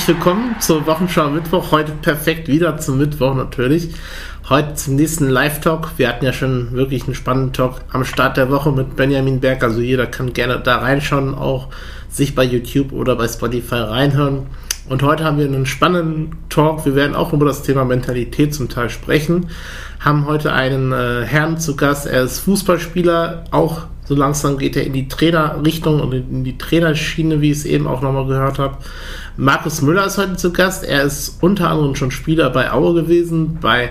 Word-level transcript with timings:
herzlich 0.00 0.16
willkommen 0.16 0.56
zur 0.60 0.86
Wochenschau 0.86 1.28
Mittwoch. 1.28 1.72
Heute 1.72 1.92
perfekt 1.92 2.48
wieder 2.48 2.78
zum 2.78 2.96
Mittwoch 2.96 3.34
natürlich. 3.34 3.90
Heute 4.48 4.72
zum 4.72 4.96
nächsten 4.96 5.28
Live-Talk. 5.28 5.90
Wir 5.98 6.08
hatten 6.08 6.24
ja 6.24 6.32
schon 6.32 6.72
wirklich 6.72 7.04
einen 7.04 7.14
spannenden 7.14 7.52
Talk 7.52 7.82
am 7.92 8.06
Start 8.06 8.38
der 8.38 8.50
Woche 8.50 8.72
mit 8.72 8.96
Benjamin 8.96 9.40
Berg. 9.40 9.62
Also 9.62 9.82
jeder 9.82 10.06
kann 10.06 10.32
gerne 10.32 10.58
da 10.58 10.78
reinschauen, 10.78 11.34
auch 11.34 11.68
sich 12.08 12.34
bei 12.34 12.44
YouTube 12.44 12.92
oder 12.92 13.14
bei 13.14 13.28
Spotify 13.28 13.74
reinhören. 13.74 14.46
Und 14.88 15.02
heute 15.02 15.24
haben 15.24 15.36
wir 15.36 15.44
einen 15.44 15.66
spannenden 15.66 16.34
Talk. 16.48 16.86
Wir 16.86 16.94
werden 16.94 17.14
auch 17.14 17.34
über 17.34 17.44
das 17.44 17.62
Thema 17.62 17.84
Mentalität 17.84 18.54
zum 18.54 18.70
Teil 18.70 18.88
sprechen. 18.88 19.50
Haben 20.00 20.24
heute 20.24 20.54
einen 20.54 20.92
äh, 20.92 21.26
Herrn 21.26 21.58
zu 21.58 21.76
Gast. 21.76 22.06
Er 22.06 22.22
ist 22.22 22.38
Fußballspieler, 22.38 23.44
auch 23.50 23.82
so 24.10 24.16
langsam 24.16 24.58
geht 24.58 24.74
er 24.74 24.82
in 24.82 24.92
die 24.92 25.06
Trainerrichtung 25.06 26.00
und 26.00 26.12
in 26.12 26.42
die 26.42 26.58
Trainerschiene, 26.58 27.40
wie 27.40 27.52
ich 27.52 27.58
es 27.58 27.64
eben 27.64 27.86
auch 27.86 28.02
nochmal 28.02 28.26
gehört 28.26 28.58
habe. 28.58 28.78
Markus 29.36 29.82
Müller 29.82 30.04
ist 30.04 30.18
heute 30.18 30.34
zu 30.34 30.52
Gast. 30.52 30.82
Er 30.82 31.04
ist 31.04 31.40
unter 31.40 31.70
anderem 31.70 31.94
schon 31.94 32.10
Spieler 32.10 32.50
bei 32.50 32.72
Aue 32.72 32.92
gewesen, 32.92 33.58
bei, 33.60 33.90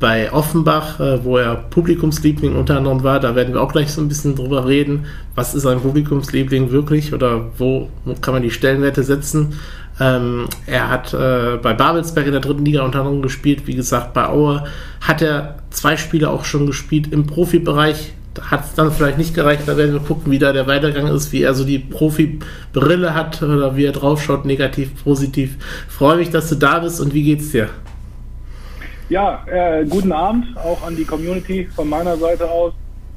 bei 0.00 0.32
Offenbach, 0.32 1.00
äh, 1.00 1.22
wo 1.22 1.36
er 1.36 1.54
Publikumsliebling 1.54 2.56
unter 2.56 2.78
anderem 2.78 3.02
war. 3.02 3.20
Da 3.20 3.34
werden 3.34 3.52
wir 3.52 3.60
auch 3.60 3.72
gleich 3.72 3.92
so 3.92 4.00
ein 4.00 4.08
bisschen 4.08 4.36
drüber 4.36 4.66
reden. 4.66 5.04
Was 5.34 5.54
ist 5.54 5.66
ein 5.66 5.80
Publikumsliebling 5.80 6.70
wirklich 6.70 7.12
oder 7.12 7.50
wo, 7.58 7.90
kann 8.22 8.32
man 8.32 8.42
die 8.42 8.50
Stellenwerte 8.50 9.02
setzen? 9.02 9.58
Ähm, 10.00 10.46
er 10.64 10.88
hat 10.88 11.12
äh, 11.12 11.58
bei 11.60 11.74
Babelsberg 11.74 12.24
in 12.24 12.32
der 12.32 12.40
dritten 12.40 12.64
Liga 12.64 12.86
unter 12.86 13.00
anderem 13.00 13.20
gespielt. 13.20 13.66
Wie 13.66 13.74
gesagt, 13.74 14.14
bei 14.14 14.26
Aue 14.28 14.64
hat 15.02 15.20
er 15.20 15.58
zwei 15.68 15.98
Spiele 15.98 16.30
auch 16.30 16.46
schon 16.46 16.64
gespielt 16.64 17.12
im 17.12 17.26
Profibereich 17.26 18.14
hat 18.50 18.64
es 18.64 18.74
dann 18.74 18.92
vielleicht 18.92 19.18
nicht 19.18 19.34
gereicht. 19.34 19.62
Da 19.66 19.76
werden 19.76 19.92
wir 19.92 20.00
gucken, 20.00 20.32
wie 20.32 20.38
da 20.38 20.52
der 20.52 20.66
Weitergang 20.66 21.06
ist, 21.08 21.32
wie 21.32 21.42
er 21.42 21.54
so 21.54 21.64
die 21.64 21.78
Profi-Brille 21.78 23.14
hat 23.14 23.42
oder 23.42 23.76
wie 23.76 23.84
er 23.84 23.92
draufschaut, 23.92 24.44
negativ, 24.44 25.02
positiv. 25.02 25.56
Freue 25.88 26.16
mich, 26.16 26.30
dass 26.30 26.48
du 26.48 26.54
da 26.54 26.78
bist 26.78 27.00
und 27.00 27.14
wie 27.14 27.22
geht's 27.22 27.50
dir? 27.50 27.70
Ja, 29.08 29.44
äh, 29.46 29.84
guten 29.86 30.12
Abend 30.12 30.56
auch 30.56 30.84
an 30.84 30.96
die 30.96 31.04
Community 31.04 31.68
von 31.74 31.88
meiner 31.88 32.16
Seite 32.16 32.50
aus. 32.50 32.72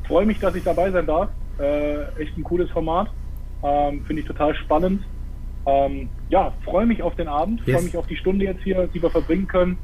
Freue 0.08 0.26
mich, 0.26 0.40
dass 0.40 0.56
ich 0.56 0.64
dabei 0.64 0.92
sein 0.92 1.08
darf. 1.08 1.30
Äh, 1.60 2.22
echt 2.22 2.38
ein 2.38 2.44
cooles 2.44 2.70
Format. 2.70 3.08
Ähm, 3.64 4.04
Finde 4.06 4.22
ich 4.22 4.28
total 4.28 4.56
spannend. 4.56 5.04
Ähm, 5.66 6.10
ja, 6.30 6.54
freue 6.64 6.86
mich 6.86 7.02
auf 7.02 7.16
den 7.16 7.28
Abend, 7.28 7.62
yes. 7.66 7.76
freue 7.76 7.86
mich 7.86 7.98
auf 7.98 8.08
die 8.08 8.16
Stunde 8.16 8.46
jetzt 8.46 8.64
hier, 8.64 8.88
die 8.94 9.02
wir 9.02 9.10
verbringen 9.10 9.48
können. 9.48 9.78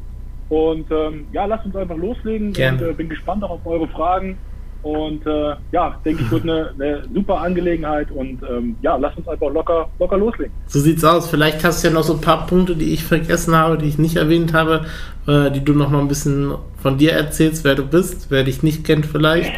Und 0.49 0.89
ähm, 0.91 1.27
ja, 1.31 1.45
lasst 1.45 1.65
uns 1.65 1.75
einfach 1.75 1.97
loslegen 1.97 2.53
Gerne. 2.53 2.77
und 2.77 2.89
äh, 2.89 2.93
bin 2.93 3.09
gespannt 3.09 3.43
auch 3.43 3.49
auf 3.49 3.65
eure 3.65 3.87
Fragen. 3.87 4.37
Und 4.85 5.25
äh, 5.25 5.55
ja, 5.71 5.99
denke 6.05 6.21
ich, 6.21 6.29
wird 6.29 6.43
eine, 6.43 6.69
eine 6.75 7.01
super 7.11 7.41
Angelegenheit 7.41 8.11
und 8.11 8.43
ähm, 8.43 8.75
ja, 8.83 8.95
lass 8.97 9.15
uns 9.17 9.27
einfach 9.27 9.51
locker, 9.51 9.89
locker 9.97 10.15
loslegen. 10.15 10.53
So 10.67 10.79
sieht's 10.79 11.03
aus. 11.03 11.27
Vielleicht 11.27 11.63
hast 11.63 11.83
du 11.83 11.87
ja 11.87 11.93
noch 11.95 12.03
so 12.03 12.13
ein 12.13 12.21
paar 12.21 12.45
Punkte, 12.45 12.75
die 12.75 12.93
ich 12.93 13.03
vergessen 13.03 13.55
habe, 13.55 13.79
die 13.79 13.87
ich 13.87 13.97
nicht 13.97 14.15
erwähnt 14.17 14.53
habe, 14.53 14.85
äh, 15.27 15.49
die 15.49 15.65
du 15.65 15.73
noch 15.73 15.89
mal 15.89 16.01
ein 16.01 16.07
bisschen 16.07 16.53
von 16.77 16.99
dir 16.99 17.13
erzählst, 17.13 17.63
wer 17.63 17.73
du 17.73 17.83
bist, 17.83 18.29
wer 18.29 18.43
dich 18.43 18.61
nicht 18.61 18.85
kennt 18.85 19.07
vielleicht. 19.07 19.51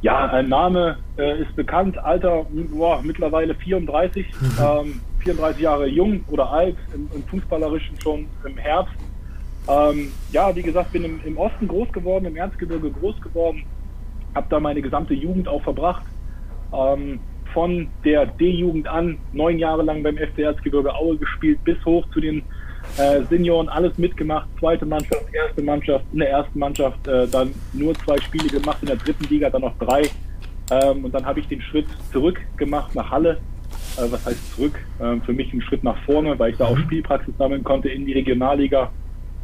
Ja, 0.00 0.30
ein 0.30 0.48
Name 0.48 0.96
äh, 1.18 1.42
ist 1.42 1.54
bekannt, 1.54 1.98
Alter 1.98 2.46
boah, 2.70 3.02
mittlerweile 3.02 3.54
34, 3.54 4.26
mhm. 4.40 4.50
ähm, 4.64 5.00
34 5.18 5.60
Jahre 5.60 5.86
jung 5.86 6.24
oder 6.28 6.50
alt, 6.50 6.76
im, 6.94 7.06
im 7.14 7.22
Fußballerischen 7.24 8.00
schon 8.00 8.28
im 8.46 8.56
Herbst. 8.56 8.94
Ähm, 9.68 10.12
ja, 10.32 10.54
wie 10.56 10.62
gesagt, 10.62 10.92
bin 10.92 11.04
im, 11.04 11.20
im, 11.24 11.36
Osten 11.36 11.68
groß 11.68 11.92
geworden, 11.92 12.24
im 12.24 12.36
Erzgebirge 12.36 12.90
groß 12.90 13.20
geworden, 13.20 13.64
habe 14.34 14.46
da 14.48 14.58
meine 14.60 14.80
gesamte 14.80 15.12
Jugend 15.14 15.46
auch 15.46 15.62
verbracht. 15.62 16.04
Ähm, 16.72 17.20
von 17.52 17.88
der 18.04 18.26
D-Jugend 18.26 18.88
an, 18.88 19.18
neun 19.32 19.58
Jahre 19.58 19.82
lang 19.82 20.02
beim 20.02 20.16
FC 20.16 20.40
Erzgebirge 20.40 20.94
Aue 20.94 21.16
gespielt, 21.16 21.58
bis 21.64 21.82
hoch 21.84 22.06
zu 22.12 22.20
den 22.20 22.42
äh, 22.96 23.22
Senioren, 23.28 23.68
alles 23.68 23.96
mitgemacht, 23.98 24.48
zweite 24.58 24.86
Mannschaft, 24.86 25.24
erste 25.32 25.62
Mannschaft, 25.62 26.04
in 26.12 26.18
der 26.20 26.30
ersten 26.30 26.58
Mannschaft 26.58 27.06
äh, 27.06 27.26
dann 27.28 27.54
nur 27.72 27.94
zwei 27.94 28.18
Spiele 28.18 28.48
gemacht, 28.48 28.78
in 28.82 28.88
der 28.88 28.96
dritten 28.96 29.24
Liga 29.24 29.50
dann 29.50 29.62
noch 29.62 29.76
drei. 29.78 30.02
Ähm, 30.70 31.04
und 31.04 31.14
dann 31.14 31.24
habe 31.24 31.40
ich 31.40 31.48
den 31.48 31.60
Schritt 31.60 31.86
zurück 32.12 32.40
gemacht 32.56 32.94
nach 32.94 33.10
Halle. 33.10 33.38
Äh, 33.96 34.10
was 34.10 34.24
heißt 34.24 34.54
zurück? 34.54 34.78
Ähm, 35.00 35.22
für 35.22 35.32
mich 35.32 35.52
ein 35.52 35.62
Schritt 35.62 35.84
nach 35.84 35.98
vorne, 36.04 36.38
weil 36.38 36.52
ich 36.52 36.58
da 36.58 36.66
auch 36.66 36.76
mhm. 36.76 36.82
Spielpraxis 36.82 37.36
sammeln 37.38 37.64
konnte 37.64 37.88
in 37.88 38.06
die 38.06 38.12
Regionalliga 38.12 38.90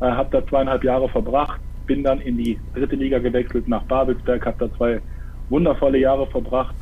äh, 0.04 0.10
habe 0.10 0.28
da 0.30 0.46
zweieinhalb 0.46 0.84
Jahre 0.84 1.08
verbracht, 1.08 1.60
bin 1.86 2.02
dann 2.02 2.20
in 2.20 2.36
die 2.36 2.58
dritte 2.74 2.96
Liga 2.96 3.18
gewechselt 3.18 3.68
nach 3.68 3.82
Babelsberg, 3.84 4.44
habe 4.44 4.68
da 4.68 4.76
zwei 4.76 5.00
wundervolle 5.48 5.98
Jahre 5.98 6.26
verbracht. 6.26 6.74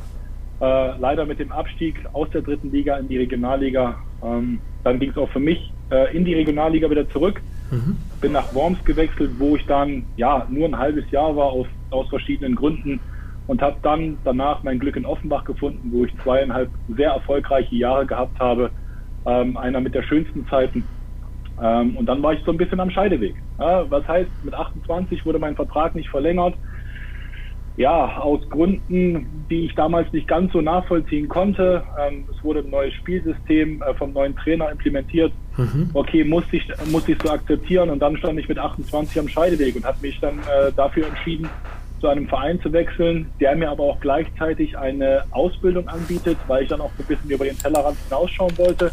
Äh, 0.59 0.97
leider 0.97 1.25
mit 1.25 1.39
dem 1.39 1.51
Abstieg 1.51 1.95
aus 2.13 2.29
der 2.31 2.41
dritten 2.41 2.71
Liga 2.71 2.97
in 2.97 3.07
die 3.07 3.17
Regionalliga. 3.17 3.97
Ähm, 4.23 4.59
dann 4.83 4.99
ging 4.99 5.11
es 5.11 5.17
auch 5.17 5.29
für 5.29 5.39
mich 5.39 5.71
äh, 5.89 6.15
in 6.15 6.25
die 6.25 6.33
Regionalliga 6.33 6.89
wieder 6.89 7.09
zurück. 7.09 7.41
Mhm. 7.71 7.97
Bin 8.21 8.31
nach 8.33 8.53
Worms 8.53 8.83
gewechselt, 8.85 9.31
wo 9.39 9.55
ich 9.55 9.65
dann 9.65 10.05
ja 10.15 10.45
nur 10.49 10.65
ein 10.65 10.77
halbes 10.77 11.09
Jahr 11.11 11.35
war 11.35 11.47
aus, 11.47 11.67
aus 11.89 12.07
verschiedenen 12.09 12.55
Gründen 12.55 12.99
und 13.47 13.61
habe 13.61 13.77
dann 13.81 14.17
danach 14.23 14.63
mein 14.63 14.79
Glück 14.79 14.95
in 14.95 15.05
Offenbach 15.05 15.43
gefunden, 15.43 15.91
wo 15.91 16.05
ich 16.05 16.13
zweieinhalb 16.23 16.69
sehr 16.95 17.11
erfolgreiche 17.11 17.75
Jahre 17.75 18.05
gehabt 18.05 18.39
habe. 18.39 18.69
Ähm, 19.25 19.57
einer 19.57 19.81
mit 19.81 19.95
der 19.95 20.03
schönsten 20.03 20.45
Zeiten 20.47 20.83
ähm, 21.61 21.95
und 21.97 22.05
dann 22.07 22.21
war 22.23 22.33
ich 22.33 22.43
so 22.45 22.51
ein 22.51 22.57
bisschen 22.57 22.79
am 22.79 22.89
Scheideweg. 22.89 23.35
Ja, 23.59 23.89
was 23.89 24.07
heißt, 24.07 24.29
mit 24.43 24.53
28 24.53 25.25
wurde 25.25 25.39
mein 25.39 25.55
Vertrag 25.55 25.95
nicht 25.95 26.09
verlängert. 26.09 26.55
Ja, 27.75 28.17
aus 28.17 28.47
Gründen, 28.49 29.47
die 29.49 29.65
ich 29.65 29.73
damals 29.73 30.11
nicht 30.13 30.27
ganz 30.27 30.53
so 30.53 30.61
nachvollziehen 30.61 31.27
konnte. 31.27 31.83
Ähm, 31.99 32.25
es 32.31 32.43
wurde 32.43 32.59
ein 32.59 32.69
neues 32.69 32.93
Spielsystem 32.93 33.81
äh, 33.81 33.93
vom 33.95 34.13
neuen 34.13 34.35
Trainer 34.35 34.69
implementiert. 34.69 35.31
Mhm. 35.57 35.89
Okay, 35.93 36.23
musste 36.23 36.57
ich, 36.57 36.67
musste 36.91 37.13
ich 37.13 37.17
so 37.23 37.31
akzeptieren 37.31 37.89
und 37.89 37.99
dann 37.99 38.15
stand 38.17 38.39
ich 38.39 38.47
mit 38.47 38.59
28 38.59 39.19
am 39.19 39.27
Scheideweg 39.27 39.75
und 39.75 39.85
habe 39.85 39.97
mich 40.01 40.19
dann 40.19 40.39
äh, 40.39 40.71
dafür 40.75 41.07
entschieden, 41.07 41.49
zu 41.99 42.09
einem 42.09 42.27
Verein 42.27 42.59
zu 42.61 42.71
wechseln, 42.73 43.31
der 43.39 43.55
mir 43.55 43.71
aber 43.71 43.83
auch 43.83 43.99
gleichzeitig 44.01 44.77
eine 44.77 45.23
Ausbildung 45.31 45.87
anbietet, 45.87 46.37
weil 46.47 46.63
ich 46.63 46.69
dann 46.69 46.81
auch 46.81 46.91
ein 46.99 47.05
bisschen 47.05 47.29
über 47.29 47.45
den 47.45 47.57
Tellerrand 47.57 47.97
hinausschauen 48.09 48.55
wollte 48.57 48.91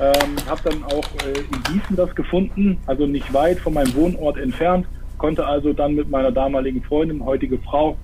ähm, 0.00 0.36
habe 0.48 0.60
dann 0.64 0.84
auch 0.84 1.08
äh, 1.24 1.38
in 1.38 1.62
Gießen 1.62 1.96
das 1.96 2.14
gefunden, 2.14 2.78
also 2.86 3.06
nicht 3.06 3.32
weit 3.32 3.58
von 3.58 3.74
meinem 3.74 3.94
Wohnort 3.94 4.36
entfernt. 4.36 4.86
Konnte 5.18 5.46
also 5.46 5.72
dann 5.72 5.94
mit 5.94 6.10
meiner 6.10 6.30
damaligen 6.30 6.82
Freundin, 6.82 7.24
heutige 7.24 7.58
Frau, 7.58 7.96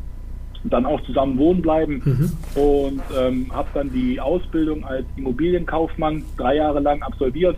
dann 0.64 0.86
auch 0.86 1.00
zusammen 1.02 1.38
wohnen 1.38 1.60
bleiben 1.60 2.02
mhm. 2.04 2.60
und 2.60 3.02
ähm, 3.18 3.46
habe 3.52 3.68
dann 3.74 3.92
die 3.92 4.20
Ausbildung 4.20 4.84
als 4.84 5.04
Immobilienkaufmann 5.16 6.24
drei 6.36 6.56
Jahre 6.56 6.80
lang 6.80 7.02
absolviert. 7.02 7.56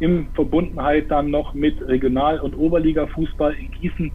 In 0.00 0.26
Verbundenheit 0.34 1.10
dann 1.10 1.30
noch 1.30 1.54
mit 1.54 1.80
Regional- 1.86 2.40
und 2.40 2.54
Oberliga-Fußball 2.54 3.54
in 3.54 3.70
Gießen. 3.70 4.10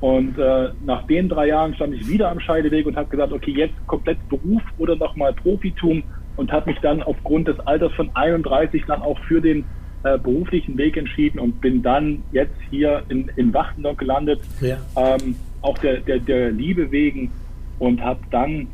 Und 0.00 0.38
äh, 0.38 0.68
nach 0.84 1.06
den 1.06 1.30
drei 1.30 1.48
Jahren 1.48 1.74
stand 1.74 1.94
ich 1.94 2.06
wieder 2.06 2.30
am 2.30 2.38
Scheideweg 2.38 2.86
und 2.86 2.96
habe 2.96 3.08
gesagt, 3.08 3.32
okay, 3.32 3.52
jetzt 3.52 3.74
komplett 3.86 4.18
Beruf 4.28 4.62
oder 4.76 4.94
nochmal 4.94 5.32
Profitum 5.32 6.02
und 6.36 6.52
habe 6.52 6.70
mich 6.70 6.78
dann 6.80 7.02
aufgrund 7.02 7.48
des 7.48 7.58
Alters 7.60 7.92
von 7.94 8.10
31 8.14 8.84
dann 8.86 9.02
auch 9.02 9.18
für 9.20 9.40
den 9.40 9.64
äh, 10.04 10.18
beruflichen 10.18 10.78
Weg 10.78 10.96
entschieden 10.96 11.38
und 11.38 11.60
bin 11.60 11.82
dann 11.82 12.22
jetzt 12.32 12.56
hier 12.70 13.02
in, 13.08 13.30
in 13.36 13.52
Wachtendorf 13.52 13.96
gelandet, 13.96 14.40
ja. 14.60 14.76
ähm, 14.96 15.36
auch 15.62 15.78
der, 15.78 16.00
der, 16.00 16.20
der 16.20 16.52
Liebe 16.52 16.90
wegen 16.90 17.30
und 17.78 18.00
habe 18.00 18.20
dann 18.30 18.68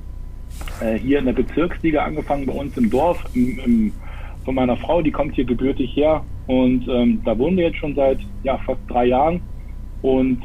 äh, 0.81 0.99
hier 0.99 1.21
in 1.21 1.27
der 1.27 1.33
Bezirksliga 1.33 2.05
angefangen 2.05 2.47
bei 2.47 2.53
uns 2.53 2.77
im 2.77 2.91
Dorf 2.91 3.25
im, 3.34 3.59
im, 3.65 3.93
von 4.45 4.55
meiner 4.55 4.77
Frau, 4.77 5.01
die 5.01 5.11
kommt 5.11 5.34
hier 5.34 5.45
gebürtig 5.45 5.97
her 5.97 6.22
und 6.47 6.87
ähm, 6.89 7.22
da 7.25 7.39
wohnen 7.39 7.56
wir 7.56 7.67
jetzt 7.67 7.78
schon 7.78 7.95
seit 7.95 8.19
ja, 8.43 8.59
fast 8.59 8.81
drei 8.89 9.06
Jahren 9.06 9.41
und 10.03 10.43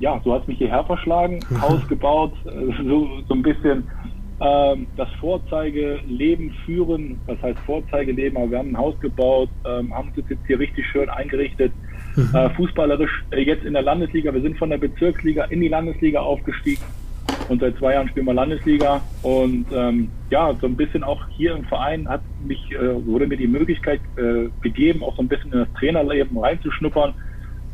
ja, 0.00 0.20
so 0.24 0.34
hat 0.34 0.42
es 0.42 0.48
mich 0.48 0.58
hierher 0.58 0.84
verschlagen, 0.84 1.40
Haus 1.60 1.86
gebaut, 1.88 2.32
äh, 2.46 2.82
so, 2.82 3.08
so 3.28 3.34
ein 3.34 3.42
bisschen 3.42 3.84
das 4.38 5.08
Vorzeigeleben 5.20 6.50
führen. 6.64 7.20
Was 7.26 7.40
heißt 7.40 7.58
Vorzeigeleben? 7.60 8.36
Aber 8.36 8.50
wir 8.50 8.58
haben 8.58 8.70
ein 8.70 8.78
Haus 8.78 8.98
gebaut, 9.00 9.48
ähm, 9.64 9.94
haben 9.94 10.12
uns 10.16 10.28
jetzt 10.28 10.46
hier 10.46 10.58
richtig 10.58 10.86
schön 10.86 11.08
eingerichtet. 11.08 11.72
Mhm. 12.16 12.34
Äh, 12.34 12.50
fußballerisch 12.50 13.24
äh, 13.30 13.40
jetzt 13.40 13.64
in 13.64 13.74
der 13.74 13.82
Landesliga. 13.82 14.32
Wir 14.32 14.42
sind 14.42 14.58
von 14.58 14.70
der 14.70 14.78
Bezirksliga 14.78 15.44
in 15.44 15.60
die 15.60 15.68
Landesliga 15.68 16.20
aufgestiegen. 16.20 16.82
Und 17.48 17.60
seit 17.60 17.76
zwei 17.78 17.94
Jahren 17.94 18.08
spielen 18.08 18.26
wir 18.26 18.34
Landesliga. 18.34 19.02
Und 19.22 19.66
ähm, 19.72 20.08
ja, 20.30 20.54
so 20.60 20.66
ein 20.66 20.76
bisschen 20.76 21.02
auch 21.02 21.20
hier 21.30 21.54
im 21.54 21.64
Verein 21.64 22.08
hat 22.08 22.22
mich, 22.46 22.72
äh, 22.72 23.06
wurde 23.06 23.26
mir 23.26 23.36
die 23.36 23.46
Möglichkeit 23.46 24.00
äh, 24.16 24.48
gegeben, 24.62 25.02
auch 25.02 25.16
so 25.16 25.22
ein 25.22 25.28
bisschen 25.28 25.52
in 25.52 25.60
das 25.60 25.68
Trainerleben 25.78 26.38
reinzuschnuppern, 26.38 27.14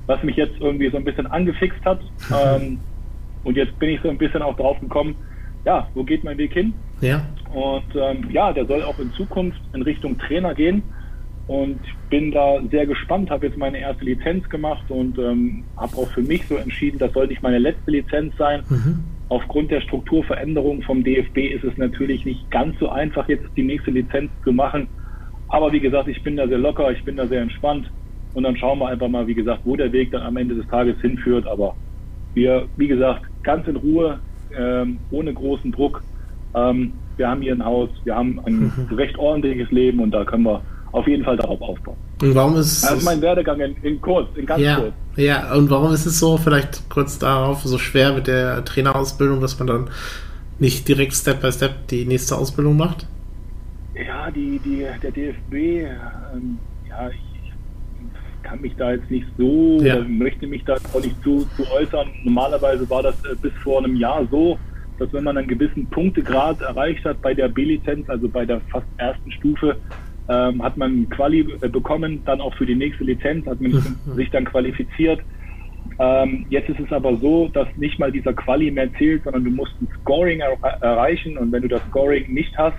was 0.07 0.23
mich 0.23 0.37
jetzt 0.37 0.55
irgendwie 0.61 0.91
so 0.91 0.97
ein 0.97 1.05
bisschen 1.05 1.27
angefixt 1.27 1.85
hat. 1.85 2.01
Mhm. 2.01 2.35
Ähm, 2.45 2.79
und 3.45 3.57
jetzt 3.57 3.79
bin 3.79 3.91
ich 3.91 4.01
so 4.03 4.11
ein 4.11 4.19
bisschen 4.19 4.43
auch 4.43 4.57
drauf 4.57 4.79
gekommen, 4.81 5.15
ja, 5.65 5.89
wo 5.95 6.05
geht 6.05 6.25
mein 6.25 6.39
Weg 6.39 6.53
hin? 6.53 6.73
Ja. 7.01 7.27
Und 7.53 7.95
ähm, 7.95 8.31
ja, 8.31 8.53
der 8.53 8.67
soll 8.67 8.83
auch 8.83 8.99
in 8.99 9.13
Zukunft 9.13 9.61
in 9.73 9.83
Richtung 9.83 10.19
Trainer 10.19 10.55
gehen. 10.55 10.83
Und 11.47 11.81
ich 11.83 11.95
bin 12.11 12.31
da 12.31 12.61
sehr 12.71 12.87
gespannt, 12.87 13.29
habe 13.31 13.47
jetzt 13.47 13.59
meine 13.59 13.79
erste 13.79 14.05
Lizenz 14.05 14.49
gemacht 14.49 14.89
und 14.89 15.19
ähm, 15.19 15.65
habe 15.77 15.97
auch 15.97 16.09
für 16.11 16.23
mich 16.23 16.47
so 16.47 16.57
entschieden, 16.57 16.99
das 16.99 17.13
soll 17.13 17.27
nicht 17.27 17.43
meine 17.43 17.59
letzte 17.59 17.91
Lizenz 17.91 18.37
sein. 18.37 18.63
Mhm. 18.69 19.05
Aufgrund 19.29 19.71
der 19.73 19.81
Strukturveränderung 19.81 20.83
vom 20.83 21.03
DFB 21.03 21.39
ist 21.39 21.65
es 21.65 21.77
natürlich 21.77 22.25
nicht 22.25 22.49
ganz 22.53 22.79
so 22.79 22.89
einfach, 22.89 23.29
jetzt 23.29 23.47
die 23.57 23.65
nächste 23.65 23.91
Lizenz 23.91 24.31
zu 24.45 24.53
machen. 24.53 24.87
Aber 25.49 25.73
wie 25.73 25.81
gesagt, 25.81 26.07
ich 26.07 26.23
bin 26.23 26.37
da 26.37 26.47
sehr 26.47 26.59
locker, 26.59 26.93
ich 26.93 27.03
bin 27.05 27.17
da 27.17 27.27
sehr 27.27 27.43
entspannt. 27.43 27.91
Und 28.35 28.45
dann 28.45 28.57
schauen 28.57 28.79
wir 28.79 28.89
einfach 28.89 29.09
mal, 29.09 29.27
wie 29.27 29.35
gesagt, 29.35 29.63
wo 29.65 29.75
der 29.75 29.93
Weg 29.93 30.13
dann 30.13 30.23
am 30.23 30.37
Ende 30.37 30.55
des 30.55 30.69
Tages 30.69 31.01
hinführt. 31.01 31.49
Aber 31.49 31.75
wir, 32.35 32.69
wie 32.77 32.87
gesagt, 32.87 33.23
ganz 33.43 33.67
in 33.67 33.75
Ruhe, 33.75 34.21
ähm, 34.57 34.99
ohne 35.11 35.33
großen 35.33 35.73
Druck. 35.73 36.03
Ähm, 36.55 36.93
wir 37.17 37.29
haben 37.29 37.43
hier 37.43 37.53
ein 37.53 37.65
Haus, 37.65 37.91
wir 38.05 38.15
haben 38.15 38.41
ein 38.45 38.73
mhm. 38.89 38.95
recht 38.97 39.19
ordentliches 39.19 39.71
Leben 39.71 40.01
und 40.01 40.11
da 40.11 40.25
können 40.25 40.45
wir 40.45 40.63
auf 40.93 41.07
jeden 41.07 41.25
Fall 41.25 41.37
darauf 41.37 41.61
aufbauen. 41.61 41.97
Und 42.21 42.35
warum 42.35 42.57
ist 42.57 42.83
das 42.83 42.99
ist 42.99 43.05
mein 43.05 43.21
Werdegang 43.23 43.61
in, 43.61 43.77
in 43.83 44.01
kurz, 44.01 44.29
in 44.37 44.47
ganz 44.47 44.63
ja, 44.63 44.77
kurz. 44.77 44.93
Ja, 45.17 45.55
und 45.55 45.71
warum 45.71 45.93
ist 45.93 46.07
es 46.07 46.19
so, 46.19 46.37
vielleicht 46.37 46.89
kurz 46.91 47.19
darauf, 47.19 47.63
so 47.63 47.79
schwer 47.79 48.13
mit 48.13 48.27
der 48.27 48.65
Trainerausbildung, 48.65 49.41
dass 49.41 49.59
man 49.59 49.69
dann 49.69 49.91
nicht 50.59 50.89
direkt 50.89 51.15
Step 51.15 51.41
by 51.41 51.53
Step 51.53 51.89
die 51.89 52.05
nächste 52.05 52.37
Ausbildung 52.37 52.77
macht? 52.77 53.07
Ja, 53.95 54.31
die, 54.31 54.61
die, 54.65 54.87
der 55.03 55.11
DFB, 55.11 55.55
ähm, 55.55 56.59
ja, 56.89 57.09
ich 57.11 57.30
kann 58.51 58.61
mich 58.61 58.75
da 58.77 58.91
jetzt 58.91 59.09
nicht 59.11 59.27
so, 59.39 59.79
ja. 59.81 60.03
möchte 60.03 60.49
mich 60.49 60.65
da 60.65 60.75
auch 60.75 61.01
nicht 61.01 61.23
zu, 61.23 61.47
zu 61.57 61.71
äußern. 61.71 62.09
Normalerweise 62.25 62.91
war 62.91 63.03
das 63.03 63.15
äh, 63.25 63.37
bis 63.41 63.53
vor 63.63 63.79
einem 63.79 63.95
Jahr 63.95 64.27
so, 64.29 64.59
dass 64.99 65.13
wenn 65.13 65.23
man 65.23 65.39
einen 65.39 65.47
gewissen 65.47 65.87
Punktegrad 65.87 66.61
erreicht 66.61 67.05
hat 67.05 67.23
bei 67.23 67.33
der 67.33 67.47
B-Lizenz, 67.49 68.11
also 68.11 68.29
bei 68.29 68.45
der 68.45 68.61
fast 68.73 68.87
ersten 68.97 69.31
Stufe, 69.31 69.77
ähm, 70.29 70.63
hat 70.63 70.77
man 70.77 71.09
Quali 71.11 71.47
äh, 71.61 71.69
bekommen, 71.69 72.23
dann 72.25 72.41
auch 72.41 72.53
für 72.55 72.67
die 72.67 72.75
nächste 72.75 73.05
Lizenz, 73.05 73.47
hat 73.47 73.61
man 73.61 73.71
mhm. 73.71 74.15
sich 74.17 74.29
dann 74.31 74.45
qualifiziert. 74.45 75.21
Ähm, 76.01 76.47
jetzt 76.51 76.69
ist 76.71 76.81
es 76.81 76.93
aber 76.93 77.17
so, 77.19 77.49
dass 77.49 77.69
nicht 77.77 78.01
mal 78.01 78.11
dieser 78.11 78.33
Quali 78.33 78.73
mehr 78.73 78.93
zählt, 78.95 79.23
sondern 79.23 79.45
du 79.45 79.51
musst 79.51 79.75
ein 79.81 79.89
Scoring 80.01 80.41
er 80.41 80.59
erreichen 80.83 81.39
und 81.39 81.53
wenn 81.53 81.63
du 81.63 81.69
das 81.69 81.83
Scoring 81.89 82.33
nicht 82.33 82.57
hast, 82.59 82.77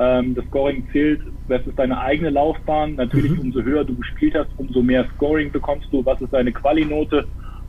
ähm, 0.00 0.34
das 0.34 0.44
Scoring 0.46 0.88
zählt, 0.90 1.20
das 1.48 1.64
ist 1.66 1.78
deine 1.78 2.00
eigene 2.00 2.30
Laufbahn. 2.30 2.96
Natürlich, 2.96 3.32
mhm. 3.32 3.40
umso 3.40 3.62
höher 3.62 3.84
du 3.84 3.94
gespielt 3.94 4.34
hast, 4.34 4.48
umso 4.56 4.82
mehr 4.82 5.06
Scoring 5.14 5.52
bekommst 5.52 5.88
du. 5.92 6.04
Was 6.04 6.20
ist 6.20 6.32
deine 6.32 6.50
Quali-Note? 6.50 7.26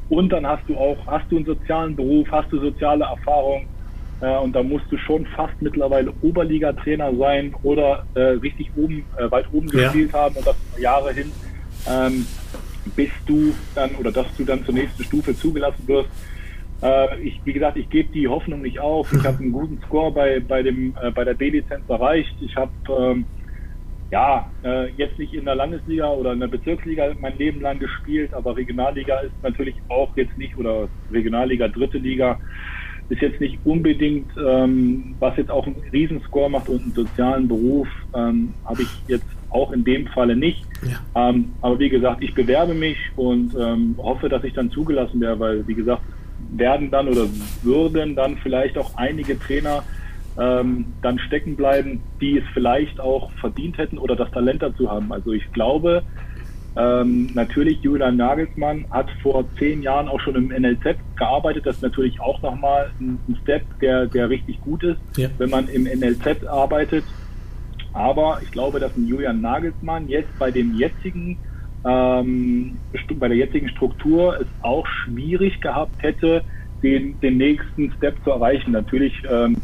Und 0.10 0.30
dann 0.30 0.48
hast 0.48 0.64
du 0.68 0.76
auch, 0.76 0.98
hast 1.08 1.32
du 1.32 1.38
einen 1.38 1.46
sozialen 1.46 1.96
Beruf, 1.96 2.28
hast 2.32 2.52
du 2.52 2.60
soziale 2.60 3.06
Erfahrung, 3.06 3.68
äh, 4.22 4.38
und 4.38 4.56
da 4.56 4.64
musst 4.64 4.86
du 4.90 4.98
schon 4.98 5.26
fast 5.26 5.60
mittlerweile 5.62 6.14
Oberliga-Trainer 6.22 7.14
sein 7.16 7.54
oder 7.64 8.06
äh, 8.14 8.22
richtig 8.22 8.70
oben, 8.78 9.04
äh, 9.18 9.30
weit 9.30 9.46
oben 9.52 9.68
ja. 9.70 9.84
gespielt 9.84 10.14
haben 10.14 10.36
und 10.36 10.48
das 10.48 10.56
Jahre 10.80 11.12
hin, 11.12 11.32
ähm, 11.90 12.26
bis 12.96 13.10
du 13.26 13.54
dann 13.76 13.92
oder 13.96 14.12
dass 14.12 14.28
du 14.38 14.46
dann 14.46 14.64
zur 14.64 14.76
nächsten 14.76 15.04
Stufe 15.04 15.36
zugelassen 15.36 15.88
wirst. 15.88 16.10
Äh, 16.82 17.20
ich, 17.22 17.40
wie 17.46 17.54
gesagt, 17.54 17.78
ich 17.78 17.90
gebe 17.90 18.12
die 18.12 18.28
Hoffnung 18.28 18.62
nicht 18.62 18.80
auf. 18.80 19.12
Ich 19.14 19.24
habe 19.24 19.40
einen 19.40 19.52
guten 19.52 19.80
Score 19.86 20.12
bei, 20.12 20.40
bei, 20.40 20.64
dem, 20.64 20.96
äh, 21.02 21.12
bei 21.12 21.24
der 21.24 21.34
B-Lizenz 21.34 21.88
erreicht. 21.90 22.36
Ich 22.42 22.56
habe 22.56 22.72
ähm, 22.90 23.26
ja, 24.12 24.50
äh, 24.64 24.90
jetzt 24.98 25.18
nicht 25.18 25.34
in 25.34 25.46
der 25.46 25.56
Landesliga 25.56 26.10
oder 26.10 26.34
in 26.34 26.40
der 26.42 26.48
Bezirksliga 26.48 27.14
mein 27.20 27.38
Leben 27.38 27.62
lang 27.62 27.80
gespielt, 27.80 28.34
aber 28.34 28.58
Regionalliga 28.58 29.20
ist 29.20 29.34
natürlich 29.42 29.76
auch 29.88 30.16
jetzt 30.18 30.38
nicht 30.38 30.58
oder 30.58 30.90
Regionalliga, 31.12 31.70
dritte 31.70 31.98
Liga 31.98 32.38
ist 33.12 33.22
jetzt 33.22 33.42
nicht 33.42 33.60
unbedingt, 33.66 34.32
ähm, 34.38 35.16
was 35.20 35.36
jetzt 35.36 35.52
auch 35.52 35.66
einen 35.66 35.76
Riesenscore 35.92 36.50
macht 36.50 36.70
und 36.70 36.82
einen 36.82 36.94
sozialen 36.94 37.48
Beruf, 37.48 37.88
ähm, 38.16 38.54
habe 38.66 38.84
ich 38.84 38.90
jetzt 39.08 39.26
auch 39.50 39.74
in 39.74 39.84
dem 39.84 40.08
Falle 40.08 40.36
nicht. 40.36 40.66
Ja. 40.84 41.30
Ähm, 41.30 41.52
aber 41.62 41.78
wie 41.80 41.90
gesagt, 41.90 42.24
ich 42.24 42.34
bewerbe 42.34 42.74
mich 42.74 42.98
und 43.18 43.54
ähm, 43.60 43.96
hoffe, 43.98 44.30
dass 44.30 44.44
ich 44.46 44.54
dann 44.54 44.72
zugelassen 44.72 45.20
werde, 45.20 45.40
weil 45.40 45.68
wie 45.68 45.76
gesagt, 45.76 46.02
werden 46.52 46.92
dann 46.92 47.08
oder 47.08 47.28
würden 47.64 48.16
dann 48.16 48.38
vielleicht 48.38 48.78
auch 48.78 48.96
einige 48.98 49.40
Trainer 49.40 49.84
ähm, 50.40 50.86
dann 51.02 51.20
stecken 51.20 51.56
bleiben, 51.56 52.02
die 52.20 52.38
es 52.38 52.44
vielleicht 52.54 53.00
auch 53.00 53.32
verdient 53.34 53.78
hätten 53.78 53.98
oder 53.98 54.16
das 54.16 54.32
Talent 54.32 54.62
dazu 54.62 54.90
haben. 54.90 55.12
Also 55.12 55.32
ich 55.32 55.52
glaube, 55.52 56.04
ähm, 56.76 57.30
natürlich, 57.34 57.82
Julian 57.82 58.16
Nagelsmann 58.16 58.86
hat 58.92 59.08
vor 59.22 59.44
zehn 59.60 59.82
Jahren 59.82 60.08
auch 60.08 60.22
schon 60.22 60.36
im 60.36 60.48
NLZ 60.48 60.98
gearbeitet. 61.18 61.66
Das 61.66 61.78
ist 61.78 61.82
natürlich 61.82 62.20
auch 62.22 62.42
nochmal 62.42 62.92
ein, 63.00 63.20
ein 63.28 63.38
Step, 63.44 63.64
der, 63.82 64.06
der 64.06 64.30
richtig 64.30 64.62
gut 64.62 64.84
ist, 64.84 65.00
ja. 65.18 65.28
wenn 65.38 65.50
man 65.50 65.68
im 65.68 65.84
NLZ 65.84 66.46
arbeitet. 66.48 67.04
Aber 67.94 68.40
ich 68.42 68.52
glaube, 68.52 68.80
dass 68.80 68.96
ein 68.96 69.06
Julian 69.06 69.42
Nagelsmann 69.42 70.08
jetzt 70.08 70.38
bei 70.40 70.50
dem 70.50 70.76
jetzigen, 70.78 71.38
ähm, 71.86 72.78
bei 73.20 73.28
der 73.28 73.38
jetzigen 73.38 73.70
Struktur 73.70 74.40
es 74.40 74.48
auch 74.62 74.86
schwierig 74.88 75.60
gehabt 75.62 76.02
hätte, 76.02 76.44
den, 76.84 77.20
den 77.22 77.38
nächsten 77.38 77.92
Step 77.98 78.16
zu 78.24 78.32
erreichen. 78.32 78.72
Natürlich 78.72 79.14
ähm, 79.30 79.58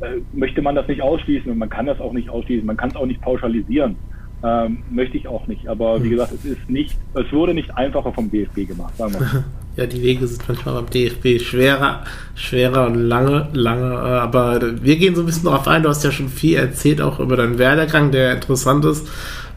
äh, 0.00 0.20
möchte 0.32 0.62
man 0.62 0.74
das 0.74 0.88
nicht 0.88 1.02
ausschließen 1.02 1.50
und 1.50 1.58
man 1.58 1.70
kann 1.70 1.86
das 1.86 2.00
auch 2.00 2.12
nicht 2.12 2.28
ausschließen. 2.28 2.66
Man 2.66 2.76
kann 2.76 2.90
es 2.90 2.96
auch 2.96 3.06
nicht 3.06 3.20
pauschalisieren. 3.20 3.96
Ähm, 4.42 4.82
möchte 4.90 5.16
ich 5.16 5.26
auch 5.28 5.46
nicht. 5.46 5.66
Aber 5.66 5.98
wie 6.00 6.04
hm. 6.04 6.10
gesagt, 6.10 6.32
es 6.32 6.44
ist 6.44 6.68
nicht, 6.68 6.96
es 7.14 7.32
wurde 7.32 7.54
nicht 7.54 7.76
einfacher 7.76 8.12
vom 8.12 8.30
DFB 8.30 8.68
gemacht, 8.68 8.96
sagen 8.96 9.14
wir. 9.14 9.44
Ja, 9.76 9.84
die 9.84 10.02
Wege 10.02 10.26
sind 10.26 10.42
manchmal 10.48 10.76
beim 10.76 10.88
DFB 10.88 11.38
schwerer, 11.38 12.02
schwerer 12.34 12.86
und 12.86 12.94
lange, 12.94 13.48
lange. 13.52 13.92
Äh, 13.92 14.20
aber 14.20 14.82
wir 14.82 14.96
gehen 14.96 15.14
so 15.14 15.20
ein 15.20 15.26
bisschen 15.26 15.44
darauf 15.44 15.68
ein. 15.68 15.82
Du 15.82 15.90
hast 15.90 16.02
ja 16.02 16.10
schon 16.10 16.30
viel 16.30 16.56
erzählt, 16.56 17.02
auch 17.02 17.20
über 17.20 17.36
deinen 17.36 17.58
Werdegang, 17.58 18.10
der 18.10 18.32
interessant 18.32 18.86
ist, 18.86 19.06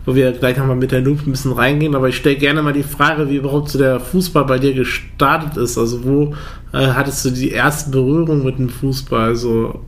wo 0.05 0.15
wir 0.15 0.31
gleich 0.31 0.57
nochmal 0.57 0.75
mit 0.75 0.91
der 0.91 1.01
Loop 1.01 1.25
ein 1.25 1.31
bisschen 1.31 1.51
reingehen. 1.51 1.95
Aber 1.95 2.09
ich 2.09 2.17
stelle 2.17 2.37
gerne 2.37 2.61
mal 2.61 2.73
die 2.73 2.83
Frage, 2.83 3.29
wie 3.29 3.37
überhaupt 3.37 3.69
so 3.69 3.79
der 3.79 3.99
Fußball 3.99 4.45
bei 4.45 4.59
dir 4.59 4.73
gestartet 4.73 5.57
ist. 5.57 5.77
Also 5.77 6.03
wo 6.03 6.33
äh, 6.73 6.87
hattest 6.87 7.25
du 7.25 7.31
die 7.31 7.51
erste 7.51 7.91
Berührung 7.91 8.43
mit 8.43 8.57
dem 8.57 8.69
Fußball? 8.69 9.29
Also 9.29 9.81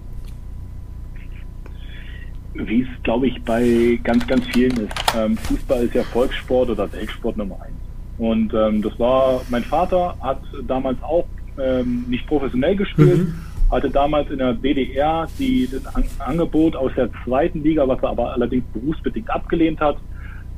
wie 2.54 2.82
es, 2.82 3.04
glaube 3.04 3.28
ich, 3.28 3.42
bei 3.44 4.00
ganz, 4.04 4.28
ganz 4.28 4.46
vielen 4.54 4.72
ist. 4.72 4.94
Ähm, 5.18 5.38
Fußball 5.38 5.86
ist 5.86 5.96
ja 5.96 6.04
Volkssport 6.04 6.70
oder 6.70 6.92
Weltsport 6.92 7.38
Nummer 7.38 7.58
eins. 7.62 7.76
Und 8.18 8.54
ähm, 8.54 8.82
das 8.82 8.98
war, 9.00 9.42
mein 9.50 9.64
Vater 9.64 10.16
hat 10.22 10.42
damals 10.68 11.02
auch 11.02 11.26
ähm, 11.60 12.06
nicht 12.08 12.28
professionell 12.28 12.76
gespielt, 12.76 13.20
mhm. 13.20 13.34
Hatte 13.72 13.90
damals 13.90 14.30
in 14.30 14.38
der 14.38 14.54
DDR 14.54 15.28
die, 15.40 15.68
das 15.72 15.96
An 15.96 16.04
Angebot 16.20 16.76
aus 16.76 16.92
der 16.96 17.10
zweiten 17.24 17.64
Liga, 17.64 17.88
was 17.88 18.04
er 18.04 18.10
aber 18.10 18.34
allerdings 18.34 18.66
berufsbedingt 18.74 19.30
abgelehnt 19.30 19.80
hat, 19.80 19.98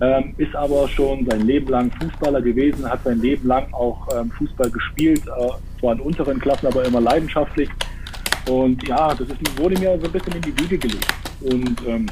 ähm, 0.02 0.34
ist 0.38 0.56
aber 0.56 0.88
schon 0.90 1.26
sein 1.30 1.42
Leben 1.42 1.68
lang 1.70 1.92
Fußballer 1.92 2.42
gewesen, 2.42 2.90
hat 2.90 3.04
sein 3.04 3.22
Leben 3.22 3.48
lang 3.48 3.72
auch 3.72 4.08
ähm, 4.16 4.32
Fußball 4.32 4.70
gespielt, 4.72 5.22
äh, 5.28 5.80
zwar 5.80 5.94
in 5.94 6.00
unteren 6.00 6.40
Klassen, 6.40 6.68
aber 6.68 6.84
immer 6.84 7.00
leidenschaftlich. 7.00 7.70
Und 8.50 8.86
ja, 8.88 9.14
das 9.14 9.30
ist, 9.30 9.60
wurde 9.60 9.80
mir 9.80 9.98
so 10.00 10.08
ein 10.08 10.12
bisschen 10.12 10.34
in 10.34 10.42
die 10.42 10.60
Wiege 10.60 10.78
gelegt. 10.78 11.14
Und 11.42 11.88
ähm, 11.88 12.08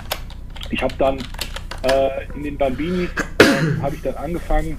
ich 0.69 0.81
habe 0.81 0.93
dann 0.99 1.17
äh, 1.17 2.35
in 2.35 2.43
den 2.43 2.57
Bambinis 2.57 3.09
äh, 3.39 3.81
habe 3.81 3.95
ich 3.95 4.01
dann 4.03 4.15
angefangen. 4.15 4.77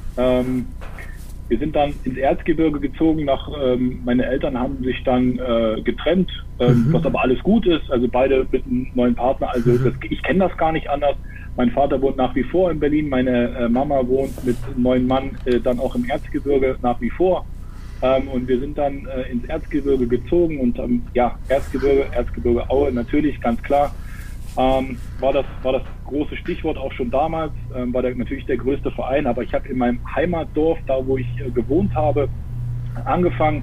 Wir 1.53 1.59
sind 1.59 1.77
dann 1.77 1.93
ins 2.05 2.17
Erzgebirge 2.17 2.81
gezogen. 2.81 3.27
Nach, 3.27 3.47
ähm, 3.63 4.01
meine 4.07 4.25
Eltern 4.25 4.59
haben 4.59 4.83
sich 4.83 5.05
dann 5.05 5.39
äh, 5.39 5.83
getrennt, 5.83 6.31
ähm, 6.59 6.87
mhm. 6.87 6.93
was 6.95 7.05
aber 7.05 7.21
alles 7.21 7.43
gut 7.43 7.67
ist. 7.67 7.91
Also 7.91 8.09
beide 8.09 8.47
mit 8.51 8.65
einem 8.65 8.87
neuen 8.95 9.15
Partner. 9.15 9.51
Also 9.53 9.73
mhm. 9.73 9.85
das, 9.85 9.93
ich 10.09 10.23
kenne 10.23 10.49
das 10.49 10.57
gar 10.57 10.73
nicht 10.73 10.89
anders. 10.89 11.15
Mein 11.59 11.71
Vater 11.71 12.01
wohnt 12.01 12.17
nach 12.17 12.35
wie 12.35 12.43
vor 12.43 12.71
in 12.71 12.81
Berlin. 12.81 13.11
Meine 13.11 13.51
äh, 13.55 13.69
Mama 13.69 14.01
wohnt 14.09 14.43
mit 14.47 14.57
einem 14.65 14.83
neuen 14.83 15.07
Mann 15.07 15.33
äh, 15.45 15.61
dann 15.61 15.79
auch 15.79 15.95
im 15.95 16.09
Erzgebirge 16.09 16.77
nach 16.81 16.99
wie 17.03 17.11
vor. 17.11 17.45
Ähm, 18.01 18.29
und 18.29 18.49
wir 18.49 18.59
sind 18.59 18.79
dann 18.79 19.07
äh, 19.15 19.31
ins 19.31 19.45
Erzgebirge 19.45 20.07
gezogen 20.07 20.59
und 20.59 20.79
ähm, 20.79 21.03
ja, 21.13 21.37
Erzgebirge, 21.49 22.07
Erzgebirge 22.13 22.71
Aue 22.71 22.93
natürlich, 22.93 23.39
ganz 23.43 23.63
klar. 23.63 23.95
Ähm, 24.57 24.99
war, 25.19 25.33
das, 25.33 25.47
war 25.63 25.73
das 25.73 25.83
große 26.07 26.37
Stichwort 26.37 26.77
auch 26.77 26.93
schon 26.93 27.11
damals, 27.11 27.53
ähm, 27.75 27.95
war 27.95 28.03
der, 28.03 28.15
natürlich 28.15 28.45
der 28.45 28.59
größte 28.59 28.91
Verein, 28.91 29.27
aber 29.27 29.43
ich 29.43 29.55
habe 29.55 29.69
in 29.69 29.79
meinem 29.79 30.01
Heimatdorf, 30.15 30.79
da 30.87 31.07
wo 31.07 31.17
ich 31.17 31.27
äh, 31.41 31.51
gewohnt 31.51 31.95
habe, 31.95 32.29
angefangen 33.05 33.63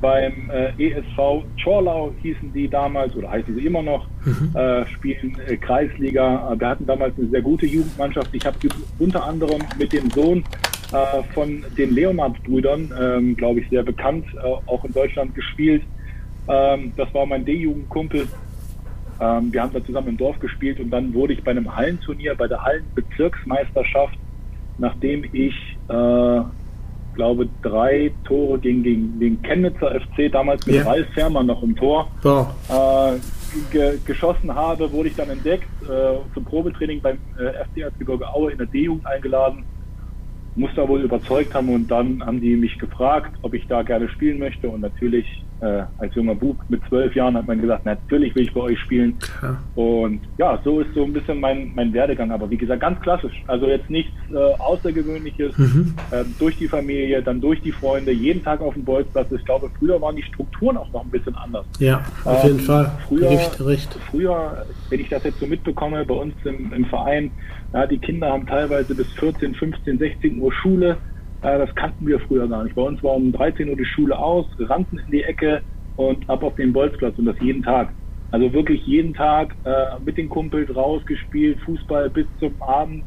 beim 0.00 0.50
äh, 0.50 0.70
ESV 0.76 1.44
Chorlau 1.62 2.12
hießen 2.20 2.52
die 2.52 2.68
damals 2.68 3.14
oder 3.16 3.30
heißen 3.30 3.54
sie 3.54 3.64
immer 3.64 3.82
noch, 3.82 4.06
mhm. 4.24 4.54
äh, 4.54 4.84
spielen 4.86 5.38
äh, 5.46 5.56
Kreisliga. 5.56 6.54
Wir 6.58 6.68
hatten 6.68 6.84
damals 6.84 7.16
eine 7.16 7.28
sehr 7.28 7.40
gute 7.40 7.64
Jugendmannschaft. 7.64 8.28
Ich 8.32 8.44
habe 8.44 8.58
unter 8.98 9.24
anderem 9.24 9.62
mit 9.78 9.92
dem 9.92 10.10
Sohn 10.10 10.44
äh, 10.92 11.22
von 11.32 11.64
den 11.78 11.94
Leonard-Brüdern, 11.94 12.92
ähm, 13.00 13.36
glaube 13.36 13.60
ich, 13.60 13.70
sehr 13.70 13.82
bekannt, 13.82 14.26
äh, 14.34 14.46
auch 14.66 14.84
in 14.84 14.92
Deutschland 14.92 15.34
gespielt. 15.34 15.82
Ähm, 16.48 16.92
das 16.96 17.12
war 17.14 17.24
mein 17.24 17.44
D-Jugendkumpel, 17.44 18.28
ähm, 19.20 19.52
wir 19.52 19.62
haben 19.62 19.72
da 19.72 19.84
zusammen 19.84 20.08
im 20.08 20.16
Dorf 20.16 20.38
gespielt 20.40 20.80
und 20.80 20.90
dann 20.90 21.14
wurde 21.14 21.32
ich 21.32 21.42
bei 21.44 21.50
einem 21.50 21.74
Hallenturnier, 21.74 22.34
bei 22.34 22.48
der 22.48 22.62
Hallenbezirksmeisterschaft, 22.62 24.18
nachdem 24.78 25.24
ich, 25.32 25.54
äh, 25.88 26.40
glaube, 27.14 27.48
drei 27.62 28.12
Tore 28.24 28.58
gegen, 28.58 28.82
gegen 28.82 29.18
den 29.20 29.42
Chemnitzer 29.42 29.98
FC, 30.00 30.30
damals 30.30 30.66
mit 30.66 30.76
ja. 30.76 30.82
Ralf 30.82 31.06
Fährmann 31.14 31.46
noch 31.46 31.62
im 31.62 31.76
Tor, 31.76 32.10
äh, 32.68 33.18
ge 33.72 33.98
geschossen 34.04 34.54
habe, 34.54 34.90
wurde 34.92 35.08
ich 35.08 35.16
dann 35.16 35.30
entdeckt, 35.30 35.68
äh, 35.84 36.16
zum 36.34 36.44
Probetraining 36.44 37.00
beim 37.00 37.18
äh, 37.38 37.64
FC 37.64 37.82
Erzgebirge 37.82 38.28
Aue 38.32 38.52
in 38.52 38.58
der 38.58 38.66
D-Jugend 38.66 39.06
eingeladen. 39.06 39.64
Muss 40.56 40.70
da 40.76 40.86
wohl 40.88 41.02
überzeugt 41.02 41.54
haben 41.54 41.68
und 41.68 41.88
dann 41.90 42.24
haben 42.24 42.40
die 42.40 42.54
mich 42.56 42.78
gefragt, 42.78 43.36
ob 43.42 43.54
ich 43.54 43.66
da 43.66 43.82
gerne 43.82 44.08
spielen 44.08 44.38
möchte 44.38 44.68
und 44.68 44.80
natürlich 44.80 45.43
äh, 45.60 45.82
als 45.98 46.14
junger 46.14 46.34
Bub 46.34 46.56
mit 46.68 46.80
zwölf 46.88 47.14
Jahren 47.14 47.36
hat 47.36 47.46
man 47.46 47.60
gesagt, 47.60 47.84
natürlich 47.84 48.34
will 48.34 48.44
ich 48.44 48.52
bei 48.52 48.60
euch 48.60 48.78
spielen. 48.80 49.16
Ja. 49.42 49.58
Und 49.74 50.20
ja, 50.38 50.58
so 50.64 50.80
ist 50.80 50.92
so 50.94 51.04
ein 51.04 51.12
bisschen 51.12 51.40
mein, 51.40 51.72
mein 51.74 51.92
Werdegang. 51.92 52.30
Aber 52.30 52.48
wie 52.50 52.56
gesagt, 52.56 52.80
ganz 52.80 53.00
klassisch. 53.00 53.42
Also 53.46 53.66
jetzt 53.66 53.88
nichts 53.88 54.12
äh, 54.32 54.36
Außergewöhnliches. 54.36 55.56
Mhm. 55.56 55.94
Äh, 56.10 56.24
durch 56.38 56.56
die 56.58 56.68
Familie, 56.68 57.22
dann 57.22 57.40
durch 57.40 57.60
die 57.62 57.72
Freunde, 57.72 58.12
jeden 58.12 58.42
Tag 58.42 58.60
auf 58.60 58.74
dem 58.74 58.84
Bolzplatz. 58.84 59.30
Ich 59.32 59.44
glaube, 59.44 59.70
früher 59.78 60.00
waren 60.00 60.16
die 60.16 60.22
Strukturen 60.22 60.76
auch 60.76 60.92
noch 60.92 61.04
ein 61.04 61.10
bisschen 61.10 61.34
anders. 61.36 61.66
Ja, 61.78 62.04
auf 62.24 62.44
ähm, 62.44 62.50
jeden 62.50 62.60
Fall. 62.60 62.90
Früher, 63.08 63.30
recht, 63.30 63.64
recht. 63.64 63.98
früher, 64.10 64.66
wenn 64.90 65.00
ich 65.00 65.08
das 65.08 65.24
jetzt 65.24 65.40
so 65.40 65.46
mitbekomme, 65.46 66.04
bei 66.04 66.14
uns 66.14 66.34
im, 66.44 66.72
im 66.72 66.84
Verein, 66.86 67.30
ja, 67.72 67.86
die 67.86 67.98
Kinder 67.98 68.30
haben 68.30 68.46
teilweise 68.46 68.94
bis 68.94 69.10
14, 69.14 69.54
15, 69.54 69.98
16 69.98 70.40
Uhr 70.40 70.52
Schule 70.52 70.96
das 71.44 71.74
kannten 71.74 72.06
wir 72.06 72.18
früher 72.20 72.48
gar 72.48 72.64
nicht. 72.64 72.74
Bei 72.74 72.82
uns 72.82 73.02
war 73.02 73.14
um 73.14 73.30
13 73.32 73.68
Uhr 73.68 73.76
die 73.76 73.84
Schule 73.84 74.18
aus, 74.18 74.46
rannten 74.58 74.98
in 74.98 75.10
die 75.10 75.22
Ecke 75.22 75.60
und 75.96 76.28
ab 76.28 76.42
auf 76.42 76.54
den 76.56 76.72
Bolzplatz 76.72 77.18
und 77.18 77.26
das 77.26 77.36
jeden 77.40 77.62
Tag. 77.62 77.90
Also 78.30 78.52
wirklich 78.52 78.84
jeden 78.86 79.14
Tag 79.14 79.54
äh, 79.64 79.70
mit 80.04 80.16
den 80.16 80.28
Kumpels 80.28 80.74
rausgespielt, 80.74 81.60
Fußball 81.60 82.10
bis 82.10 82.26
zum 82.40 82.60
Abend, 82.62 83.04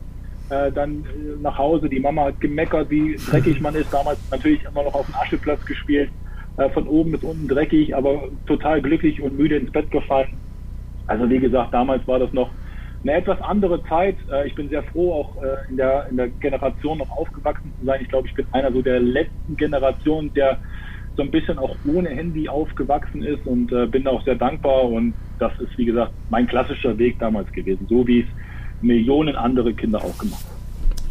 äh, 0.49 0.71
dann 0.71 1.03
äh, 1.03 1.41
nach 1.41 1.57
Hause. 1.57 1.89
Die 1.89 1.99
Mama 1.99 2.25
hat 2.25 2.39
gemeckert, 2.39 2.89
wie 2.89 3.17
dreckig 3.29 3.59
man 3.59 3.75
ist. 3.75 3.91
Damals 3.91 4.19
natürlich 4.31 4.63
immer 4.63 4.83
noch 4.83 4.93
auf 4.93 5.05
dem 5.07 5.15
Ascheplatz 5.15 5.65
gespielt, 5.65 6.09
äh, 6.57 6.69
von 6.69 6.87
oben 6.87 7.11
bis 7.11 7.23
unten 7.23 7.47
dreckig, 7.47 7.95
aber 7.95 8.29
total 8.45 8.81
glücklich 8.81 9.21
und 9.21 9.37
müde 9.37 9.57
ins 9.57 9.71
Bett 9.71 9.89
gefallen. 9.91 10.29
Also 11.07 11.29
wie 11.29 11.39
gesagt, 11.39 11.73
damals 11.73 12.07
war 12.07 12.19
das 12.19 12.31
noch 12.33 12.49
eine 13.03 13.13
etwas 13.13 13.41
andere 13.41 13.83
Zeit. 13.85 14.15
Äh, 14.31 14.47
ich 14.47 14.55
bin 14.55 14.69
sehr 14.69 14.83
froh, 14.83 15.13
auch 15.13 15.43
äh, 15.43 15.69
in 15.69 15.77
der, 15.77 16.07
in 16.09 16.17
der 16.17 16.27
Generation 16.29 16.97
noch 16.97 17.11
aufgewachsen 17.11 17.73
zu 17.79 17.85
sein. 17.85 17.99
Ich 18.01 18.09
glaube, 18.09 18.27
ich 18.27 18.33
bin 18.33 18.45
einer 18.51 18.71
so 18.71 18.81
der 18.81 18.99
letzten 18.99 19.55
Generation, 19.55 20.33
der 20.33 20.57
so 21.15 21.23
ein 21.23 21.31
bisschen 21.31 21.57
auch 21.57 21.75
ohne 21.85 22.09
Handy 22.09 22.47
aufgewachsen 22.47 23.23
ist 23.23 23.45
und 23.45 23.71
äh, 23.71 23.87
bin 23.87 24.07
auch 24.07 24.23
sehr 24.23 24.35
dankbar. 24.35 24.85
Und 24.85 25.13
das 25.39 25.51
ist, 25.59 25.77
wie 25.77 25.85
gesagt, 25.85 26.11
mein 26.29 26.47
klassischer 26.47 26.97
Weg 26.97 27.19
damals 27.19 27.51
gewesen, 27.51 27.87
so 27.89 28.07
wie 28.07 28.21
es 28.21 28.27
Millionen 28.81 29.35
andere 29.35 29.73
Kinder 29.73 29.99
auch 29.99 30.17
gemacht 30.17 30.45
haben. 30.47 30.56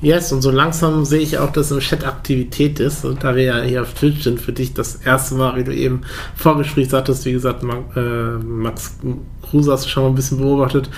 Yes, 0.02 0.30
und 0.30 0.42
so 0.42 0.50
langsam 0.50 1.06
sehe 1.06 1.20
ich 1.20 1.38
auch, 1.38 1.50
dass 1.50 1.70
im 1.70 1.78
Chat 1.78 2.06
Aktivität 2.06 2.80
ist. 2.80 3.04
Und 3.04 3.24
da 3.24 3.34
wir 3.34 3.44
ja 3.44 3.62
hier 3.62 3.82
auf 3.82 3.94
Twitch 3.94 4.22
sind, 4.22 4.40
für 4.40 4.52
dich 4.52 4.74
das 4.74 4.96
erste 4.96 5.34
Mal, 5.36 5.56
wie 5.56 5.64
du 5.64 5.74
eben 5.74 6.02
Vorgespräch 6.34 6.90
sagtest, 6.90 7.24
wie 7.24 7.32
gesagt, 7.32 7.62
Max, 7.62 7.96
äh, 7.96 8.38
Max 8.44 8.98
Kruse 9.42 9.72
hast 9.72 9.86
du 9.86 9.88
schon 9.88 10.02
mal 10.02 10.08
ein 10.10 10.14
bisschen 10.14 10.38
beobachtet. 10.38 10.90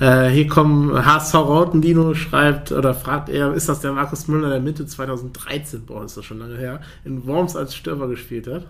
Äh, 0.00 0.28
hier 0.28 0.46
kommen 0.46 1.04
HSV 1.04 1.34
Rautendino 1.34 2.14
schreibt 2.14 2.72
oder 2.72 2.94
fragt 2.94 3.28
er, 3.28 3.52
ist 3.52 3.68
das 3.68 3.80
der 3.80 3.92
Markus 3.92 4.26
Müller, 4.26 4.48
der 4.48 4.60
Mitte 4.60 4.86
2013, 4.86 5.84
boah, 5.84 6.04
ist 6.04 6.16
das 6.16 6.24
schon 6.24 6.38
lange 6.38 6.56
her, 6.56 6.80
in 7.04 7.26
Worms 7.26 7.56
als 7.56 7.74
Stürmer 7.74 8.08
gespielt 8.08 8.46
hat? 8.46 8.66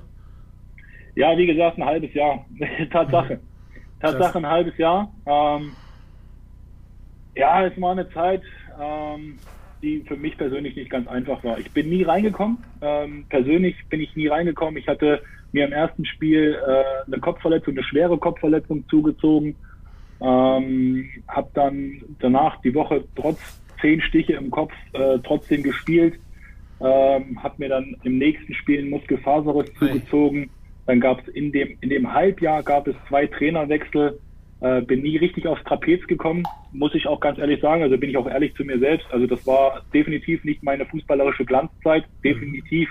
Ja, 1.14 1.36
wie 1.36 1.46
gesagt, 1.46 1.78
ein 1.78 1.84
halbes 1.84 2.12
Jahr. 2.12 2.44
Tatsache. 2.92 3.40
Tatsache 4.00 4.38
ein 4.38 4.46
halbes 4.46 4.76
Jahr. 4.78 5.10
Ähm, 5.26 5.72
ja, 7.36 7.66
es 7.66 7.80
war 7.80 7.92
eine 7.92 8.10
Zeit, 8.10 8.42
ähm, 8.80 9.38
die 9.82 10.02
für 10.06 10.16
mich 10.16 10.36
persönlich 10.36 10.76
nicht 10.76 10.90
ganz 10.90 11.08
einfach 11.08 11.42
war. 11.44 11.58
Ich 11.58 11.70
bin 11.70 11.88
nie 11.88 12.02
reingekommen. 12.02 12.58
Ähm, 12.80 13.24
persönlich 13.28 13.76
bin 13.88 14.00
ich 14.00 14.14
nie 14.16 14.28
reingekommen. 14.28 14.76
Ich 14.76 14.88
hatte 14.88 15.22
mir 15.52 15.64
im 15.64 15.72
ersten 15.72 16.04
Spiel 16.04 16.58
äh, 16.66 17.06
eine 17.06 17.20
Kopfverletzung, 17.20 17.74
eine 17.74 17.84
schwere 17.84 18.18
Kopfverletzung 18.18 18.88
zugezogen. 18.88 19.56
Ähm, 20.20 21.08
habe 21.28 21.50
dann 21.54 22.02
danach 22.20 22.60
die 22.62 22.74
Woche 22.74 23.04
trotz 23.14 23.60
zehn 23.80 24.00
Stiche 24.00 24.34
im 24.34 24.50
Kopf 24.50 24.72
äh, 24.92 25.18
trotzdem 25.24 25.62
gespielt. 25.62 26.14
Ähm, 26.80 27.42
habe 27.42 27.54
mir 27.58 27.68
dann 27.68 27.96
im 28.02 28.18
nächsten 28.18 28.54
Spiel 28.54 28.80
einen 28.80 28.90
Muskelfaserriss 28.90 29.72
zugezogen. 29.78 30.50
Dann 30.86 31.00
gab 31.00 31.20
es 31.20 31.28
in 31.28 31.52
dem 31.52 31.76
in 31.80 31.90
dem 31.90 32.12
Halbjahr 32.12 32.62
gab 32.62 32.86
es 32.86 32.94
zwei 33.08 33.26
Trainerwechsel. 33.26 34.18
Äh, 34.60 34.80
bin 34.82 35.02
nie 35.02 35.18
richtig 35.18 35.46
aufs 35.46 35.62
Trapez 35.64 36.06
gekommen, 36.06 36.44
muss 36.72 36.94
ich 36.94 37.06
auch 37.06 37.20
ganz 37.20 37.38
ehrlich 37.38 37.60
sagen. 37.60 37.82
Also 37.82 37.98
bin 37.98 38.08
ich 38.08 38.16
auch 38.16 38.28
ehrlich 38.28 38.54
zu 38.54 38.64
mir 38.64 38.78
selbst. 38.78 39.06
Also 39.12 39.26
das 39.26 39.46
war 39.46 39.82
definitiv 39.92 40.44
nicht 40.44 40.62
meine 40.62 40.86
fußballerische 40.86 41.44
Glanzzeit, 41.44 42.04
definitiv. 42.24 42.88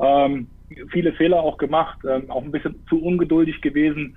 Ähm, 0.00 0.48
viele 0.90 1.12
Fehler 1.12 1.40
auch 1.40 1.56
gemacht, 1.56 1.98
ähm, 2.08 2.30
auch 2.30 2.42
ein 2.42 2.50
bisschen 2.50 2.84
zu 2.88 3.00
ungeduldig 3.00 3.60
gewesen. 3.60 4.16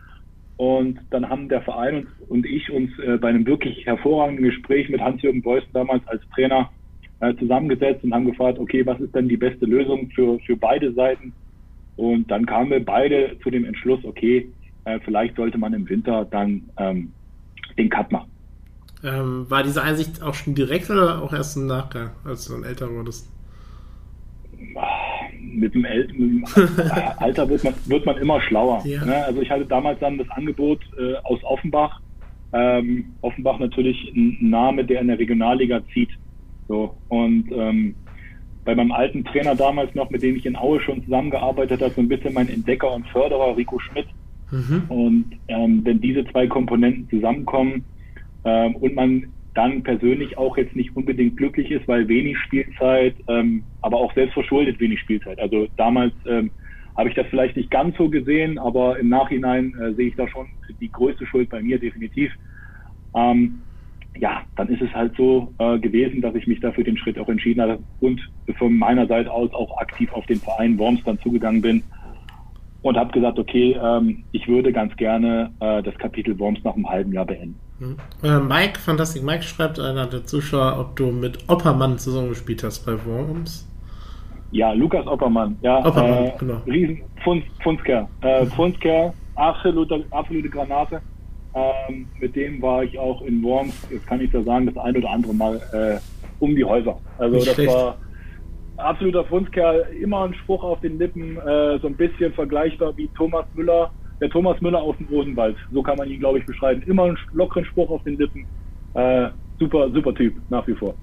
Und 0.57 0.99
dann 1.11 1.29
haben 1.29 1.49
der 1.49 1.61
Verein 1.61 1.95
und, 1.95 2.29
und 2.29 2.45
ich 2.45 2.71
uns 2.71 2.91
äh, 2.99 3.17
bei 3.17 3.29
einem 3.29 3.45
wirklich 3.45 3.85
hervorragenden 3.85 4.45
Gespräch 4.45 4.89
mit 4.89 5.01
Hans-Jürgen 5.01 5.41
Beußen 5.41 5.69
damals 5.73 6.07
als 6.07 6.21
Trainer 6.33 6.71
äh, 7.19 7.35
zusammengesetzt 7.35 8.03
und 8.03 8.13
haben 8.13 8.25
gefragt, 8.25 8.59
okay, 8.59 8.85
was 8.85 8.99
ist 8.99 9.13
denn 9.13 9.29
die 9.29 9.37
beste 9.37 9.65
Lösung 9.65 10.09
für, 10.15 10.39
für 10.39 10.57
beide 10.57 10.93
Seiten? 10.93 11.33
Und 11.95 12.29
dann 12.31 12.45
kamen 12.45 12.71
wir 12.71 12.83
beide 12.83 13.37
zu 13.43 13.51
dem 13.51 13.65
Entschluss, 13.65 14.03
okay, 14.03 14.51
äh, 14.85 14.99
vielleicht 15.03 15.35
sollte 15.35 15.57
man 15.57 15.73
im 15.73 15.87
Winter 15.87 16.25
dann 16.25 16.63
ähm, 16.77 17.11
den 17.77 17.89
Cut 17.89 18.11
machen. 18.11 18.29
Ähm, 19.03 19.49
war 19.49 19.63
diese 19.63 19.81
Einsicht 19.81 20.21
auch 20.21 20.33
schon 20.33 20.53
direkt 20.53 20.89
oder 20.89 21.21
auch 21.23 21.33
erst 21.33 21.57
im 21.57 21.65
Nachgang, 21.65 22.11
als 22.23 22.45
du 22.45 22.53
dann 22.53 22.63
älter 22.63 22.89
wurdest? 22.89 23.31
Mit 25.39 25.73
dem, 25.73 25.85
El 25.85 26.07
mit 26.13 26.19
dem 26.19 26.45
Alter 27.17 27.49
wird 27.49 27.63
man, 27.63 27.73
wird 27.85 28.05
man 28.05 28.17
immer 28.17 28.39
schlauer. 28.41 28.85
Ja. 28.85 29.03
Ne? 29.03 29.25
Also 29.25 29.41
ich 29.41 29.49
hatte 29.49 29.65
damals 29.65 29.99
dann 29.99 30.19
das 30.19 30.29
Angebot 30.29 30.79
äh, 30.99 31.15
aus 31.23 31.43
Offenbach. 31.43 31.99
Ähm, 32.53 33.13
Offenbach 33.21 33.57
natürlich 33.57 34.13
ein 34.15 34.37
Name, 34.49 34.85
der 34.85 35.01
in 35.01 35.07
der 35.07 35.17
Regionalliga 35.17 35.81
zieht. 35.93 36.11
So 36.67 36.95
und 37.09 37.51
ähm, 37.51 37.95
bei 38.63 38.75
meinem 38.75 38.91
alten 38.91 39.25
Trainer 39.25 39.55
damals 39.55 39.95
noch, 39.95 40.09
mit 40.11 40.21
dem 40.21 40.35
ich 40.35 40.45
in 40.45 40.55
Aue 40.55 40.79
schon 40.81 41.03
zusammengearbeitet 41.03 41.81
habe, 41.81 41.93
so 41.93 42.01
ein 42.01 42.07
bisschen 42.07 42.33
mein 42.33 42.49
Entdecker 42.49 42.91
und 42.91 43.07
Förderer 43.07 43.57
Rico 43.57 43.79
Schmidt, 43.79 44.05
Mhm. 44.51 44.83
Und 44.89 45.25
ähm, 45.47 45.81
wenn 45.83 46.01
diese 46.01 46.25
zwei 46.25 46.47
Komponenten 46.47 47.09
zusammenkommen 47.09 47.85
ähm, 48.43 48.75
und 48.75 48.95
man 48.95 49.33
dann 49.53 49.83
persönlich 49.83 50.37
auch 50.37 50.57
jetzt 50.57 50.75
nicht 50.75 50.95
unbedingt 50.95 51.37
glücklich 51.37 51.71
ist, 51.71 51.87
weil 51.87 52.07
wenig 52.07 52.37
Spielzeit, 52.39 53.15
ähm, 53.27 53.63
aber 53.81 53.97
auch 53.97 54.13
selbst 54.13 54.33
verschuldet 54.33 54.79
wenig 54.79 54.99
Spielzeit. 54.99 55.39
Also 55.39 55.67
damals 55.75 56.13
ähm, 56.25 56.51
habe 56.95 57.09
ich 57.09 57.15
das 57.15 57.27
vielleicht 57.27 57.57
nicht 57.57 57.71
ganz 57.71 57.97
so 57.97 58.09
gesehen, 58.09 58.57
aber 58.57 58.99
im 58.99 59.09
Nachhinein 59.09 59.73
äh, 59.79 59.93
sehe 59.93 60.07
ich 60.09 60.15
da 60.15 60.27
schon 60.27 60.47
die 60.79 60.91
größte 60.91 61.25
Schuld 61.25 61.49
bei 61.49 61.61
mir 61.61 61.79
definitiv. 61.79 62.31
Ähm, 63.13 63.63
ja, 64.15 64.43
dann 64.55 64.67
ist 64.69 64.81
es 64.81 64.93
halt 64.93 65.15
so 65.15 65.53
äh, 65.57 65.79
gewesen, 65.79 66.21
dass 66.21 66.35
ich 66.35 66.47
mich 66.47 66.59
dafür 66.59 66.83
den 66.83 66.97
Schritt 66.97 67.17
auch 67.17 67.29
entschieden 67.29 67.61
habe 67.61 67.83
und 67.99 68.21
von 68.57 68.77
meiner 68.77 69.07
Seite 69.07 69.31
aus 69.31 69.53
auch 69.53 69.77
aktiv 69.79 70.11
auf 70.13 70.25
den 70.25 70.41
Verein 70.41 70.77
Worms 70.77 71.01
dann 71.05 71.19
zugegangen 71.19 71.61
bin 71.61 71.83
und 72.81 72.97
habe 72.97 73.11
gesagt, 73.11 73.37
okay, 73.37 73.77
ähm, 73.81 74.23
ich 74.31 74.47
würde 74.47 74.73
ganz 74.73 74.95
gerne 74.95 75.51
äh, 75.59 75.83
das 75.83 75.95
Kapitel 75.97 76.37
Worms 76.39 76.59
nach 76.63 76.73
einem 76.73 76.89
halben 76.89 77.13
Jahr 77.13 77.25
beenden. 77.25 77.59
Mhm. 77.79 77.97
Äh, 78.23 78.39
Mike, 78.39 78.79
Fantastic 78.79 79.23
Mike 79.23 79.43
schreibt 79.43 79.79
einer 79.79 80.07
der 80.07 80.25
Zuschauer, 80.25 80.79
ob 80.79 80.95
du 80.95 81.07
mit 81.07 81.49
Oppermann 81.49 81.97
zusammengespielt 81.97 82.63
hast 82.63 82.85
bei 82.85 82.93
Worms. 83.05 83.67
Ja, 84.51 84.73
Lukas 84.73 85.07
Oppermann, 85.07 85.57
ja, 85.61 85.79
Oppermann, 85.79 86.25
äh, 86.25 86.31
genau. 86.37 86.57
Riesen 86.67 87.01
Funz, 87.23 87.43
Funsker, 87.63 88.09
äh, 88.21 88.45
Funsker, 88.47 89.13
absolute, 89.35 90.03
absolute 90.11 90.49
Granate. 90.49 91.01
Ähm, 91.53 92.07
mit 92.19 92.35
dem 92.35 92.61
war 92.61 92.83
ich 92.83 92.97
auch 92.97 93.21
in 93.21 93.41
Worms, 93.43 93.73
jetzt 93.89 94.07
kann 94.07 94.21
ich 94.21 94.31
da 94.31 94.41
sagen, 94.41 94.65
das 94.65 94.77
ein 94.77 94.95
oder 94.97 95.09
andere 95.09 95.33
Mal 95.33 95.55
äh, 95.73 95.99
um 96.39 96.55
die 96.55 96.63
Häuser. 96.65 96.97
Also 97.17 97.35
Nicht 97.35 97.47
das 97.47 97.55
schlecht. 97.55 97.73
war 97.73 97.97
absoluter 98.83 99.23
Fundskerl, 99.25 99.87
immer 100.01 100.25
ein 100.25 100.33
Spruch 100.33 100.63
auf 100.63 100.79
den 100.81 100.97
Lippen, 100.97 101.37
äh, 101.37 101.79
so 101.79 101.87
ein 101.87 101.95
bisschen 101.95 102.33
vergleichbar 102.33 102.95
wie 102.97 103.09
Thomas 103.15 103.45
Müller, 103.55 103.91
der 104.19 104.29
Thomas 104.29 104.59
Müller 104.61 104.81
aus 104.81 104.95
dem 104.97 105.07
Rosenwald. 105.07 105.55
So 105.71 105.81
kann 105.81 105.97
man 105.97 106.09
ihn, 106.09 106.19
glaube 106.19 106.39
ich, 106.39 106.45
beschreiben. 106.45 106.81
Immer 106.83 107.03
einen 107.03 107.17
lockeren 107.33 107.65
Spruch 107.65 107.89
auf 107.89 108.03
den 108.03 108.17
Lippen. 108.17 108.45
Äh, 108.93 109.29
super, 109.59 109.89
super 109.91 110.13
Typ, 110.13 110.35
nach 110.49 110.65
wie 110.67 110.75
vor. 110.75 110.93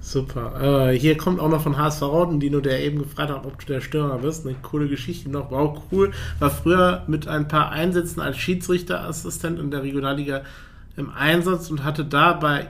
Super. 0.00 0.90
Äh, 0.90 0.98
hier 0.98 1.16
kommt 1.16 1.40
auch 1.40 1.48
noch 1.48 1.62
von 1.62 1.76
HSV 1.76 2.02
Raudendino, 2.02 2.60
der 2.60 2.80
eben 2.80 2.98
gefragt 2.98 3.30
hat, 3.30 3.44
ob 3.44 3.58
du 3.58 3.72
der 3.72 3.80
Stürmer 3.80 4.18
bist. 4.18 4.46
Eine 4.46 4.54
coole 4.62 4.86
Geschichte 4.86 5.28
noch. 5.28 5.50
Wow, 5.50 5.82
cool. 5.90 6.12
War 6.38 6.50
früher 6.50 7.02
mit 7.08 7.26
ein 7.26 7.48
paar 7.48 7.72
Einsätzen 7.72 8.20
als 8.20 8.36
Schiedsrichterassistent 8.36 9.58
in 9.58 9.72
der 9.72 9.82
Regionalliga 9.82 10.42
im 10.96 11.10
Einsatz 11.10 11.72
und 11.72 11.82
hatte 11.82 12.04
da 12.04 12.34
bei, 12.34 12.68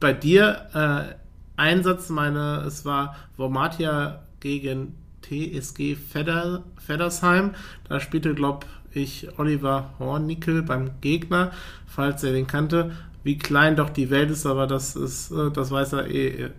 bei 0.00 0.12
dir 0.12 0.66
äh, 0.74 1.14
Einsatz, 1.56 2.08
meine, 2.10 2.64
es 2.66 2.84
war 2.84 3.16
Wormatia 3.36 4.22
gegen 4.40 4.94
TSG 5.22 5.94
Fedder, 5.94 6.64
Feddersheim. 6.78 7.52
Da 7.88 8.00
spielte, 8.00 8.34
glaube 8.34 8.66
ich, 8.92 9.28
Oliver 9.38 9.90
Hornickel 9.98 10.62
beim 10.62 10.90
Gegner, 11.00 11.52
falls 11.86 12.22
er 12.24 12.32
den 12.32 12.46
kannte. 12.46 12.92
Wie 13.22 13.38
klein 13.38 13.76
doch 13.76 13.90
die 13.90 14.10
Welt 14.10 14.30
ist, 14.30 14.46
aber 14.46 14.66
das 14.66 14.96
ist, 14.96 15.30
äh, 15.30 15.50
das 15.50 15.70
weiß 15.70 15.94
er 15.94 16.06
eh, 16.08 16.28
eh 16.28 16.50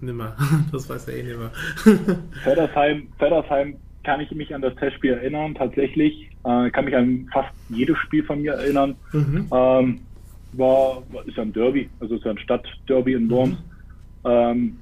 nimmer. 0.00 0.36
Das 0.72 0.88
weiß 0.88 1.08
er 1.08 1.16
eh 1.16 1.22
nimmer. 1.22 1.50
Feddersheim, 2.42 3.08
Feddersheim 3.18 3.76
kann 4.02 4.20
ich 4.20 4.30
mich 4.32 4.54
an 4.54 4.62
das 4.62 4.74
Testspiel 4.76 5.12
erinnern, 5.12 5.54
tatsächlich. 5.54 6.30
Äh, 6.44 6.70
kann 6.70 6.86
mich 6.86 6.96
an 6.96 7.28
fast 7.32 7.50
jedes 7.68 7.98
Spiel 7.98 8.24
von 8.24 8.40
mir 8.40 8.54
erinnern. 8.54 8.96
Mhm. 9.12 9.46
Ähm, 9.52 10.00
war, 10.52 11.02
ist 11.26 11.36
ja 11.36 11.42
ein 11.42 11.52
Derby, 11.52 11.88
also 12.00 12.16
ist 12.16 12.24
ja 12.24 12.32
ein 12.32 12.38
Stadtderby 12.38 13.12
in 13.12 13.30
Worms. 13.30 13.58
Mhm. 13.58 13.79
Ähm, 14.24 14.76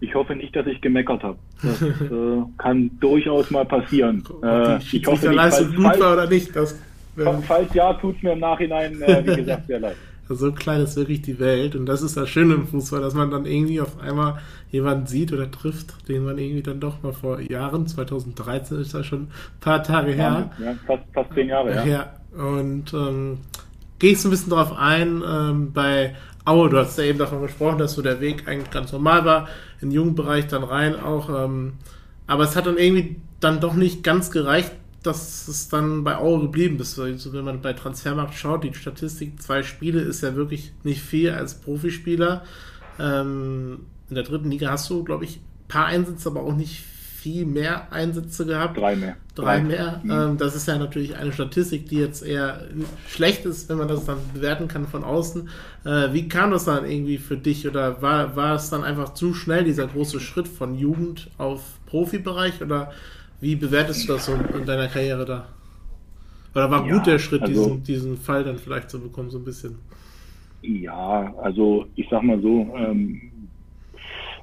Ich 0.00 0.14
hoffe 0.14 0.34
nicht, 0.34 0.56
dass 0.56 0.66
ich 0.66 0.80
gemeckert 0.80 1.22
habe. 1.22 1.38
Das 1.62 1.82
äh, 1.82 1.88
kann 2.58 2.90
durchaus 3.00 3.50
mal 3.50 3.66
passieren. 3.66 4.24
Äh, 4.42 4.78
ich 4.78 5.06
hoffe 5.06 5.28
nicht, 5.28 5.38
falls, 5.38 5.74
gut 5.74 6.00
war 6.00 6.14
oder 6.14 6.26
nicht. 6.26 6.56
Das, 6.56 6.78
falls, 7.16 7.44
falls 7.44 7.74
ja, 7.74 7.92
tut 7.94 8.16
es 8.16 8.22
mir 8.22 8.32
im 8.32 8.40
Nachhinein, 8.40 9.00
äh, 9.02 9.22
wie 9.26 9.36
gesagt, 9.36 9.66
sehr 9.66 9.80
leid. 9.80 9.96
So 10.32 10.52
klein 10.52 10.80
ist 10.80 10.96
wirklich 10.96 11.22
die 11.22 11.40
Welt 11.40 11.74
und 11.74 11.86
das 11.86 12.02
ist 12.02 12.16
das 12.16 12.28
Schöne 12.28 12.54
im 12.54 12.68
Fußball, 12.68 13.00
dass 13.00 13.14
man 13.14 13.32
dann 13.32 13.46
irgendwie 13.46 13.80
auf 13.80 13.98
einmal 13.98 14.38
jemanden 14.70 15.06
sieht 15.08 15.32
oder 15.32 15.50
trifft, 15.50 16.08
den 16.08 16.24
man 16.24 16.38
irgendwie 16.38 16.62
dann 16.62 16.78
doch 16.78 17.02
mal 17.02 17.12
vor 17.12 17.40
Jahren, 17.40 17.88
2013 17.88 18.78
ist 18.78 18.94
das 18.94 19.06
schon 19.06 19.22
ein 19.22 19.30
paar 19.58 19.82
Tage 19.82 20.12
her. 20.12 20.52
Ja, 20.64 20.74
fast, 20.86 21.02
fast 21.12 21.34
zehn 21.34 21.48
Jahre, 21.48 21.74
ja. 21.74 21.84
ja. 21.84 22.12
Und 22.32 22.94
ähm, 22.94 23.38
gehe 23.98 24.12
ich 24.12 24.20
so 24.20 24.28
ein 24.28 24.30
bisschen 24.30 24.50
drauf 24.50 24.72
ein, 24.78 25.20
ähm, 25.28 25.72
bei 25.72 26.14
Aue, 26.50 26.68
du 26.68 26.78
hast 26.78 26.98
ja 26.98 27.04
eben 27.04 27.18
davon 27.18 27.42
gesprochen, 27.42 27.78
dass 27.78 27.94
so 27.94 28.02
der 28.02 28.20
Weg 28.20 28.48
eigentlich 28.48 28.70
ganz 28.70 28.90
normal 28.90 29.24
war, 29.24 29.48
den 29.80 29.92
Jugendbereich 29.92 30.48
dann 30.48 30.64
rein 30.64 30.98
auch, 30.98 31.28
ähm, 31.28 31.74
aber 32.26 32.44
es 32.44 32.56
hat 32.56 32.66
dann 32.66 32.76
irgendwie 32.76 33.16
dann 33.38 33.60
doch 33.60 33.74
nicht 33.74 34.02
ganz 34.02 34.30
gereicht, 34.30 34.72
dass 35.02 35.48
es 35.48 35.68
dann 35.68 36.04
bei 36.04 36.16
Aue 36.16 36.40
geblieben 36.40 36.78
ist. 36.78 36.98
Also 36.98 37.32
wenn 37.32 37.44
man 37.44 37.62
bei 37.62 37.72
Transfermarkt 37.72 38.34
schaut, 38.34 38.64
die 38.64 38.74
Statistik, 38.74 39.40
zwei 39.40 39.62
Spiele 39.62 40.00
ist 40.00 40.22
ja 40.22 40.34
wirklich 40.34 40.72
nicht 40.82 41.00
viel 41.00 41.30
als 41.30 41.54
Profispieler. 41.60 42.44
Ähm, 42.98 43.86
in 44.08 44.14
der 44.14 44.24
dritten 44.24 44.50
Liga 44.50 44.70
hast 44.70 44.90
du, 44.90 45.04
glaube 45.04 45.24
ich, 45.24 45.36
ein 45.36 45.68
paar 45.68 45.86
Einsätze, 45.86 46.28
aber 46.28 46.42
auch 46.42 46.54
nicht 46.54 46.80
viel 46.80 46.99
mehr 47.24 47.92
Einsätze 47.92 48.46
gehabt. 48.46 48.76
Drei 48.76 48.96
mehr. 48.96 49.16
Drei 49.34 49.60
mehr. 49.60 50.00
Mhm. 50.02 50.10
Ähm, 50.10 50.38
das 50.38 50.54
ist 50.54 50.66
ja 50.68 50.78
natürlich 50.78 51.16
eine 51.16 51.32
Statistik, 51.32 51.88
die 51.88 51.98
jetzt 51.98 52.24
eher 52.24 52.62
schlecht 53.08 53.44
ist, 53.44 53.68
wenn 53.68 53.78
man 53.78 53.88
das 53.88 54.04
dann 54.04 54.18
bewerten 54.34 54.68
kann 54.68 54.86
von 54.86 55.04
außen. 55.04 55.48
Äh, 55.84 56.12
wie 56.12 56.28
kam 56.28 56.50
das 56.50 56.64
dann 56.64 56.84
irgendwie 56.84 57.18
für 57.18 57.36
dich 57.36 57.66
oder 57.66 58.02
war, 58.02 58.36
war 58.36 58.54
es 58.54 58.70
dann 58.70 58.84
einfach 58.84 59.14
zu 59.14 59.34
schnell, 59.34 59.64
dieser 59.64 59.86
große 59.86 60.20
Schritt 60.20 60.48
von 60.48 60.74
Jugend 60.74 61.30
auf 61.38 61.62
Profibereich 61.86 62.62
oder 62.62 62.92
wie 63.40 63.56
bewertest 63.56 64.08
du 64.08 64.12
das 64.14 64.26
so 64.26 64.34
in 64.34 64.66
deiner 64.66 64.88
Karriere 64.88 65.24
da? 65.24 65.48
Oder 66.54 66.70
war 66.70 66.86
ja, 66.86 66.94
gut 66.94 67.06
der 67.06 67.18
Schritt, 67.18 67.42
also, 67.42 67.52
diesen, 67.52 67.82
diesen 67.84 68.16
Fall 68.16 68.44
dann 68.44 68.58
vielleicht 68.58 68.90
zu 68.90 69.00
bekommen, 69.00 69.30
so 69.30 69.38
ein 69.38 69.44
bisschen? 69.44 69.78
Ja, 70.62 71.32
also 71.42 71.86
ich 71.96 72.06
sag 72.10 72.22
mal 72.22 72.40
so, 72.40 72.74
ähm, 72.76 73.30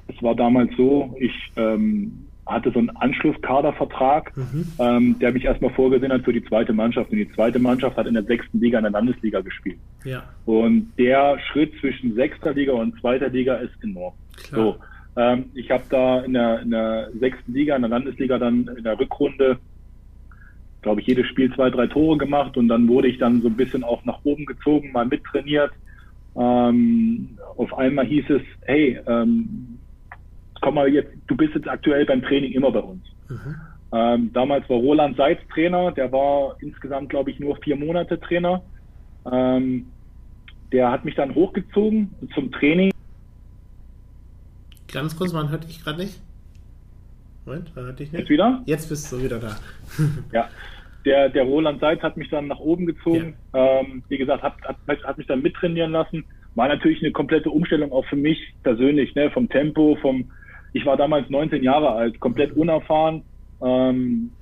es 0.08 0.22
war 0.22 0.34
damals 0.34 0.70
so, 0.76 1.14
ich 1.20 1.32
ähm, 1.56 2.27
hatte 2.48 2.70
so 2.72 2.78
einen 2.78 2.90
Anschlusskadervertrag, 2.90 4.36
mhm. 4.36 4.66
ähm, 4.78 5.18
der 5.18 5.32
mich 5.32 5.44
erstmal 5.44 5.72
vorgesehen 5.72 6.12
hat 6.12 6.24
für 6.24 6.32
die 6.32 6.44
zweite 6.44 6.72
Mannschaft. 6.72 7.10
Und 7.10 7.18
die 7.18 7.30
zweite 7.32 7.58
Mannschaft 7.58 7.96
hat 7.96 8.06
in 8.06 8.14
der 8.14 8.24
sechsten 8.24 8.58
Liga 8.58 8.78
in 8.78 8.84
der 8.84 8.92
Landesliga 8.92 9.40
gespielt. 9.40 9.78
Ja. 10.04 10.24
Und 10.46 10.92
der 10.98 11.38
Schritt 11.38 11.72
zwischen 11.80 12.14
sechster 12.14 12.54
Liga 12.54 12.72
und 12.72 12.98
zweiter 13.00 13.28
Liga 13.28 13.56
ist 13.56 13.72
enorm. 13.82 14.14
Klar. 14.36 14.60
So, 14.60 14.76
ähm, 15.16 15.46
ich 15.54 15.70
habe 15.70 15.84
da 15.90 16.20
in 16.20 16.32
der, 16.32 16.62
in 16.62 16.70
der 16.70 17.10
sechsten 17.18 17.52
Liga, 17.52 17.76
in 17.76 17.82
der 17.82 17.90
Landesliga 17.90 18.38
dann 18.38 18.68
in 18.76 18.84
der 18.84 18.98
Rückrunde, 18.98 19.58
glaube 20.80 21.00
ich, 21.00 21.06
jedes 21.06 21.26
Spiel 21.26 21.52
zwei, 21.54 21.70
drei 21.70 21.86
Tore 21.86 22.16
gemacht 22.18 22.56
und 22.56 22.68
dann 22.68 22.88
wurde 22.88 23.08
ich 23.08 23.18
dann 23.18 23.42
so 23.42 23.48
ein 23.48 23.56
bisschen 23.56 23.84
auch 23.84 24.04
nach 24.04 24.20
oben 24.24 24.46
gezogen, 24.46 24.92
mal 24.92 25.06
mittrainiert. 25.06 25.72
Ähm, 26.36 27.36
auf 27.56 27.76
einmal 27.76 28.06
hieß 28.06 28.30
es, 28.30 28.42
hey, 28.62 29.00
ähm, 29.06 29.77
komm 30.60 30.74
mal 30.74 30.88
jetzt, 30.88 31.10
du 31.26 31.36
bist 31.36 31.54
jetzt 31.54 31.68
aktuell 31.68 32.04
beim 32.04 32.22
Training 32.22 32.52
immer 32.52 32.70
bei 32.70 32.80
uns. 32.80 33.04
Mhm. 33.28 33.56
Ähm, 33.90 34.32
damals 34.32 34.68
war 34.68 34.76
Roland 34.76 35.16
Seitz 35.16 35.40
Trainer, 35.52 35.92
der 35.92 36.12
war 36.12 36.56
insgesamt, 36.60 37.08
glaube 37.08 37.30
ich, 37.30 37.40
nur 37.40 37.56
vier 37.56 37.76
Monate 37.76 38.20
Trainer. 38.20 38.62
Ähm, 39.30 39.86
der 40.72 40.90
hat 40.90 41.04
mich 41.04 41.14
dann 41.14 41.34
hochgezogen 41.34 42.10
zum 42.34 42.52
Training 42.52 42.90
Ganz 44.92 45.16
kurz, 45.16 45.32
man 45.32 45.50
hört 45.50 45.68
dich 45.68 45.84
gerade 45.84 45.98
nicht. 45.98 46.20
Moment, 47.44 47.74
man 47.76 47.86
hört 47.86 47.98
dich 47.98 48.10
nicht. 48.10 48.20
Jetzt 48.20 48.30
wieder? 48.30 48.62
Jetzt 48.66 48.88
bist 48.88 49.12
du 49.12 49.22
wieder 49.22 49.38
da. 49.38 49.56
ja. 50.32 50.48
Der, 51.04 51.28
der 51.28 51.44
Roland 51.44 51.80
Seitz 51.80 52.02
hat 52.02 52.16
mich 52.16 52.28
dann 52.30 52.48
nach 52.48 52.58
oben 52.58 52.86
gezogen. 52.86 53.34
Ja. 53.54 53.80
Ähm, 53.80 54.02
wie 54.08 54.18
gesagt, 54.18 54.42
hat, 54.42 54.54
hat, 54.62 54.76
hat 55.04 55.18
mich 55.18 55.26
dann 55.26 55.42
mittrainieren 55.42 55.92
lassen. 55.92 56.24
War 56.54 56.68
natürlich 56.68 57.02
eine 57.02 57.12
komplette 57.12 57.50
Umstellung 57.50 57.92
auch 57.92 58.04
für 58.06 58.16
mich 58.16 58.54
persönlich, 58.62 59.14
ne? 59.14 59.30
vom 59.30 59.48
Tempo, 59.48 59.96
vom, 60.00 60.30
ich 60.72 60.84
war 60.86 60.96
damals 60.96 61.28
19 61.30 61.62
Jahre 61.62 61.90
alt, 61.92 62.20
komplett 62.20 62.56
unerfahren. 62.56 63.24
Ähm, 63.62 64.32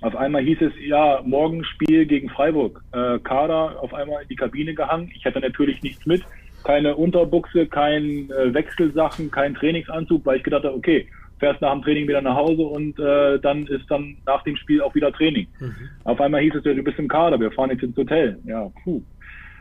auf 0.00 0.16
einmal 0.16 0.42
hieß 0.42 0.58
es, 0.62 0.72
ja, 0.80 1.22
morgen 1.24 1.64
Spiel 1.64 2.06
gegen 2.06 2.30
Freiburg. 2.30 2.82
Äh, 2.92 3.18
Kader 3.20 3.82
auf 3.82 3.92
einmal 3.92 4.22
in 4.22 4.28
die 4.28 4.36
Kabine 4.36 4.74
gehangen. 4.74 5.12
Ich 5.14 5.24
hatte 5.24 5.40
natürlich 5.40 5.82
nichts 5.82 6.06
mit 6.06 6.22
keine 6.64 6.96
Unterbuchse, 6.96 7.66
kein 7.66 8.30
äh, 8.30 8.52
Wechselsachen, 8.52 9.30
kein 9.30 9.54
Trainingsanzug, 9.54 10.24
weil 10.26 10.38
ich 10.38 10.42
gedacht 10.42 10.64
habe, 10.64 10.76
okay, 10.76 11.08
fährst 11.38 11.62
nach 11.62 11.72
dem 11.72 11.82
Training 11.82 12.06
wieder 12.06 12.20
nach 12.20 12.36
Hause 12.36 12.62
und 12.62 12.98
äh, 12.98 13.38
dann 13.40 13.66
ist 13.66 13.90
dann 13.90 14.18
nach 14.26 14.42
dem 14.44 14.56
Spiel 14.56 14.82
auch 14.82 14.94
wieder 14.94 15.12
Training. 15.12 15.48
Mhm. 15.58 15.88
Auf 16.04 16.20
einmal 16.20 16.42
hieß 16.42 16.54
es 16.56 16.64
ja, 16.64 16.74
du 16.74 16.82
bist 16.82 16.98
im 16.98 17.08
Kader, 17.08 17.40
wir 17.40 17.50
fahren 17.52 17.70
jetzt 17.70 17.82
ins 17.82 17.96
Hotel. 17.96 18.38
Ja, 18.44 18.70
puh. 18.84 19.02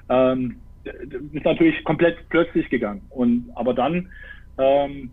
Ähm, 0.09 0.61
ist 0.83 1.45
natürlich 1.45 1.83
komplett 1.83 2.17
plötzlich 2.29 2.69
gegangen. 2.69 3.01
Und 3.09 3.49
aber 3.55 3.73
dann 3.73 4.11
ähm, 4.57 5.11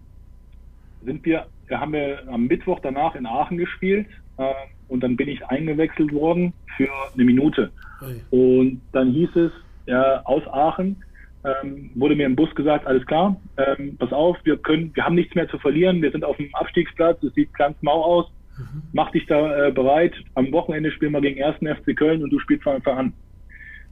sind 1.07 1.25
wir, 1.25 1.47
haben 1.71 1.93
wir 1.93 2.29
am 2.29 2.47
Mittwoch 2.47 2.81
danach 2.83 3.15
in 3.15 3.27
Aachen 3.27 3.57
gespielt 3.57 4.07
äh, 4.37 4.53
und 4.89 5.03
dann 5.03 5.17
bin 5.17 5.29
ich 5.29 5.45
eingewechselt 5.47 6.13
worden 6.13 6.53
für 6.77 6.89
eine 7.15 7.25
Minute. 7.25 7.71
Hey. 8.01 8.21
Und 8.31 8.83
dann 8.93 9.13
hieß 9.13 9.35
es 9.37 9.53
ja, 9.87 10.21
aus 10.25 10.43
Aachen, 10.49 10.97
ähm, 11.45 11.91
wurde 11.95 12.17
mir 12.17 12.27
im 12.27 12.37
Bus 12.37 12.53
gesagt, 12.55 12.87
alles 12.87 13.07
klar, 13.07 13.37
ähm, 13.57 13.97
pass 13.99 14.13
auf, 14.13 14.37
wir 14.45 14.57
können, 14.57 14.91
wir 14.95 15.05
haben 15.05 15.15
nichts 15.15 15.35
mehr 15.35 15.49
zu 15.49 15.59
verlieren, 15.59 16.03
wir 16.03 16.11
sind 16.11 16.25
auf 16.25 16.37
dem 16.37 16.53
Abstiegsplatz, 16.55 17.23
es 17.23 17.33
sieht 17.35 17.55
ganz 17.55 17.81
mau 17.83 18.03
aus, 18.03 18.27
mhm. 18.59 18.83
mach 18.93 19.11
dich 19.13 19.27
da 19.27 19.69
äh, 19.69 19.73
bereit, 19.73 20.13
am 20.35 20.51
Wochenende 20.53 20.91
spielen 20.91 21.13
wir 21.13 21.21
gegen 21.21 21.43
1. 21.43 21.57
FC 21.59 21.97
Köln 21.97 22.23
und 22.23 22.31
du 22.31 22.39
spielst 22.41 22.65
von 22.65 22.77
Anfang 22.77 22.99
an. 22.99 23.13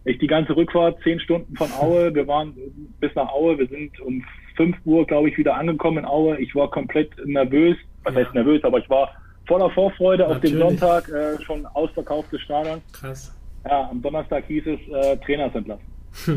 Ich 0.04 0.18
die 0.18 0.26
ganze 0.26 0.54
Rückfahrt, 0.54 0.98
zehn 1.02 1.18
Stunden 1.20 1.56
von 1.56 1.70
Aue, 1.72 2.14
wir 2.14 2.26
waren 2.26 2.54
bis 3.00 3.14
nach 3.14 3.30
Aue, 3.30 3.58
wir 3.58 3.66
sind 3.68 3.98
um 4.00 4.22
5 4.56 4.76
Uhr, 4.84 5.06
glaube 5.06 5.30
ich, 5.30 5.38
wieder 5.38 5.56
angekommen 5.56 5.98
in 5.98 6.04
Aue. 6.04 6.38
Ich 6.38 6.54
war 6.54 6.70
komplett 6.70 7.10
nervös, 7.24 7.76
was 8.02 8.14
ja. 8.14 8.20
heißt 8.20 8.34
nervös, 8.34 8.62
aber 8.64 8.78
ich 8.78 8.90
war 8.90 9.10
voller 9.46 9.70
Vorfreude 9.70 10.24
Natürlich. 10.24 10.62
auf 10.62 10.68
den 10.68 10.78
Sonntag, 10.78 11.08
äh, 11.08 11.42
schon 11.42 11.66
ausverkauftes 11.66 12.40
Stadion. 12.42 12.80
Krass. 12.92 13.34
Ja, 13.64 13.88
am 13.90 14.02
Donnerstag 14.02 14.44
hieß 14.46 14.64
es, 14.66 14.80
äh, 14.88 15.16
Trainer 15.18 15.50
sind 15.50 15.68
entlassen. 15.68 15.94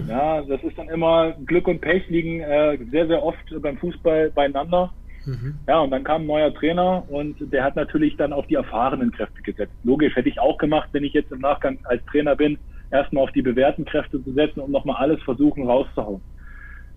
Ja, 0.07 0.41
das 0.41 0.63
ist 0.63 0.77
dann 0.77 0.89
immer 0.89 1.33
Glück 1.45 1.67
und 1.67 1.81
Pech 1.81 2.07
liegen 2.09 2.39
äh, 2.39 2.77
sehr, 2.89 3.07
sehr 3.07 3.21
oft 3.21 3.37
beim 3.61 3.77
Fußball 3.77 4.31
beieinander. 4.31 4.91
Mhm. 5.25 5.55
Ja, 5.67 5.81
und 5.81 5.91
dann 5.91 6.03
kam 6.03 6.23
ein 6.23 6.27
neuer 6.27 6.53
Trainer 6.53 7.03
und 7.09 7.35
der 7.51 7.63
hat 7.63 7.75
natürlich 7.75 8.15
dann 8.17 8.33
auf 8.33 8.47
die 8.47 8.55
erfahrenen 8.55 9.11
Kräfte 9.11 9.41
gesetzt. 9.41 9.73
Logisch 9.83 10.15
hätte 10.15 10.29
ich 10.29 10.39
auch 10.39 10.57
gemacht, 10.57 10.89
wenn 10.93 11.03
ich 11.03 11.13
jetzt 11.13 11.31
im 11.31 11.41
Nachgang 11.41 11.77
als 11.83 12.03
Trainer 12.05 12.35
bin, 12.35 12.57
erstmal 12.91 13.23
auf 13.23 13.31
die 13.31 13.41
bewährten 13.41 13.85
Kräfte 13.85 14.23
zu 14.23 14.31
setzen 14.33 14.61
und 14.61 14.71
nochmal 14.71 14.97
alles 14.97 15.21
versuchen 15.23 15.67
rauszuhauen. 15.67 16.21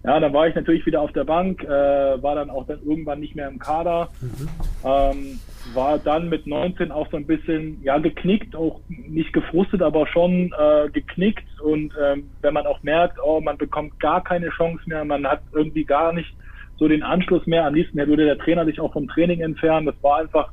Ja, 0.02 0.18
dann 0.18 0.32
war 0.32 0.48
ich 0.48 0.54
natürlich 0.54 0.86
wieder 0.86 1.02
auf 1.02 1.12
der 1.12 1.24
Bank, 1.24 1.62
äh, 1.62 1.68
war 1.68 2.34
dann 2.34 2.48
auch 2.48 2.66
dann 2.66 2.80
irgendwann 2.82 3.20
nicht 3.20 3.36
mehr 3.36 3.48
im 3.48 3.58
Kader, 3.58 4.08
mhm. 4.22 4.48
ähm, 4.82 5.40
war 5.74 5.98
dann 5.98 6.30
mit 6.30 6.46
19 6.46 6.90
auch 6.90 7.10
so 7.10 7.18
ein 7.18 7.26
bisschen, 7.26 7.82
ja, 7.82 7.98
geknickt, 7.98 8.56
auch 8.56 8.80
nicht 8.88 9.34
gefrustet, 9.34 9.82
aber 9.82 10.06
schon 10.06 10.54
äh, 10.58 10.88
geknickt 10.90 11.44
und 11.60 11.92
ähm, 12.02 12.30
wenn 12.40 12.54
man 12.54 12.66
auch 12.66 12.82
merkt, 12.82 13.18
oh, 13.22 13.42
man 13.42 13.58
bekommt 13.58 14.00
gar 14.00 14.24
keine 14.24 14.48
Chance 14.48 14.82
mehr, 14.86 15.04
man 15.04 15.26
hat 15.26 15.42
irgendwie 15.52 15.84
gar 15.84 16.14
nicht 16.14 16.34
so 16.78 16.88
den 16.88 17.02
Anschluss 17.02 17.46
mehr, 17.46 17.66
am 17.66 17.74
liebsten 17.74 17.98
würde 17.98 18.24
der 18.24 18.38
Trainer 18.38 18.64
sich 18.64 18.80
auch 18.80 18.94
vom 18.94 19.06
Training 19.06 19.40
entfernen, 19.40 19.84
das 19.84 20.02
war 20.02 20.20
einfach, 20.20 20.50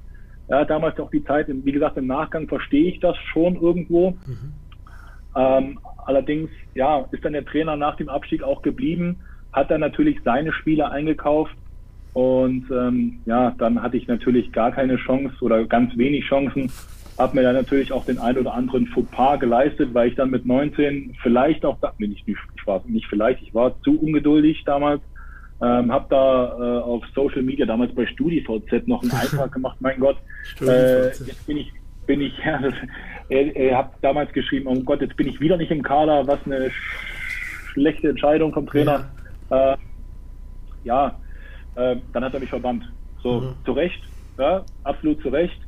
ja, 0.50 0.66
damals 0.66 1.00
auch 1.00 1.10
die 1.10 1.24
Zeit, 1.24 1.48
wie 1.48 1.72
gesagt, 1.72 1.96
im 1.96 2.08
Nachgang 2.08 2.50
verstehe 2.50 2.90
ich 2.92 3.00
das 3.00 3.16
schon 3.32 3.56
irgendwo. 3.56 4.12
Mhm. 4.12 4.54
Ähm, 5.38 5.80
allerdings, 6.06 6.50
ja, 6.74 7.06
ist 7.12 7.24
dann 7.24 7.34
der 7.34 7.46
Trainer 7.46 7.76
nach 7.76 7.96
dem 7.96 8.10
Abstieg 8.10 8.44
auch 8.44 8.62
geblieben 8.62 9.18
hat 9.58 9.72
er 9.72 9.80
natürlich 9.80 10.20
seine 10.24 10.54
Spieler 10.54 10.92
eingekauft 10.92 11.56
und 12.14 12.66
ähm, 12.72 13.20
ja, 13.26 13.56
dann 13.58 13.82
hatte 13.82 13.98
ich 13.98 14.08
natürlich 14.08 14.52
gar 14.52 14.72
keine 14.72 14.98
Chance 14.98 15.36
oder 15.42 15.66
ganz 15.66 15.98
wenig 15.98 16.26
Chancen. 16.26 16.72
Hab 17.18 17.34
mir 17.34 17.42
dann 17.42 17.56
natürlich 17.56 17.92
auch 17.92 18.06
den 18.06 18.20
ein 18.20 18.38
oder 18.38 18.54
anderen 18.54 18.86
Fauxpas 18.88 19.40
geleistet, 19.40 19.94
weil 19.94 20.10
ich 20.10 20.16
dann 20.16 20.30
mit 20.30 20.46
19 20.46 21.16
vielleicht 21.22 21.66
auch, 21.66 21.78
bin 21.98 22.12
ich 22.12 22.26
nicht, 22.28 22.40
ich 22.56 22.68
war 22.68 22.84
nicht 22.86 23.08
vielleicht, 23.08 23.42
ich 23.42 23.54
war 23.56 23.80
zu 23.82 24.00
ungeduldig 24.00 24.64
damals. 24.66 25.02
Ähm, 25.60 25.92
habe 25.92 26.06
da 26.10 26.56
äh, 26.60 26.82
auf 26.84 27.04
Social 27.16 27.42
Media 27.42 27.66
damals 27.66 27.94
bei 27.96 28.06
StudiVZ 28.06 28.88
noch 28.88 29.02
einen 29.02 29.12
Eintrag 29.20 29.52
gemacht. 29.52 29.78
Mein 29.80 30.00
Gott, 30.00 30.18
äh, 30.62 31.08
jetzt 31.08 31.48
bin 31.48 31.58
ich 31.58 31.74
bin 32.08 32.22
ich 32.22 32.38
ja, 32.46 32.60
er, 33.30 33.56
er 33.56 33.78
hat 33.78 33.92
damals 34.02 34.34
geschrieben, 34.34 34.68
oh 34.68 34.80
Gott, 34.82 35.02
jetzt 35.02 35.16
bin 35.18 35.28
ich 35.28 35.40
wieder 35.40 35.58
nicht 35.58 35.72
im 35.72 35.84
Kader. 35.84 36.26
Was 36.26 36.40
eine 36.46 36.72
schlechte 37.74 38.10
Entscheidung 38.10 38.54
vom 38.54 38.66
Trainer. 38.66 38.92
Ja 38.92 39.12
äh, 39.50 39.78
ja, 40.84 41.20
äh, 41.76 41.98
dann 42.14 42.24
hat 42.24 42.34
er 42.34 42.40
mich 42.40 42.50
verbannt. 42.50 42.84
So, 43.22 43.42
mhm. 43.42 43.56
zu 43.66 43.72
Recht, 43.74 44.02
ja, 44.38 44.64
absolut 44.84 45.22
zu 45.22 45.30
Recht. 45.30 45.60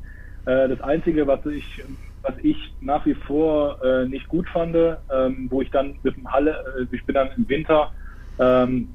Äh, 0.45 0.69
das 0.69 0.81
Einzige, 0.81 1.27
was 1.27 1.45
ich, 1.45 1.83
was 2.21 2.33
ich 2.41 2.57
nach 2.81 3.05
wie 3.05 3.13
vor 3.13 3.83
äh, 3.83 4.07
nicht 4.07 4.27
gut 4.27 4.47
fand, 4.49 4.75
ähm, 4.75 5.47
wo 5.49 5.61
ich 5.61 5.69
dann 5.71 5.95
mit 6.03 6.15
dem 6.15 6.31
Halle, 6.31 6.63
äh, 6.79 6.95
ich 6.95 7.05
bin 7.05 7.15
dann 7.15 7.29
im 7.37 7.47
Winter 7.49 7.91
ähm, 8.39 8.89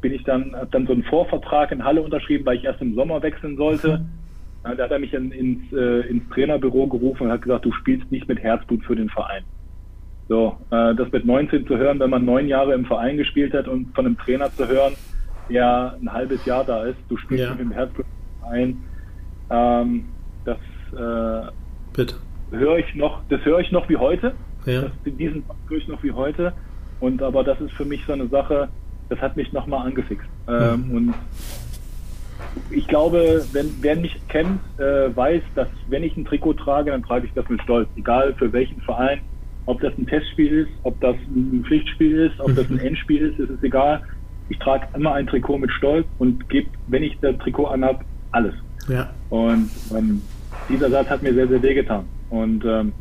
bin 0.00 0.14
ich 0.14 0.22
dann, 0.22 0.54
habe 0.54 0.68
dann 0.70 0.86
so 0.86 0.92
einen 0.92 1.02
Vorvertrag 1.02 1.72
in 1.72 1.84
Halle 1.84 2.00
unterschrieben, 2.00 2.46
weil 2.46 2.56
ich 2.56 2.64
erst 2.64 2.80
im 2.80 2.94
Sommer 2.94 3.20
wechseln 3.20 3.56
sollte. 3.56 4.06
Da 4.76 4.84
hat 4.84 4.90
er 4.90 4.98
mich 4.98 5.14
in, 5.14 5.32
ins, 5.32 5.72
äh, 5.72 6.08
ins 6.08 6.28
Trainerbüro 6.30 6.86
gerufen 6.86 7.24
und 7.24 7.32
hat 7.32 7.42
gesagt, 7.42 7.64
du 7.64 7.72
spielst 7.72 8.10
nicht 8.10 8.28
mit 8.28 8.38
Herzblut 8.38 8.84
für 8.84 8.96
den 8.96 9.08
Verein. 9.08 9.44
So, 10.28 10.58
äh, 10.70 10.94
das 10.94 11.10
mit 11.10 11.24
19 11.24 11.66
zu 11.66 11.78
hören, 11.78 11.98
wenn 12.00 12.10
man 12.10 12.24
neun 12.24 12.48
Jahre 12.48 12.74
im 12.74 12.84
Verein 12.84 13.16
gespielt 13.16 13.54
hat 13.54 13.66
und 13.66 13.94
von 13.94 14.04
einem 14.04 14.18
Trainer 14.18 14.52
zu 14.54 14.68
hören, 14.68 14.94
der 15.48 15.96
ein 16.00 16.12
halbes 16.12 16.44
Jahr 16.44 16.64
da 16.64 16.84
ist, 16.84 16.98
du 17.08 17.16
spielst 17.16 17.44
ja. 17.44 17.50
mit 17.50 17.60
dem 17.60 17.72
Herzblut 17.72 18.06
ein, 18.50 18.82
ähm, 19.50 20.04
das 20.44 20.58
äh, 20.92 22.56
höre 22.56 22.78
ich 22.78 22.94
noch, 22.94 23.22
das 23.28 23.44
höre 23.44 23.60
ich 23.60 23.72
noch 23.72 23.88
wie 23.88 23.96
heute. 23.96 24.34
Ja. 24.66 24.82
Das, 24.82 24.90
diesen 25.04 25.44
höre 25.68 25.78
ich 25.78 25.88
noch 25.88 26.02
wie 26.02 26.12
heute. 26.12 26.52
Und 27.00 27.22
aber 27.22 27.44
das 27.44 27.60
ist 27.60 27.72
für 27.72 27.84
mich 27.84 28.04
so 28.06 28.12
eine 28.12 28.28
Sache, 28.28 28.68
das 29.08 29.20
hat 29.20 29.36
mich 29.36 29.52
nochmal 29.52 29.86
angefixt. 29.86 30.28
Ähm, 30.48 30.88
mhm. 30.88 30.96
Und 30.96 31.14
ich 32.70 32.86
glaube, 32.86 33.44
wenn 33.52 33.74
wer 33.80 33.96
mich 33.96 34.16
kennt, 34.28 34.60
äh, 34.78 35.14
weiß, 35.14 35.42
dass 35.54 35.68
wenn 35.88 36.02
ich 36.02 36.16
ein 36.16 36.24
Trikot 36.24 36.54
trage, 36.54 36.90
dann 36.90 37.02
trage 37.02 37.26
ich 37.26 37.32
das 37.34 37.48
mit 37.48 37.62
Stolz. 37.62 37.88
Egal 37.96 38.34
für 38.34 38.52
welchen 38.52 38.80
Verein, 38.82 39.20
ob 39.66 39.80
das 39.80 39.92
ein 39.98 40.06
Testspiel 40.06 40.60
ist, 40.60 40.70
ob 40.82 41.00
das 41.00 41.16
ein 41.16 41.64
Pflichtspiel 41.66 42.18
ist, 42.20 42.40
ob 42.40 42.54
das 42.54 42.68
ein 42.68 42.74
mhm. 42.74 42.80
Endspiel 42.80 43.30
ist, 43.30 43.38
ist 43.38 43.50
es 43.50 43.62
egal. 43.62 44.02
Ich 44.48 44.58
trage 44.58 44.86
immer 44.94 45.14
ein 45.14 45.26
Trikot 45.26 45.58
mit 45.58 45.70
Stolz 45.72 46.06
und 46.18 46.48
gebe, 46.48 46.68
wenn 46.86 47.02
ich 47.02 47.18
das 47.20 47.36
Trikot 47.38 47.66
anhab, 47.66 48.04
alles. 48.32 48.54
Ja. 48.88 49.10
Und 49.28 49.70
ähm, 49.94 50.22
dieser 50.68 50.90
Satz 50.90 51.08
hat 51.08 51.22
mir 51.22 51.34
sehr, 51.34 51.48
sehr 51.48 51.62
wehgetan. 51.62 52.04
Und 52.30 52.64
ähm, 52.64 52.92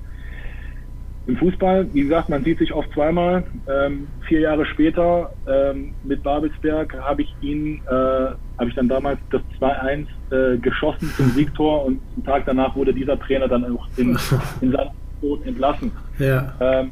im 1.27 1.35
Fußball, 1.35 1.87
wie 1.93 2.03
gesagt, 2.03 2.29
man 2.29 2.43
sieht 2.43 2.57
sich 2.57 2.73
oft 2.73 2.91
zweimal. 2.93 3.43
Ähm, 3.67 4.07
vier 4.27 4.39
Jahre 4.39 4.65
später 4.65 5.33
ähm, 5.45 5.93
mit 6.03 6.23
Babelsberg 6.23 6.97
habe 7.01 7.23
ich 7.23 7.35
ihn, 7.41 7.81
äh, 7.85 7.91
habe 7.91 8.69
ich 8.69 8.75
dann 8.75 8.87
damals 8.87 9.19
das 9.29 9.41
2-1 9.59 10.05
äh, 10.31 10.57
geschossen 10.57 11.11
zum 11.17 11.29
Siegtor 11.35 11.85
und 11.85 11.99
einen 12.15 12.25
Tag 12.25 12.43
danach 12.45 12.75
wurde 12.77 12.93
dieser 12.93 13.19
Trainer 13.19 13.49
dann 13.49 13.65
auch 13.65 13.87
in, 13.97 14.17
in 14.61 14.71
Sandboot 14.71 15.45
entlassen. 15.45 15.91
Ja. 16.17 16.53
Ähm, 16.61 16.91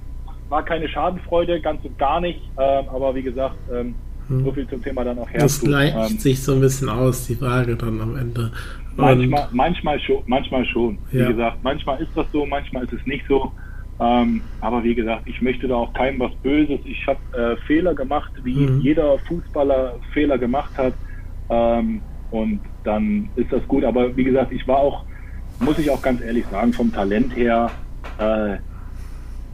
war 0.50 0.63
keine 0.63 0.89
Schadenfreude, 0.89 1.62
ganz 1.62 1.84
und 1.86 1.98
gar 1.98 2.19
nicht, 2.19 2.41
ähm, 2.58 2.86
aber 2.89 3.15
wie 3.15 3.24
gesagt, 3.24 3.56
ähm, 3.74 3.95
hm. 4.28 4.43
so 4.43 4.52
viel 4.52 4.67
zum 4.67 4.84
Thema 4.84 5.06
dann 5.06 5.17
auch 5.17 5.30
her. 5.30 5.39
Das 5.39 5.62
gleicht 5.62 5.95
ähm, 5.95 6.19
sich 6.19 6.43
so 6.43 6.54
ein 6.54 6.60
bisschen 6.60 6.89
aus, 6.89 7.26
die 7.28 7.36
Frage 7.36 7.78
dann 7.78 8.02
am 8.02 8.17
Ende. 8.17 8.52
Manchmal, 8.98 9.48
manchmal 9.52 10.00
schon, 10.00 10.24
manchmal 10.26 10.65
schon. 10.65 10.98
Ja. 11.12 11.28
Wie 11.28 11.34
gesagt, 11.34 11.58
manchmal 11.63 12.02
ist 12.02 12.12
das 12.15 12.26
so, 12.32 12.45
manchmal 12.45 12.84
ist 12.84 12.93
es 12.93 13.06
nicht 13.06 13.26
so. 13.28 13.52
Ähm, 13.99 14.41
aber 14.60 14.84
wie 14.84 14.95
gesagt, 14.95 15.23
ich 15.25 15.41
möchte 15.41 15.67
da 15.67 15.75
auch 15.75 15.93
keinem 15.93 16.19
was 16.19 16.34
Böses. 16.43 16.79
Ich 16.84 17.05
habe 17.08 17.19
äh, 17.38 17.55
Fehler 17.65 17.95
gemacht, 17.95 18.31
wie 18.43 18.67
mhm. 18.67 18.81
jeder 18.81 19.17
Fußballer 19.19 19.95
Fehler 20.13 20.38
gemacht 20.38 20.71
hat. 20.77 20.93
Ähm, 21.49 22.01
und 22.31 22.60
dann 22.84 23.29
ist 23.36 23.51
das 23.51 23.65
gut. 23.67 23.86
Aber 23.86 24.15
wie 24.17 24.25
gesagt, 24.25 24.51
ich 24.51 24.67
war 24.67 24.77
auch, 24.77 25.05
muss 25.60 25.79
ich 25.79 25.89
auch 25.89 26.01
ganz 26.01 26.21
ehrlich 26.21 26.45
sagen, 26.47 26.73
vom 26.73 26.91
Talent 26.91 27.36
her, 27.36 27.71
äh, 28.19 28.58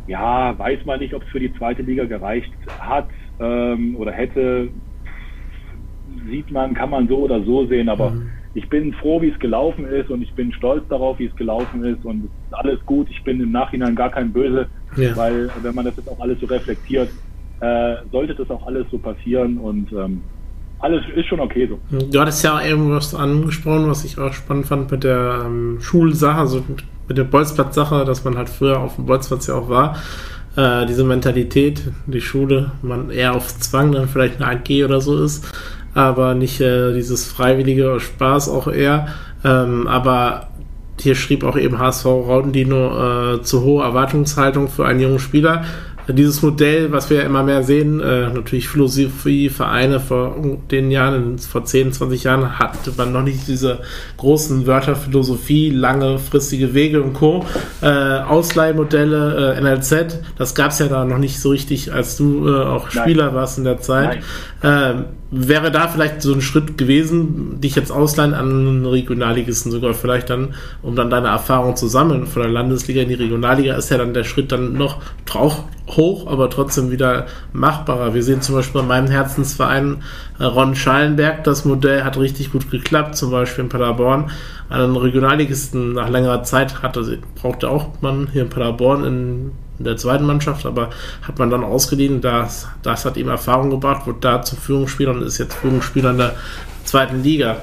ja, 0.08 0.58
weiß 0.58 0.86
man 0.86 0.99
nicht, 0.99 1.13
ob 1.13 1.21
es 1.23 1.30
für 1.30 1.39
die 1.39 1.54
zweite 1.56 1.84
Liga 1.84 2.06
gereicht 2.06 2.51
hat 2.80 3.10
ähm, 3.39 3.95
oder 3.95 4.12
hätte. 4.12 4.69
Sieht 6.27 6.51
man, 6.51 6.73
kann 6.73 6.89
man 6.89 7.08
so 7.08 7.19
oder 7.19 7.43
so 7.43 7.65
sehen, 7.67 7.89
aber 7.89 8.12
mhm 8.12 8.30
ich 8.53 8.67
bin 8.69 8.93
froh, 8.93 9.21
wie 9.21 9.29
es 9.29 9.39
gelaufen 9.39 9.85
ist 9.85 10.09
und 10.09 10.21
ich 10.21 10.33
bin 10.33 10.51
stolz 10.53 10.83
darauf, 10.89 11.19
wie 11.19 11.25
es 11.25 11.35
gelaufen 11.35 11.83
ist 11.85 12.03
und 12.03 12.25
es 12.25 12.25
ist 12.25 12.53
alles 12.53 12.85
gut. 12.85 13.07
Ich 13.09 13.23
bin 13.23 13.39
im 13.39 13.51
Nachhinein 13.51 13.95
gar 13.95 14.09
kein 14.09 14.31
Böse, 14.31 14.67
ja. 14.97 15.15
weil 15.15 15.49
wenn 15.61 15.73
man 15.73 15.85
das 15.85 15.95
jetzt 15.95 16.09
auch 16.09 16.19
alles 16.19 16.39
so 16.39 16.47
reflektiert, 16.47 17.09
äh, 17.61 17.95
sollte 18.11 18.35
das 18.35 18.49
auch 18.49 18.65
alles 18.67 18.85
so 18.91 18.97
passieren 18.97 19.57
und 19.57 19.91
ähm, 19.93 20.21
alles 20.79 21.03
ist 21.15 21.27
schon 21.27 21.39
okay 21.39 21.69
so. 21.69 21.79
Du 22.11 22.19
hattest 22.19 22.43
ja 22.43 22.59
irgendwas 22.61 23.15
angesprochen, 23.15 23.87
was 23.87 24.03
ich 24.03 24.17
auch 24.17 24.33
spannend 24.33 24.65
fand 24.65 24.91
mit 24.91 25.03
der 25.03 25.43
ähm, 25.45 25.77
Schulsache, 25.79 26.39
also 26.39 26.63
mit 27.07 27.17
der 27.17 27.23
Bolzplatz-Sache, 27.23 28.03
dass 28.03 28.25
man 28.25 28.37
halt 28.37 28.49
früher 28.49 28.79
auf 28.79 28.95
dem 28.95 29.05
Bolzplatz 29.05 29.47
ja 29.47 29.55
auch 29.55 29.69
war. 29.69 29.97
Äh, 30.57 30.85
diese 30.87 31.05
Mentalität, 31.05 31.83
die 32.07 32.19
Schule, 32.19 32.71
man 32.81 33.11
eher 33.11 33.33
auf 33.35 33.47
Zwang 33.59 33.93
dann 33.93 34.09
vielleicht 34.09 34.41
eine 34.41 34.59
AG 34.59 34.83
oder 34.83 34.99
so 34.99 35.23
ist 35.23 35.45
aber 35.93 36.34
nicht 36.34 36.62
äh, 36.62 36.93
dieses 36.93 37.25
freiwillige 37.25 37.99
Spaß 37.99 38.49
auch 38.49 38.67
eher. 38.67 39.08
Ähm, 39.43 39.88
aber 39.88 40.47
hier 40.99 41.15
schrieb 41.15 41.43
auch 41.43 41.58
eben 41.58 41.80
HSV 41.80 42.06
Raudendino 42.06 43.36
äh, 43.36 43.41
zu 43.41 43.63
hohe 43.63 43.84
Erwartungshaltung 43.84 44.67
für 44.67 44.86
einen 44.86 44.99
jungen 44.99 45.19
Spieler 45.19 45.63
dieses 46.13 46.41
Modell, 46.41 46.91
was 46.91 47.10
wir 47.10 47.24
immer 47.24 47.43
mehr 47.43 47.63
sehen, 47.63 48.00
äh, 48.00 48.30
natürlich 48.30 48.67
Philosophie, 48.67 49.50
Vereine 49.50 50.00
vor 50.00 50.36
den 50.71 50.91
Jahren, 50.91 51.38
vor 51.38 51.65
10, 51.65 51.93
20 51.93 52.24
Jahren 52.24 52.60
hatte 52.60 52.91
man 52.97 53.12
noch 53.12 53.24
nicht 53.24 53.47
diese 53.47 53.80
großen 54.17 54.65
Wörter 54.65 54.95
Philosophie, 54.95 55.69
langefristige 55.69 56.74
Wege 56.74 57.02
und 57.02 57.13
Co. 57.13 57.45
Äh, 57.82 57.88
Ausleihmodelle, 57.88 59.56
äh, 59.56 59.62
NLZ, 59.62 60.19
das 60.38 60.56
gab 60.56 60.71
es 60.71 60.80
ja 60.80 60.88
da 60.88 61.06
noch 61.06 61.17
nicht 61.17 61.39
so 61.39 61.50
richtig, 61.50 61.93
als 61.93 62.17
du 62.17 62.47
äh, 62.47 62.63
auch 62.63 62.89
Spieler 62.89 63.28
Nein. 63.28 63.36
warst 63.36 63.58
in 63.58 63.63
der 63.63 63.80
Zeit. 63.80 64.19
Ähm, 64.63 65.06
wäre 65.32 65.71
da 65.71 65.88
vielleicht 65.88 66.21
so 66.21 66.34
ein 66.34 66.41
Schritt 66.41 66.78
gewesen, 66.78 67.62
dich 67.62 67.76
jetzt 67.76 67.91
ausleihen 67.91 68.34
an 68.34 68.50
einen 68.50 68.86
Regionalligisten 68.86 69.71
sogar 69.71 69.93
vielleicht 69.93 70.30
dann, 70.30 70.56
um 70.82 70.95
dann 70.95 71.10
deine 71.10 71.30
Erfahrung 71.30 71.78
zu 71.78 71.88
sammeln 71.88 72.28
von 72.28 72.41
der 72.41 72.52
Landesliga 72.52 73.02
in 73.02 73.08
die 73.08 73.15
Regionalliga, 73.15 73.76
ist 73.76 73.89
ja 73.89 73.97
dann 73.97 74.13
der 74.13 74.26
Schritt 74.26 74.52
dann 74.52 74.74
noch 74.74 75.02
auch 75.34 75.63
hoch, 75.88 76.28
aber 76.28 76.50
trotzdem 76.50 76.91
wieder 76.91 77.28
machbarer. 77.54 78.13
Wir 78.13 78.24
sehen 78.24 78.41
zum 78.41 78.56
Beispiel 78.56 78.82
bei 78.82 78.88
meinem 78.88 79.10
Herzensverein 79.10 80.04
äh, 80.39 80.44
Ron 80.44 80.76
Schallenberg, 80.76 81.44
das 81.44 81.65
Modell 81.65 82.04
hat 82.04 82.17
richtig 82.17 82.52
gut 82.52 82.70
geklappt, 82.72 83.15
zum 83.15 83.32
Beispiel 83.32 83.63
in 83.63 83.70
Paderborn. 83.70 84.32
Einen 84.70 84.96
Regionalligisten 84.96 85.94
nach 85.94 86.10
längerer 86.10 86.44
Zeit 86.44 86.82
hatte, 86.82 87.20
brauchte 87.36 87.70
auch 87.70 87.88
man 88.02 88.30
hier 88.32 88.44
in 88.44 88.50
Paderborn 88.50 89.04
in, 89.04 89.52
der 89.84 89.98
zweiten 89.98 90.26
Mannschaft, 90.26 90.67
aber 90.67 90.91
hat 91.24 91.39
man 91.39 91.50
dann 91.50 91.63
ausgeliehen. 91.63 92.22
Das, 92.22 92.67
das 92.84 93.04
hat 93.04 93.17
ihm 93.17 93.30
Erfahrung 93.30 93.72
gebracht, 93.72 94.06
wurde 94.06 94.20
da 94.22 94.41
zu 94.44 94.56
Führungsspieler 94.56 95.12
und 95.12 95.24
ist 95.24 95.39
jetzt 95.39 95.56
Führungsspieler 95.56 96.12
in 96.12 96.17
der 96.17 96.36
zweiten 96.84 97.24
Liga. 97.24 97.58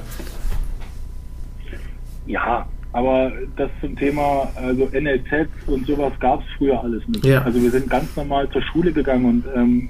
Ja, 2.27 2.67
aber 2.99 3.31
das 3.57 3.71
zum 3.81 3.97
Thema, 3.97 4.49
also 4.57 4.89
NLZ 4.93 5.49
und 5.69 5.87
sowas 5.87 6.13
gab 6.19 6.41
es 6.41 6.47
früher 6.57 6.83
alles 6.83 7.07
nicht. 7.07 7.25
Ja. 7.25 7.43
Also 7.43 7.63
wir 7.63 7.71
sind 7.71 7.89
ganz 7.89 8.17
normal 8.17 8.49
zur 8.51 8.61
Schule 8.63 8.93
gegangen 8.93 9.25
und 9.25 9.45
ähm, 9.55 9.89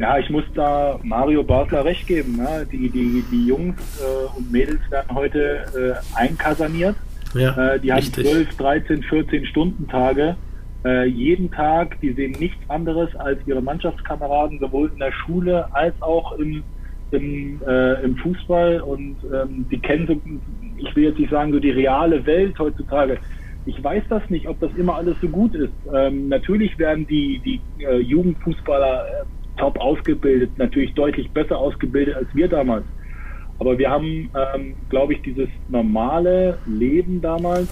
ja, 0.00 0.18
ich 0.18 0.28
muss 0.28 0.42
da 0.54 0.98
Mario 1.04 1.44
Basler 1.44 1.84
recht 1.84 2.08
geben. 2.08 2.38
Ne? 2.38 2.66
Die, 2.72 2.90
die, 2.90 3.22
die 3.30 3.46
Jungs 3.46 3.76
äh, 4.00 4.36
und 4.36 4.50
Mädels 4.50 4.80
werden 4.90 5.14
heute 5.14 6.00
äh, 6.16 6.18
einkaserniert. 6.18 6.96
Ja, 7.34 7.74
äh, 7.74 7.78
die 7.78 7.92
haben 7.92 8.02
12, 8.02 8.56
13, 8.56 9.02
14 9.04 9.46
Stunden 9.46 9.86
Tage. 9.86 10.34
Äh, 10.84 11.06
jeden 11.06 11.52
Tag, 11.52 12.00
die 12.00 12.12
sehen 12.14 12.34
nichts 12.40 12.58
anderes 12.68 13.14
als 13.14 13.38
ihre 13.46 13.62
Mannschaftskameraden, 13.62 14.58
sowohl 14.58 14.90
in 14.92 14.98
der 14.98 15.12
Schule 15.12 15.72
als 15.72 15.94
auch 16.02 16.32
im, 16.32 16.64
im, 17.12 17.60
äh, 17.66 18.02
im 18.02 18.16
Fußball. 18.16 18.80
Und 18.80 19.16
ähm, 19.32 19.66
die 19.70 19.78
kennen 19.78 20.06
so 20.06 20.20
ich 20.82 20.96
will 20.96 21.04
jetzt 21.04 21.18
nicht 21.18 21.30
sagen, 21.30 21.52
so 21.52 21.60
die 21.60 21.70
reale 21.70 22.24
Welt 22.26 22.58
heutzutage. 22.58 23.18
Ich 23.64 23.82
weiß 23.82 24.02
das 24.08 24.28
nicht, 24.28 24.48
ob 24.48 24.58
das 24.60 24.70
immer 24.76 24.96
alles 24.96 25.16
so 25.20 25.28
gut 25.28 25.54
ist. 25.54 25.72
Ähm, 25.94 26.28
natürlich 26.28 26.76
werden 26.78 27.06
die, 27.06 27.40
die 27.44 27.60
äh, 27.84 27.98
Jugendfußballer 27.98 29.04
äh, 29.06 29.58
top 29.58 29.78
ausgebildet, 29.80 30.50
natürlich 30.56 30.94
deutlich 30.94 31.30
besser 31.30 31.58
ausgebildet 31.58 32.16
als 32.16 32.26
wir 32.34 32.48
damals. 32.48 32.84
Aber 33.58 33.78
wir 33.78 33.88
haben, 33.90 34.30
ähm, 34.54 34.74
glaube 34.88 35.12
ich, 35.12 35.22
dieses 35.22 35.48
normale 35.68 36.58
Leben 36.66 37.20
damals 37.20 37.68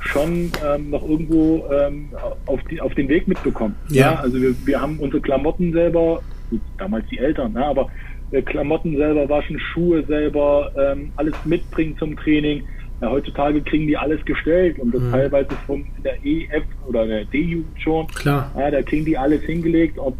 schon 0.00 0.50
ähm, 0.66 0.90
noch 0.90 1.08
irgendwo 1.08 1.64
ähm, 1.70 2.08
auf, 2.46 2.60
die, 2.64 2.80
auf 2.80 2.94
den 2.94 3.08
Weg 3.08 3.28
mitbekommen. 3.28 3.76
Ja, 3.90 4.12
ja 4.12 4.20
also 4.20 4.40
wir, 4.40 4.54
wir 4.66 4.80
haben 4.80 4.98
unsere 4.98 5.20
Klamotten 5.20 5.72
selber, 5.72 6.22
gut, 6.50 6.60
damals 6.78 7.06
die 7.08 7.18
Eltern, 7.18 7.52
ne, 7.52 7.64
aber 7.64 7.88
Klamotten 8.30 8.96
selber 8.96 9.28
waschen, 9.28 9.58
Schuhe 9.58 10.04
selber, 10.04 10.70
ähm, 10.76 11.12
alles 11.16 11.34
mitbringen 11.44 11.96
zum 11.98 12.16
Training. 12.16 12.62
Ja, 13.00 13.10
heutzutage 13.10 13.62
kriegen 13.62 13.86
die 13.86 13.96
alles 13.96 14.24
gestellt 14.24 14.78
und 14.78 14.92
das 14.92 15.00
mhm. 15.00 15.12
teilweise 15.12 15.50
von 15.66 15.86
der 16.04 16.16
EF 16.24 16.64
oder 16.86 17.06
der 17.06 17.24
D-Jugend 17.26 17.80
schon. 17.80 18.06
Klar. 18.08 18.52
Ja, 18.58 18.70
da 18.70 18.82
kriegen 18.82 19.04
die 19.04 19.16
alles 19.16 19.42
hingelegt. 19.42 19.98
Ob, 19.98 20.16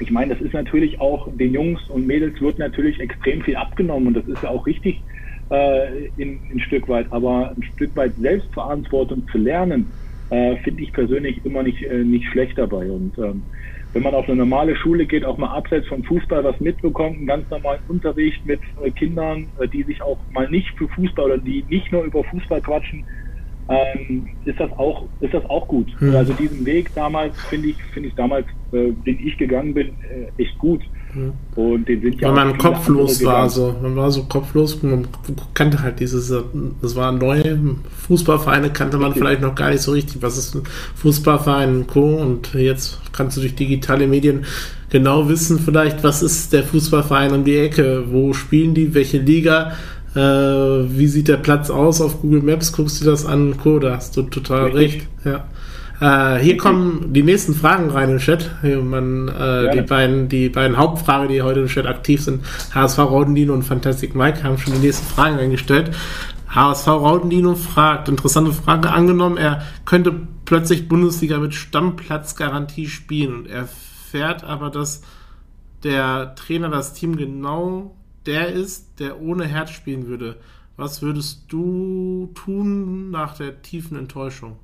ich 0.00 0.10
meine, 0.10 0.34
das 0.34 0.42
ist 0.42 0.52
natürlich 0.52 1.00
auch, 1.00 1.28
den 1.36 1.54
Jungs 1.54 1.80
und 1.88 2.06
Mädels 2.06 2.40
wird 2.40 2.58
natürlich 2.58 2.98
extrem 2.98 3.42
viel 3.42 3.56
abgenommen 3.56 4.08
und 4.08 4.14
das 4.14 4.26
ist 4.26 4.42
ja 4.42 4.50
auch 4.50 4.66
richtig 4.66 5.00
äh, 5.50 6.06
in, 6.16 6.40
ein 6.52 6.60
Stück 6.60 6.88
weit. 6.88 7.06
Aber 7.10 7.54
ein 7.56 7.62
Stück 7.74 7.94
weit 7.94 8.12
Selbstverantwortung 8.20 9.28
zu 9.30 9.38
lernen, 9.38 9.86
äh, 10.30 10.56
finde 10.58 10.82
ich 10.82 10.92
persönlich 10.92 11.44
immer 11.44 11.62
nicht, 11.62 11.82
äh, 11.82 12.02
nicht 12.02 12.26
schlecht 12.26 12.58
dabei. 12.58 12.90
Und 12.90 13.16
ähm, 13.18 13.42
wenn 13.92 14.02
man 14.02 14.14
auf 14.14 14.28
eine 14.28 14.36
normale 14.36 14.76
Schule 14.76 15.06
geht, 15.06 15.24
auch 15.24 15.36
mal 15.36 15.54
abseits 15.54 15.88
vom 15.88 16.04
Fußball 16.04 16.44
was 16.44 16.58
mitbekommt, 16.60 17.16
einen 17.16 17.26
ganz 17.26 17.50
normalen 17.50 17.80
Unterricht 17.88 18.44
mit 18.44 18.62
äh, 18.82 18.90
Kindern, 18.92 19.50
äh, 19.58 19.68
die 19.68 19.82
sich 19.82 20.02
auch 20.02 20.24
mal 20.28 20.48
nicht 20.48 20.70
für 20.78 20.88
Fußball 20.88 21.26
oder 21.26 21.38
die 21.38 21.64
nicht 21.68 21.90
nur 21.90 22.04
über 22.04 22.22
Fußball 22.24 22.60
quatschen, 22.62 23.04
ähm, 23.70 24.28
ist 24.44 24.58
das 24.58 24.70
auch 24.72 25.04
ist 25.20 25.32
das 25.32 25.48
auch 25.48 25.66
gut. 25.68 25.86
Hm. 25.98 26.16
Also 26.16 26.32
diesen 26.32 26.66
Weg 26.66 26.92
damals 26.94 27.40
finde 27.48 27.68
ich 27.68 27.76
finde 27.94 28.08
ich 28.08 28.14
damals, 28.16 28.46
äh, 28.72 28.90
den 29.06 29.18
ich 29.24 29.38
gegangen 29.38 29.72
bin, 29.72 29.88
äh, 29.88 30.42
echt 30.42 30.58
gut. 30.58 30.80
Hm. 31.12 31.32
Und 31.54 31.88
den 31.88 32.00
sind 32.00 32.20
ja 32.20 32.28
Weil 32.28 32.46
man 32.46 32.58
kopflos 32.58 33.24
war, 33.24 33.48
so 33.48 33.74
man 33.80 33.94
war 33.94 34.10
so 34.10 34.24
kopflos, 34.24 34.82
man 34.82 35.06
kannte 35.54 35.82
halt 35.82 36.00
dieses, 36.00 36.32
das 36.82 36.96
war 36.96 37.12
neu, 37.12 37.42
Fußballvereine 38.06 38.70
kannte 38.70 38.96
man 38.96 39.06
richtig. 39.06 39.22
vielleicht 39.22 39.40
noch 39.40 39.54
gar 39.54 39.70
nicht 39.70 39.82
so 39.82 39.92
richtig, 39.92 40.20
was 40.20 40.36
ist 40.36 40.54
ein 40.54 40.62
Fußballverein 40.96 41.76
und 41.76 41.86
Co. 41.86 42.16
Und 42.16 42.54
jetzt 42.54 43.00
kannst 43.12 43.36
du 43.36 43.40
durch 43.40 43.54
digitale 43.54 44.06
Medien 44.06 44.44
genau 44.90 45.28
wissen 45.28 45.58
vielleicht, 45.58 46.02
was 46.02 46.22
ist 46.22 46.52
der 46.52 46.64
Fußballverein 46.64 47.32
um 47.32 47.44
die 47.44 47.56
Ecke, 47.56 48.04
wo 48.10 48.32
spielen 48.32 48.74
die, 48.74 48.94
welche 48.94 49.18
Liga, 49.18 49.72
äh, 50.14 50.18
wie 50.18 51.06
sieht 51.06 51.28
der 51.28 51.36
Platz 51.36 51.70
aus 51.70 52.00
auf 52.00 52.20
Google 52.20 52.42
Maps, 52.42 52.72
guckst 52.72 53.00
du 53.00 53.06
das 53.06 53.24
an, 53.24 53.56
Co., 53.56 53.78
da 53.78 53.96
hast 53.96 54.16
du 54.16 54.22
total 54.22 54.70
Richtig. 54.70 55.02
recht. 55.02 55.08
Ja. 55.24 55.44
Äh, 56.00 56.38
hier 56.42 56.56
kommen 56.56 57.12
die 57.12 57.22
nächsten 57.22 57.54
Fragen 57.54 57.90
rein 57.90 58.10
im 58.10 58.18
Chat. 58.18 58.50
Hier 58.62 58.82
man, 58.82 59.28
äh, 59.28 59.70
die, 59.72 59.82
beiden, 59.82 60.28
die 60.28 60.48
beiden 60.48 60.76
Hauptfragen, 60.76 61.28
die 61.28 61.42
heute 61.42 61.60
im 61.60 61.66
Chat 61.66 61.86
aktiv 61.86 62.22
sind, 62.22 62.42
HSV 62.74 62.98
Raudendino 62.98 63.52
und 63.52 63.62
Fantastic 63.62 64.14
Mike, 64.14 64.42
haben 64.42 64.58
schon 64.58 64.74
die 64.74 64.80
nächsten 64.80 65.06
Fragen 65.06 65.38
eingestellt. 65.38 65.90
HSV 66.48 66.88
Raudendino 66.88 67.54
fragt, 67.54 68.08
interessante 68.08 68.52
Frage, 68.52 68.90
angenommen, 68.90 69.36
er 69.36 69.62
könnte 69.84 70.14
plötzlich 70.44 70.88
Bundesliga 70.88 71.38
mit 71.38 71.54
Stammplatzgarantie 71.54 72.88
spielen 72.88 73.34
und 73.34 73.46
er 73.46 73.68
erfährt 74.10 74.42
aber, 74.42 74.70
dass 74.70 75.02
der 75.84 76.34
Trainer 76.34 76.68
das 76.68 76.94
Team 76.94 77.16
genau 77.16 77.94
der 78.26 78.48
ist, 78.48 79.00
der 79.00 79.20
ohne 79.20 79.46
Herz 79.46 79.70
spielen 79.70 80.06
würde. 80.06 80.36
Was 80.76 81.02
würdest 81.02 81.44
du 81.52 82.30
tun 82.34 83.10
nach 83.10 83.36
der 83.36 83.62
tiefen 83.62 83.98
Enttäuschung? 83.98 84.56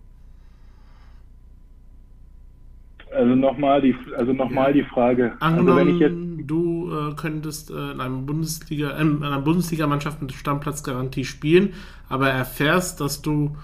Also 3.15 3.35
nochmal 3.35 3.81
die, 3.81 3.95
also 4.17 4.33
noch 4.33 4.51
ja. 4.51 4.73
die 4.73 4.83
Frage. 4.83 5.35
Angenommen, 5.41 5.79
also 5.79 5.89
wenn 5.89 5.95
ich 5.95 6.01
jetzt 6.01 6.49
du 6.49 6.91
äh, 6.93 7.15
könntest 7.15 7.71
äh, 7.71 7.93
in, 7.93 8.01
einem 8.01 8.27
Bundesliga, 8.27 8.91
äh, 8.91 9.01
in 9.01 9.23
einer 9.23 9.41
Bundesligamannschaft 9.41 10.21
mit 10.23 10.33
Stammplatzgarantie 10.33 11.25
spielen, 11.25 11.73
aber 12.09 12.29
erfährst, 12.29 13.01
dass 13.01 13.23
du 13.23 13.57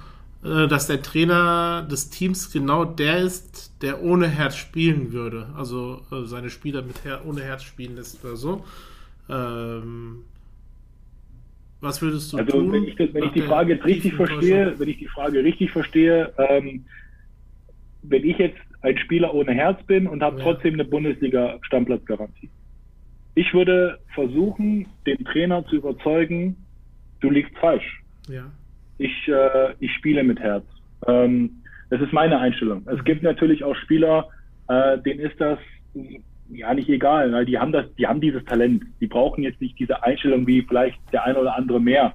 äh, 0.45 0.67
dass 0.67 0.89
der 0.89 1.03
Trainer 1.03 1.87
des 1.89 2.11
Teams 2.11 2.51
genau 2.51 2.85
der 2.85 3.19
ist, 3.19 3.73
der 3.83 4.03
ohne 4.03 4.27
Herz 4.27 4.57
spielen 4.57 5.13
würde. 5.13 5.47
Also 5.57 6.03
äh, 6.11 6.25
seine 6.25 6.51
Spieler 6.51 6.83
mit 6.83 7.05
Her 7.05 7.23
ohne 7.25 7.43
Herz 7.43 7.63
spielen 7.63 7.97
lässt 7.97 8.25
oder 8.25 8.37
so. 8.37 8.65
Ähm, 9.29 10.25
was 11.81 12.01
würdest 12.01 12.33
du 12.33 12.39
also, 12.39 12.53
tun? 12.53 12.73
Wenn 12.73 12.85
ich, 12.85 12.97
das, 12.97 13.13
wenn 13.13 13.25
ich 13.25 13.33
die 13.33 13.43
Frage 13.43 13.75
jetzt 13.75 13.85
richtig 13.85 14.15
verstehe, 14.15 14.75
wenn 14.79 14.89
ich 14.89 14.99
die 14.99 15.09
Frage 15.09 15.43
richtig 15.43 15.71
verstehe, 15.71 16.33
ähm, 16.39 16.85
wenn 18.03 18.25
ich 18.25 18.39
jetzt 18.39 18.59
ein 18.83 18.99
Spieler 18.99 19.33
ohne 19.35 19.53
Herz 19.53 19.83
bin 19.85 20.07
und 20.07 20.23
habe 20.23 20.39
ja. 20.39 20.45
trotzdem 20.45 20.75
eine 20.75 20.85
Bundesliga-Stammplatzgarantie. 20.85 22.51
Ich 23.35 23.55
würde 23.55 23.99
versuchen, 24.15 24.87
den 25.07 25.25
Trainer 25.25 25.65
zu 25.67 25.77
überzeugen, 25.77 26.57
du 27.21 27.31
liegst 27.31 27.57
falsch. 27.59 28.03
Ja 28.29 28.51
ich, 29.03 29.29
äh, 29.29 29.75
ich 29.81 29.93
spiele 29.95 30.23
mit 30.23 30.39
Herz. 30.41 30.65
Ähm, 31.07 31.63
das 31.91 32.01
ist 32.01 32.13
meine 32.13 32.39
Einstellung. 32.39 32.87
Es 32.87 33.03
gibt 33.05 33.23
natürlich 33.23 33.65
auch 33.65 33.77
Spieler, 33.77 34.29
äh, 34.69 34.99
denen 34.99 35.21
ist 35.21 35.41
das 35.41 35.59
ja 36.55 36.75
nicht 36.75 36.89
egal. 36.89 37.31
Ne? 37.31 37.45
Die 37.45 37.59
haben 37.59 37.73
das, 37.73 37.87
die 37.97 38.07
haben 38.07 38.21
dieses 38.21 38.45
Talent. 38.45 38.85
Die 39.01 39.07
brauchen 39.07 39.43
jetzt 39.43 39.61
nicht 39.61 39.79
diese 39.79 40.03
Einstellung 40.03 40.47
wie 40.47 40.63
vielleicht 40.63 40.99
der 41.13 41.25
eine 41.25 41.39
oder 41.39 41.57
andere 41.57 41.81
mehr. 41.81 42.15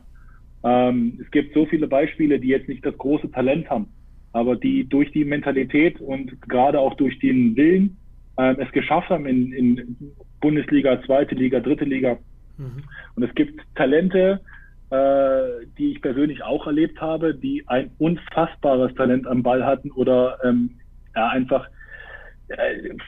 Ähm, 0.63 1.19
es 1.21 1.29
gibt 1.31 1.53
so 1.53 1.65
viele 1.65 1.87
Beispiele, 1.87 2.39
die 2.39 2.49
jetzt 2.49 2.67
nicht 2.67 2.85
das 2.85 2.97
große 2.97 3.31
Talent 3.31 3.69
haben, 3.69 3.87
aber 4.33 4.55
die 4.55 4.87
durch 4.87 5.11
die 5.11 5.25
Mentalität 5.25 5.99
und 5.99 6.41
gerade 6.43 6.79
auch 6.79 6.95
durch 6.95 7.19
den 7.19 7.55
Willen 7.55 7.97
äh, 8.37 8.55
es 8.57 8.71
geschafft 8.71 9.09
haben 9.09 9.25
in, 9.25 9.51
in 9.53 9.97
Bundesliga, 10.41 11.01
zweite 11.05 11.35
Liga, 11.35 11.59
dritte 11.59 11.85
Liga. 11.85 12.17
Mhm. 12.57 12.83
Und 13.15 13.23
es 13.23 13.33
gibt 13.35 13.61
Talente, 13.75 14.41
äh, 14.89 15.65
die 15.77 15.91
ich 15.91 16.01
persönlich 16.01 16.43
auch 16.43 16.65
erlebt 16.65 17.01
habe, 17.01 17.33
die 17.35 17.63
ein 17.67 17.91
unfassbares 17.97 18.93
Talent 18.95 19.27
am 19.27 19.43
Ball 19.43 19.65
hatten 19.65 19.91
oder 19.91 20.37
ähm, 20.43 20.71
ja, 21.15 21.29
einfach 21.29 21.67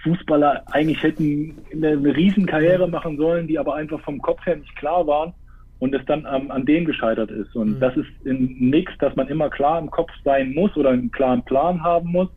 Fußballer 0.03 0.63
eigentlich 0.71 1.01
hätten 1.01 1.57
eine, 1.71 1.89
eine 1.89 2.15
Riesenkarriere 2.15 2.87
machen 2.87 3.17
sollen, 3.17 3.47
die 3.47 3.57
aber 3.57 3.75
einfach 3.75 4.01
vom 4.01 4.21
Kopf 4.21 4.45
her 4.45 4.57
nicht 4.57 4.75
klar 4.75 5.07
waren 5.07 5.33
und 5.79 5.95
es 5.95 6.05
dann 6.05 6.27
ähm, 6.29 6.51
an 6.51 6.65
dem 6.65 6.85
gescheitert 6.85 7.31
ist. 7.31 7.55
Und 7.55 7.75
mhm. 7.75 7.79
das 7.79 7.95
ist 7.95 8.09
in 8.25 8.69
nichts, 8.69 8.91
dass 8.99 9.15
man 9.15 9.27
immer 9.29 9.49
klar 9.49 9.79
im 9.79 9.89
Kopf 9.89 10.11
sein 10.25 10.53
muss 10.53 10.75
oder 10.75 10.89
einen 10.89 11.11
klaren 11.11 11.43
Plan 11.43 11.81
haben 11.81 12.11
muss 12.11 12.29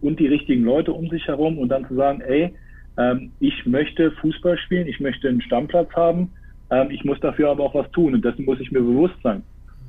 und 0.00 0.18
die 0.18 0.26
richtigen 0.26 0.64
Leute 0.64 0.92
um 0.92 1.08
sich 1.08 1.26
herum 1.26 1.58
und 1.58 1.68
dann 1.68 1.86
zu 1.86 1.94
sagen, 1.94 2.20
ey, 2.22 2.52
ähm, 2.98 3.30
ich 3.38 3.64
möchte 3.64 4.10
Fußball 4.12 4.58
spielen, 4.58 4.88
ich 4.88 4.98
möchte 5.00 5.28
einen 5.28 5.40
Stammplatz 5.40 5.92
haben 5.94 6.30
ähm, 6.70 6.90
ich 6.90 7.04
muss 7.04 7.20
dafür 7.20 7.50
aber 7.50 7.64
auch 7.64 7.74
was 7.74 7.90
tun 7.92 8.14
und 8.14 8.24
dessen 8.24 8.44
muss 8.44 8.60
ich 8.60 8.70
mir 8.70 8.80
bewusst 8.80 9.16
sein. 9.22 9.42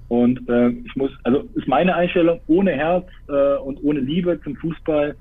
Und 0.07 0.47
äh, 0.49 0.69
ich 0.69 0.95
muss, 0.95 1.11
also 1.23 1.47
ist 1.55 1.67
meine 1.67 1.95
Einstellung, 1.95 2.39
ohne 2.47 2.71
Herz 2.71 3.07
äh, 3.27 3.55
und 3.57 3.83
ohne 3.83 3.99
Liebe 3.99 4.39
zum 4.43 4.55
Fußball 4.57 5.15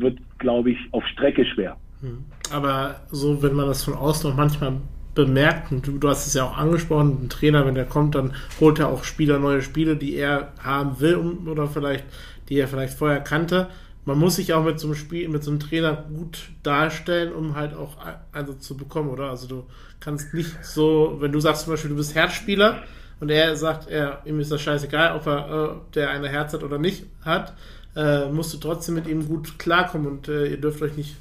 wird, 0.00 0.18
glaube 0.38 0.70
ich, 0.70 0.78
auf 0.92 1.04
Strecke 1.06 1.44
schwer. 1.44 1.76
Hm. 2.00 2.24
Aber 2.52 3.00
so, 3.10 3.42
wenn 3.42 3.54
man 3.54 3.66
das 3.66 3.82
von 3.82 3.94
außen 3.94 4.30
noch 4.30 4.36
manchmal 4.36 4.74
bemerkt, 5.14 5.72
und 5.72 5.86
du, 5.86 5.98
du 5.98 6.08
hast 6.08 6.26
es 6.26 6.34
ja 6.34 6.44
auch 6.44 6.56
angesprochen, 6.56 7.18
ein 7.22 7.28
Trainer, 7.28 7.66
wenn 7.66 7.74
der 7.74 7.86
kommt, 7.86 8.14
dann 8.14 8.34
holt 8.60 8.78
er 8.78 8.88
auch 8.88 9.04
Spieler 9.04 9.38
neue 9.38 9.62
Spiele, 9.62 9.96
die 9.96 10.14
er 10.14 10.52
haben 10.62 11.00
will 11.00 11.16
oder 11.16 11.66
vielleicht, 11.66 12.04
die 12.48 12.58
er 12.58 12.68
vielleicht 12.68 12.98
vorher 12.98 13.20
kannte 13.20 13.68
man 14.06 14.18
muss 14.18 14.36
sich 14.36 14.54
auch 14.54 14.64
mit 14.64 14.78
so 14.78 14.86
einem 14.86 14.94
Spiel, 14.94 15.28
mit 15.28 15.42
so 15.42 15.50
einem 15.50 15.60
Trainer 15.60 15.92
gut 16.08 16.48
darstellen, 16.62 17.32
um 17.32 17.56
halt 17.56 17.74
auch 17.74 17.96
also 18.32 18.54
zu 18.54 18.76
bekommen, 18.76 19.10
oder? 19.10 19.30
Also 19.30 19.48
du 19.48 19.66
kannst 19.98 20.32
nicht 20.32 20.64
so, 20.64 21.16
wenn 21.18 21.32
du 21.32 21.40
sagst 21.40 21.64
zum 21.64 21.72
Beispiel, 21.72 21.90
du 21.90 21.96
bist 21.96 22.14
Herzspieler 22.14 22.84
und 23.18 23.30
er 23.30 23.56
sagt, 23.56 23.88
er, 23.88 24.22
ihm 24.24 24.38
ist 24.38 24.52
das 24.52 24.62
scheißegal, 24.62 25.16
ob 25.16 25.26
er 25.26 25.48
äh, 25.50 25.94
der 25.94 26.10
eine 26.10 26.28
Herz 26.28 26.52
hat 26.54 26.62
oder 26.62 26.78
nicht 26.78 27.04
hat, 27.22 27.54
äh, 27.96 28.28
musst 28.30 28.52
du 28.54 28.58
trotzdem 28.58 28.94
mit 28.94 29.08
ihm 29.08 29.26
gut 29.26 29.58
klarkommen 29.58 30.06
und 30.06 30.28
äh, 30.28 30.48
ihr 30.48 30.60
dürft 30.60 30.82
euch 30.82 30.96
nicht. 30.96 31.16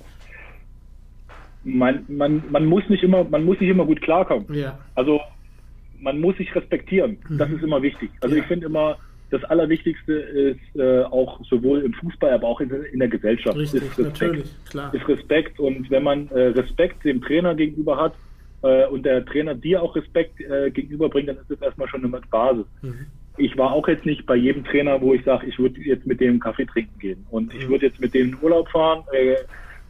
Man, 1.64 2.06
man, 2.08 2.44
man 2.52 2.66
muss 2.66 2.88
nicht 2.90 3.02
immer, 3.02 3.24
man 3.24 3.44
muss 3.44 3.60
nicht 3.60 3.70
immer 3.70 3.86
gut 3.86 4.02
klarkommen. 4.02 4.54
Ja. 4.54 4.78
Also 4.94 5.20
man 6.00 6.20
muss 6.20 6.38
sich 6.38 6.54
respektieren. 6.54 7.18
Das 7.30 7.50
mhm. 7.50 7.56
ist 7.56 7.64
immer 7.64 7.82
wichtig. 7.82 8.12
Also 8.22 8.36
ja. 8.36 8.42
ich 8.42 8.48
finde 8.48 8.68
immer, 8.68 8.98
das 9.32 9.44
Allerwichtigste 9.46 10.14
ist 10.14 10.80
äh, 10.80 11.04
auch 11.04 11.44
sowohl 11.46 11.82
im 11.82 11.94
Fußball, 11.94 12.32
aber 12.32 12.48
auch 12.48 12.62
in, 12.62 12.70
in 12.70 13.00
der 13.00 13.08
Gesellschaft. 13.08 13.58
Richtig, 13.58 13.82
ist 13.82 13.98
Respekt. 13.98 14.22
natürlich, 14.22 14.56
klar. 14.70 14.94
Ist 14.94 15.08
Respekt 15.08 15.60
und 15.60 15.90
wenn 15.90 16.04
man 16.04 16.28
äh, 16.30 16.48
Respekt 16.48 17.04
dem 17.04 17.22
Trainer 17.22 17.56
gegenüber 17.56 17.98
hat 17.98 18.14
äh, 18.62 18.86
und 18.88 19.04
der 19.04 19.26
Trainer 19.26 19.56
dir 19.56 19.82
auch 19.82 19.96
Respekt 19.96 20.40
äh, 20.42 20.70
gegenüberbringt, 20.70 21.30
dann 21.30 21.38
ist 21.38 21.50
das 21.50 21.62
erstmal 21.62 21.88
schon 21.88 22.06
eine 22.06 22.22
Basis. 22.30 22.66
Mhm. 22.82 23.08
Ich 23.38 23.58
war 23.58 23.74
auch 23.74 23.88
jetzt 23.88 24.06
nicht 24.06 24.26
bei 24.26 24.36
jedem 24.36 24.64
Trainer, 24.64 25.02
wo 25.02 25.14
ich 25.14 25.24
sage, 25.24 25.48
ich 25.48 25.60
würde 25.60 25.82
jetzt 25.82 26.06
mit 26.06 26.22
dem 26.22 26.40
Kaffee 26.40 26.66
trinken 26.66 27.00
gehen 27.00 27.26
und 27.32 27.54
mhm. 27.54 27.60
ich 27.60 27.68
würde 27.68 27.88
jetzt 27.88 28.00
mit 28.00 28.14
dem 28.14 28.30
in 28.30 28.38
Urlaub 28.42 28.70
fahren. 28.70 29.04
Äh, 29.12 29.36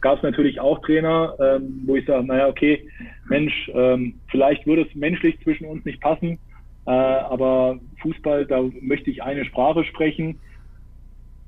Gab 0.00 0.18
es 0.18 0.22
natürlich 0.22 0.60
auch 0.60 0.80
Trainer, 0.82 1.34
ähm, 1.40 1.82
wo 1.86 1.96
ich 1.96 2.04
sage, 2.06 2.26
naja, 2.26 2.48
okay, 2.48 2.86
Mensch, 3.28 3.70
ähm, 3.74 4.14
vielleicht 4.28 4.66
würde 4.66 4.82
es 4.82 4.94
menschlich 4.94 5.40
zwischen 5.42 5.66
uns 5.66 5.84
nicht 5.84 6.00
passen, 6.00 6.38
äh, 6.86 6.90
aber 6.90 7.78
Fußball, 8.02 8.46
da 8.46 8.62
möchte 8.80 9.10
ich 9.10 9.22
eine 9.22 9.44
Sprache 9.44 9.84
sprechen. 9.84 10.38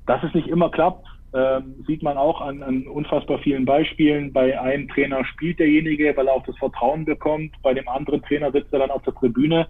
Dass 0.07 0.23
es 0.23 0.33
nicht 0.33 0.47
immer 0.47 0.71
klappt, 0.71 1.05
äh, 1.31 1.61
sieht 1.85 2.01
man 2.01 2.17
auch 2.17 2.41
an, 2.41 2.63
an 2.63 2.87
unfassbar 2.87 3.37
vielen 3.39 3.65
Beispielen. 3.65 4.33
Bei 4.33 4.59
einem 4.59 4.89
Trainer 4.89 5.23
spielt 5.23 5.59
derjenige, 5.59 6.17
weil 6.17 6.27
er 6.27 6.33
auch 6.33 6.45
das 6.45 6.57
Vertrauen 6.57 7.05
bekommt. 7.05 7.53
Bei 7.61 7.73
dem 7.75 7.87
anderen 7.87 8.23
Trainer 8.23 8.51
sitzt 8.51 8.73
er 8.73 8.79
dann 8.79 8.91
auf 8.91 9.03
der 9.03 9.13
Tribüne. 9.13 9.67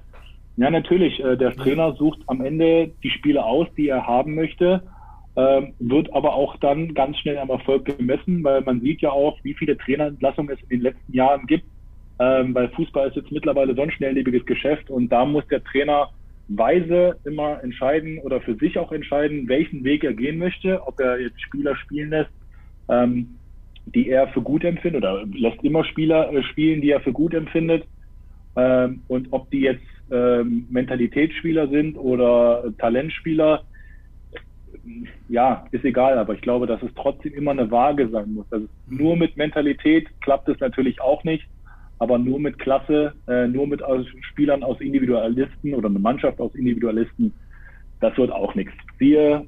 Ja, 0.59 0.69
natürlich, 0.69 1.23
äh, 1.23 1.37
der 1.37 1.55
Trainer 1.55 1.93
sucht 1.93 2.19
am 2.27 2.41
Ende 2.41 2.91
die 3.01 3.11
Spiele 3.11 3.45
aus, 3.45 3.67
die 3.77 3.87
er 3.87 4.05
haben 4.05 4.35
möchte, 4.35 4.83
äh, 5.35 5.61
wird 5.79 6.13
aber 6.13 6.33
auch 6.33 6.57
dann 6.57 6.93
ganz 6.93 7.17
schnell 7.17 7.37
am 7.37 7.49
Erfolg 7.49 7.85
gemessen, 7.85 8.43
weil 8.43 8.59
man 8.59 8.81
sieht 8.81 9.01
ja 9.01 9.09
auch, 9.09 9.37
wie 9.43 9.53
viele 9.53 9.77
Trainerentlassungen 9.77 10.53
es 10.53 10.61
in 10.63 10.69
den 10.69 10.81
letzten 10.81 11.13
Jahren 11.13 11.47
gibt. 11.47 11.63
Ähm, 12.19 12.53
weil 12.53 12.67
Fußball 12.71 13.07
ist 13.07 13.15
jetzt 13.15 13.31
mittlerweile 13.31 13.73
so 13.73 13.81
ein 13.81 13.91
schnelllebiges 13.91 14.45
Geschäft 14.45 14.89
und 14.89 15.07
da 15.07 15.23
muss 15.23 15.47
der 15.47 15.63
Trainer 15.63 16.09
weise 16.49 17.15
immer 17.23 17.63
entscheiden 17.63 18.19
oder 18.19 18.41
für 18.41 18.55
sich 18.55 18.77
auch 18.77 18.91
entscheiden, 18.91 19.47
welchen 19.47 19.85
Weg 19.85 20.03
er 20.03 20.13
gehen 20.13 20.39
möchte, 20.39 20.85
ob 20.85 20.99
er 20.99 21.21
jetzt 21.21 21.41
Spieler 21.41 21.77
spielen 21.77 22.09
lässt, 22.09 22.31
ähm, 22.89 23.37
die 23.85 24.09
er 24.09 24.27
für 24.27 24.41
gut 24.41 24.65
empfindet 24.65 25.03
oder 25.03 25.25
lässt 25.25 25.63
immer 25.63 25.85
Spieler 25.85 26.33
äh, 26.33 26.43
spielen, 26.43 26.81
die 26.81 26.91
er 26.91 26.99
für 26.99 27.13
gut 27.13 27.33
empfindet 27.33 27.87
ähm, 28.57 29.03
und 29.07 29.29
ob 29.31 29.49
die 29.51 29.61
jetzt 29.61 29.85
ähm, 30.11 30.67
Mentalitätsspieler 30.69 31.67
sind 31.69 31.97
oder 31.97 32.63
Talentspieler, 32.77 33.63
ja, 35.27 35.65
ist 35.71 35.83
egal, 35.83 36.17
aber 36.17 36.33
ich 36.33 36.41
glaube, 36.41 36.67
dass 36.67 36.81
es 36.81 36.91
trotzdem 36.95 37.33
immer 37.33 37.51
eine 37.51 37.69
Waage 37.71 38.09
sein 38.09 38.33
muss. 38.33 38.45
Also 38.51 38.67
nur 38.87 39.17
mit 39.17 39.35
Mentalität 39.37 40.07
klappt 40.21 40.47
es 40.49 40.59
natürlich 40.59 41.01
auch 41.01 41.23
nicht 41.23 41.45
aber 42.01 42.17
nur 42.17 42.39
mit 42.39 42.57
Klasse, 42.59 43.13
äh, 43.27 43.45
nur 43.47 43.67
mit 43.67 43.83
aus 43.83 44.05
Spielern 44.21 44.63
aus 44.63 44.79
Individualisten 44.79 45.73
oder 45.73 45.89
eine 45.89 45.99
Mannschaft 45.99 46.39
aus 46.39 46.55
Individualisten 46.55 47.33
das 47.99 48.17
wird 48.17 48.31
auch 48.31 48.55
nichts. 48.55 48.73
Siehe 48.97 49.45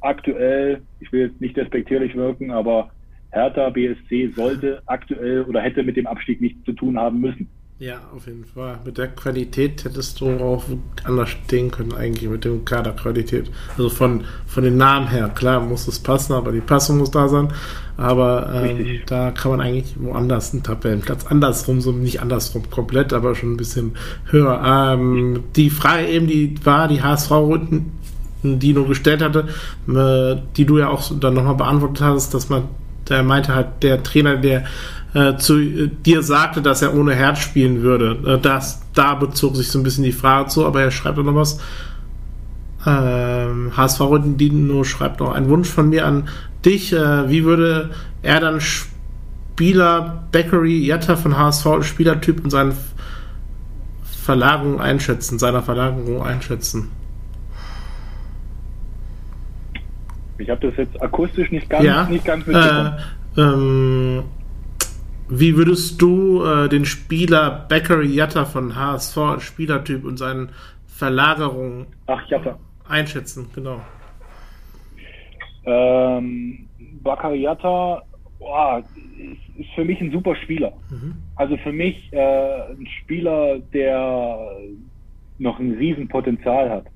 aktuell, 0.00 0.82
ich 1.00 1.12
will 1.12 1.28
jetzt 1.28 1.40
nicht 1.40 1.56
despektierlich 1.56 2.14
wirken, 2.14 2.50
aber 2.50 2.90
Hertha 3.30 3.70
BSC 3.70 4.28
sollte 4.34 4.82
aktuell 4.86 5.42
oder 5.42 5.60
hätte 5.60 5.82
mit 5.82 5.96
dem 5.96 6.06
Abstieg 6.06 6.40
nichts 6.40 6.64
zu 6.64 6.72
tun 6.72 6.98
haben 6.98 7.20
müssen. 7.20 7.50
Ja, 7.78 7.96
auf 8.14 8.26
jeden 8.26 8.44
Fall. 8.44 8.78
Mit 8.84 8.96
der 8.96 9.08
Qualität 9.08 9.84
hättest 9.84 10.20
du 10.20 10.30
auch 10.38 10.62
anders 11.02 11.30
stehen 11.30 11.72
können, 11.72 11.92
eigentlich 11.92 12.30
mit 12.30 12.44
dem 12.44 12.64
Kaderqualität. 12.64 13.50
Also 13.76 13.88
von, 13.88 14.22
von 14.46 14.62
den 14.62 14.76
Namen 14.76 15.08
her, 15.08 15.28
klar 15.34 15.60
muss 15.60 15.88
es 15.88 15.98
passen, 15.98 16.34
aber 16.34 16.52
die 16.52 16.60
Passung 16.60 16.98
muss 16.98 17.10
da 17.10 17.28
sein. 17.28 17.48
Aber 17.96 18.50
ähm, 18.54 19.00
da 19.06 19.32
kann 19.32 19.50
man 19.50 19.60
eigentlich 19.60 19.96
woanders 19.98 20.52
einen 20.52 20.62
Tabellenplatz 20.62 21.26
andersrum, 21.26 21.80
so 21.80 21.90
nicht 21.90 22.22
andersrum 22.22 22.70
komplett, 22.70 23.12
aber 23.12 23.34
schon 23.34 23.54
ein 23.54 23.56
bisschen 23.56 23.96
höher. 24.26 24.62
Ähm, 24.64 25.44
die 25.56 25.68
Frage 25.68 26.06
eben, 26.06 26.28
die 26.28 26.54
war 26.64 26.86
die 26.86 27.02
HSV-Runden, 27.02 27.98
die 28.44 28.74
du 28.74 28.86
gestellt 28.86 29.22
hatte, 29.22 29.48
äh, 29.88 30.40
die 30.56 30.66
du 30.66 30.78
ja 30.78 30.88
auch 30.88 31.10
dann 31.18 31.34
nochmal 31.34 31.56
beantwortet 31.56 32.00
hast, 32.00 32.32
dass 32.32 32.48
man, 32.48 32.68
der 33.08 33.24
meinte 33.24 33.54
halt, 33.54 33.82
der 33.82 34.02
Trainer, 34.02 34.36
der 34.36 34.64
äh, 35.14 35.36
zu 35.36 35.60
äh, 35.60 35.88
dir 35.88 36.22
sagte, 36.22 36.62
dass 36.62 36.82
er 36.82 36.94
ohne 36.94 37.14
Herz 37.14 37.40
spielen 37.40 37.82
würde. 37.82 38.18
Äh, 38.26 38.38
das, 38.40 38.82
da 38.94 39.14
bezog 39.14 39.56
sich 39.56 39.68
so 39.68 39.78
ein 39.78 39.82
bisschen 39.82 40.04
die 40.04 40.12
Frage 40.12 40.48
zu, 40.48 40.66
aber 40.66 40.82
er 40.82 40.90
schreibt 40.90 41.18
auch 41.18 41.24
noch 41.24 41.34
was. 41.34 41.60
Ähm, 42.86 43.72
HSV 43.76 44.00
Dino 44.36 44.84
schreibt 44.84 45.20
noch 45.20 45.32
einen 45.32 45.48
Wunsch 45.48 45.68
von 45.68 45.88
mir 45.88 46.06
an 46.06 46.28
dich. 46.64 46.92
Äh, 46.92 47.30
wie 47.30 47.44
würde 47.44 47.90
er 48.22 48.40
dann 48.40 48.60
Spieler 48.60 50.24
Bakery 50.32 50.84
Jatta 50.86 51.16
von 51.16 51.36
HSV, 51.36 51.82
Spielertyp 51.82 52.42
und 52.42 52.50
seine 52.50 52.74
Verlagerung 54.02 54.80
einschätzen, 54.80 55.38
seiner 55.38 55.62
Verlagerung 55.62 56.22
einschätzen? 56.22 56.90
Ich 60.38 60.50
habe 60.50 60.68
das 60.68 60.76
jetzt 60.76 61.00
akustisch 61.00 61.50
nicht 61.52 61.70
ganz, 61.70 61.84
ja, 61.84 62.04
nicht 62.04 62.24
ganz 62.24 62.46
mitbekommen. 62.46 62.94
Äh, 63.36 63.40
ähm, 63.40 64.22
wie 65.28 65.56
würdest 65.56 66.00
du 66.00 66.44
äh, 66.44 66.68
den 66.68 66.84
Spieler 66.84 67.66
Bakary 67.68 68.08
Yatta 68.08 68.44
von 68.44 68.76
HSV 68.76 69.16
als 69.18 69.42
Spielertyp 69.44 70.04
und 70.04 70.16
seinen 70.16 70.50
Verlagerungen 70.86 71.86
Ach, 72.06 72.22
einschätzen? 72.88 73.48
Genau. 73.54 73.80
Ähm, 75.64 76.68
Bakary 77.02 77.40
Yatta 77.42 78.02
boah, 78.38 78.84
ist, 79.18 79.60
ist, 79.60 79.70
für 79.74 79.84
mich 79.84 80.00
ein 80.00 80.10
super 80.10 80.34
Spieler. 80.36 80.72
Mhm. 80.90 81.14
Also 81.36 81.56
für 81.58 81.72
mich 81.72 82.12
äh, 82.12 82.72
ein 82.72 82.86
Spieler, 83.00 83.58
der 83.72 84.38
noch 85.38 85.58
ein 85.58 85.72
Riesenpotenzial 85.72 86.70
hat. 86.70 86.86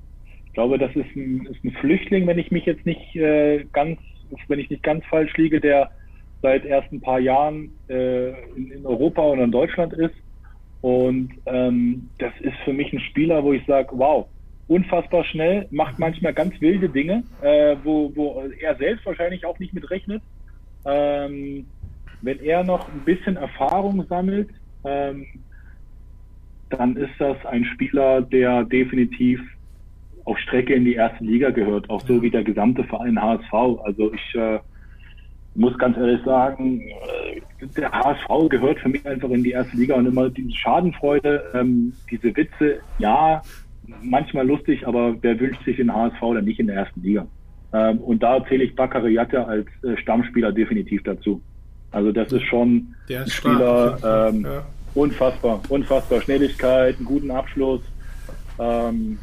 Ich 0.45 0.53
glaube, 0.53 0.77
das 0.77 0.95
ist 0.95 1.15
ein, 1.15 1.45
ist 1.47 1.63
ein 1.63 1.71
Flüchtling, 1.79 2.27
wenn 2.27 2.39
ich 2.39 2.51
mich 2.51 2.65
jetzt 2.65 2.85
nicht 2.85 3.15
äh, 3.15 3.65
ganz, 3.73 3.99
wenn 4.47 4.59
ich 4.59 4.69
nicht 4.69 4.83
ganz 4.83 5.05
falsch 5.05 5.35
liege, 5.37 5.61
der 5.61 5.89
seit 6.41 6.65
erst 6.65 6.91
ein 6.91 7.01
paar 7.01 7.19
Jahren 7.19 7.71
äh, 7.89 8.29
in, 8.55 8.71
in, 8.71 8.85
Europa 8.85 9.21
und 9.21 9.39
in 9.39 9.51
Deutschland 9.51 9.93
ist. 9.93 10.15
Und 10.81 11.29
ähm, 11.45 12.09
das 12.19 12.33
ist 12.41 12.55
für 12.63 12.73
mich 12.73 12.93
ein 12.93 12.99
Spieler, 12.99 13.43
wo 13.43 13.53
ich 13.53 13.65
sage, 13.65 13.89
wow, 13.93 14.27
unfassbar 14.67 15.23
schnell, 15.23 15.67
macht 15.71 15.97
manchmal 15.97 16.33
ganz 16.33 16.59
wilde 16.61 16.89
Dinge, 16.89 17.23
äh, 17.41 17.75
wo, 17.83 18.11
wo 18.15 18.43
er 18.59 18.75
selbst 18.75 19.05
wahrscheinlich 19.05 19.45
auch 19.45 19.57
nicht 19.59 19.73
mit 19.73 19.89
rechnet. 19.89 20.21
Ähm, 20.85 21.65
wenn 22.21 22.39
er 22.39 22.63
noch 22.63 22.87
ein 22.89 23.01
bisschen 23.05 23.37
Erfahrung 23.37 24.05
sammelt, 24.07 24.49
ähm, 24.83 25.25
dann 26.69 26.95
ist 26.97 27.13
das 27.19 27.37
ein 27.45 27.65
Spieler, 27.65 28.21
der 28.21 28.63
definitiv 28.65 29.39
auf 30.25 30.37
Strecke 30.39 30.73
in 30.73 30.83
die 30.83 30.95
erste 30.95 31.23
Liga 31.23 31.51
gehört, 31.51 31.89
auch 31.89 32.01
so 32.05 32.21
wie 32.21 32.29
der 32.29 32.43
gesamte 32.43 32.83
Verein 32.83 33.21
HSV. 33.21 33.53
Also 33.53 34.13
ich 34.13 34.35
äh, 34.35 34.59
muss 35.57 35.77
ganz 35.79 35.97
ehrlich 35.97 36.23
sagen, 36.23 36.81
äh, 36.81 37.41
der 37.75 37.91
HSV 37.91 38.49
gehört 38.49 38.79
für 38.79 38.89
mich 38.89 39.05
einfach 39.05 39.29
in 39.31 39.43
die 39.43 39.51
erste 39.51 39.75
Liga 39.75 39.95
und 39.95 40.05
immer 40.05 40.29
diese 40.29 40.55
Schadenfreude, 40.55 41.43
ähm, 41.55 41.93
diese 42.11 42.35
Witze, 42.35 42.79
ja, 42.99 43.41
manchmal 44.01 44.45
lustig, 44.45 44.87
aber 44.87 45.15
wer 45.21 45.39
wünscht 45.39 45.63
sich 45.65 45.77
den 45.77 45.93
HSV 45.93 46.19
dann 46.19 46.45
nicht 46.45 46.59
in 46.59 46.67
der 46.67 46.75
ersten 46.75 47.01
Liga? 47.01 47.25
Ähm, 47.73 47.97
und 47.99 48.21
da 48.21 48.45
zähle 48.45 48.65
ich 48.65 48.75
Bakary 48.75 49.13
Yatta 49.13 49.43
als 49.43 49.67
äh, 49.83 49.97
Stammspieler 49.97 50.51
definitiv 50.51 51.03
dazu. 51.03 51.41
Also 51.91 52.11
das 52.11 52.31
ist 52.31 52.43
schon 52.43 52.93
ein 53.09 53.27
Spieler, 53.27 54.29
ähm, 54.29 54.43
ja. 54.43 54.65
unfassbar, 54.93 55.61
unfassbar 55.69 56.21
Schnelligkeit, 56.21 56.97
einen 56.97 57.05
guten 57.05 57.31
Abschluss, 57.31 57.81
ähm, 58.59 59.17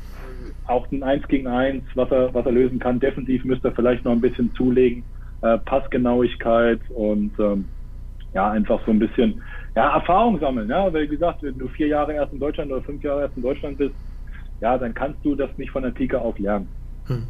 auch 0.66 0.90
ein 0.90 1.02
1 1.02 1.28
gegen 1.28 1.46
1, 1.46 1.84
was 1.94 2.10
er, 2.10 2.34
was 2.34 2.44
er 2.44 2.52
lösen 2.52 2.78
kann. 2.78 2.98
Defensiv 2.98 3.44
müsste 3.44 3.68
er 3.68 3.74
vielleicht 3.74 4.04
noch 4.04 4.12
ein 4.12 4.20
bisschen 4.20 4.52
zulegen 4.54 5.04
äh, 5.44 5.58
Passgenauigkeit 5.58 6.80
und 6.90 7.38
ähm, 7.38 7.68
ja, 8.32 8.50
einfach 8.50 8.80
so 8.86 8.90
ein 8.90 8.98
bisschen 8.98 9.42
ja, 9.76 9.94
Erfahrung 9.94 10.40
sammeln. 10.40 10.70
Ja? 10.70 10.92
Weil, 10.92 11.02
wie 11.02 11.08
gesagt, 11.08 11.42
wenn 11.42 11.58
du 11.58 11.68
vier 11.68 11.88
Jahre 11.88 12.14
erst 12.14 12.32
in 12.32 12.40
Deutschland 12.40 12.72
oder 12.72 12.82
fünf 12.82 13.02
Jahre 13.02 13.22
erst 13.22 13.36
in 13.36 13.42
Deutschland 13.42 13.76
bist, 13.76 13.94
ja, 14.60 14.78
dann 14.78 14.94
kannst 14.94 15.22
du 15.24 15.34
das 15.34 15.50
nicht 15.58 15.70
von 15.70 15.82
der 15.82 15.90
Pike 15.90 16.18
auf 16.18 16.38
lernen. 16.38 16.72
Hm. 17.06 17.28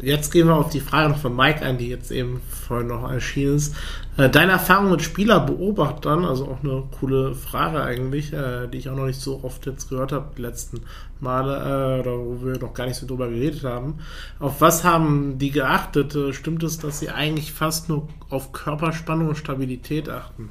Jetzt 0.00 0.32
gehen 0.32 0.48
wir 0.48 0.56
auf 0.56 0.70
die 0.70 0.80
Frage 0.80 1.10
noch 1.10 1.18
von 1.18 1.36
Mike 1.36 1.62
ein, 1.64 1.78
die 1.78 1.88
jetzt 1.88 2.10
eben 2.10 2.40
vorhin 2.48 2.88
noch 2.88 3.08
erschienen 3.10 3.56
ist. 3.56 3.76
Äh, 4.16 4.30
deine 4.30 4.52
Erfahrung 4.52 4.90
mit 4.90 5.02
Spielerbeobachtern, 5.02 6.24
also 6.24 6.46
auch 6.46 6.62
eine 6.64 6.84
coole 6.98 7.34
Frage 7.34 7.82
eigentlich, 7.82 8.32
äh, 8.32 8.66
die 8.68 8.78
ich 8.78 8.88
auch 8.88 8.96
noch 8.96 9.06
nicht 9.06 9.20
so 9.20 9.40
oft 9.44 9.64
jetzt 9.66 9.90
gehört 9.90 10.12
habe, 10.12 10.32
die 10.36 10.42
letzten 10.42 10.80
Male, 11.20 11.56
äh, 11.56 12.00
oder 12.00 12.18
wo 12.18 12.44
wir 12.44 12.58
noch 12.58 12.74
gar 12.74 12.86
nicht 12.86 12.96
so 12.96 13.06
drüber 13.06 13.28
geredet 13.28 13.64
haben. 13.64 13.98
Auf 14.40 14.60
was 14.60 14.82
haben 14.82 15.38
die 15.38 15.50
geachtet? 15.50 16.16
Stimmt 16.34 16.62
es, 16.62 16.78
dass 16.78 16.98
sie 16.98 17.10
eigentlich 17.10 17.52
fast 17.52 17.88
nur 17.88 18.08
auf 18.28 18.52
Körperspannung 18.52 19.28
und 19.28 19.36
Stabilität 19.36 20.08
achten? 20.08 20.50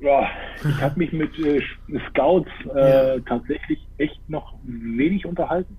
Ja, 0.00 0.28
ich 0.62 0.82
habe 0.82 0.98
mich 0.98 1.12
mit 1.12 1.38
äh, 1.38 1.62
Scouts 2.10 2.50
äh, 2.74 3.16
ja. 3.16 3.20
tatsächlich 3.20 3.86
echt 3.98 4.20
noch 4.28 4.54
wenig 4.64 5.24
unterhalten. 5.24 5.76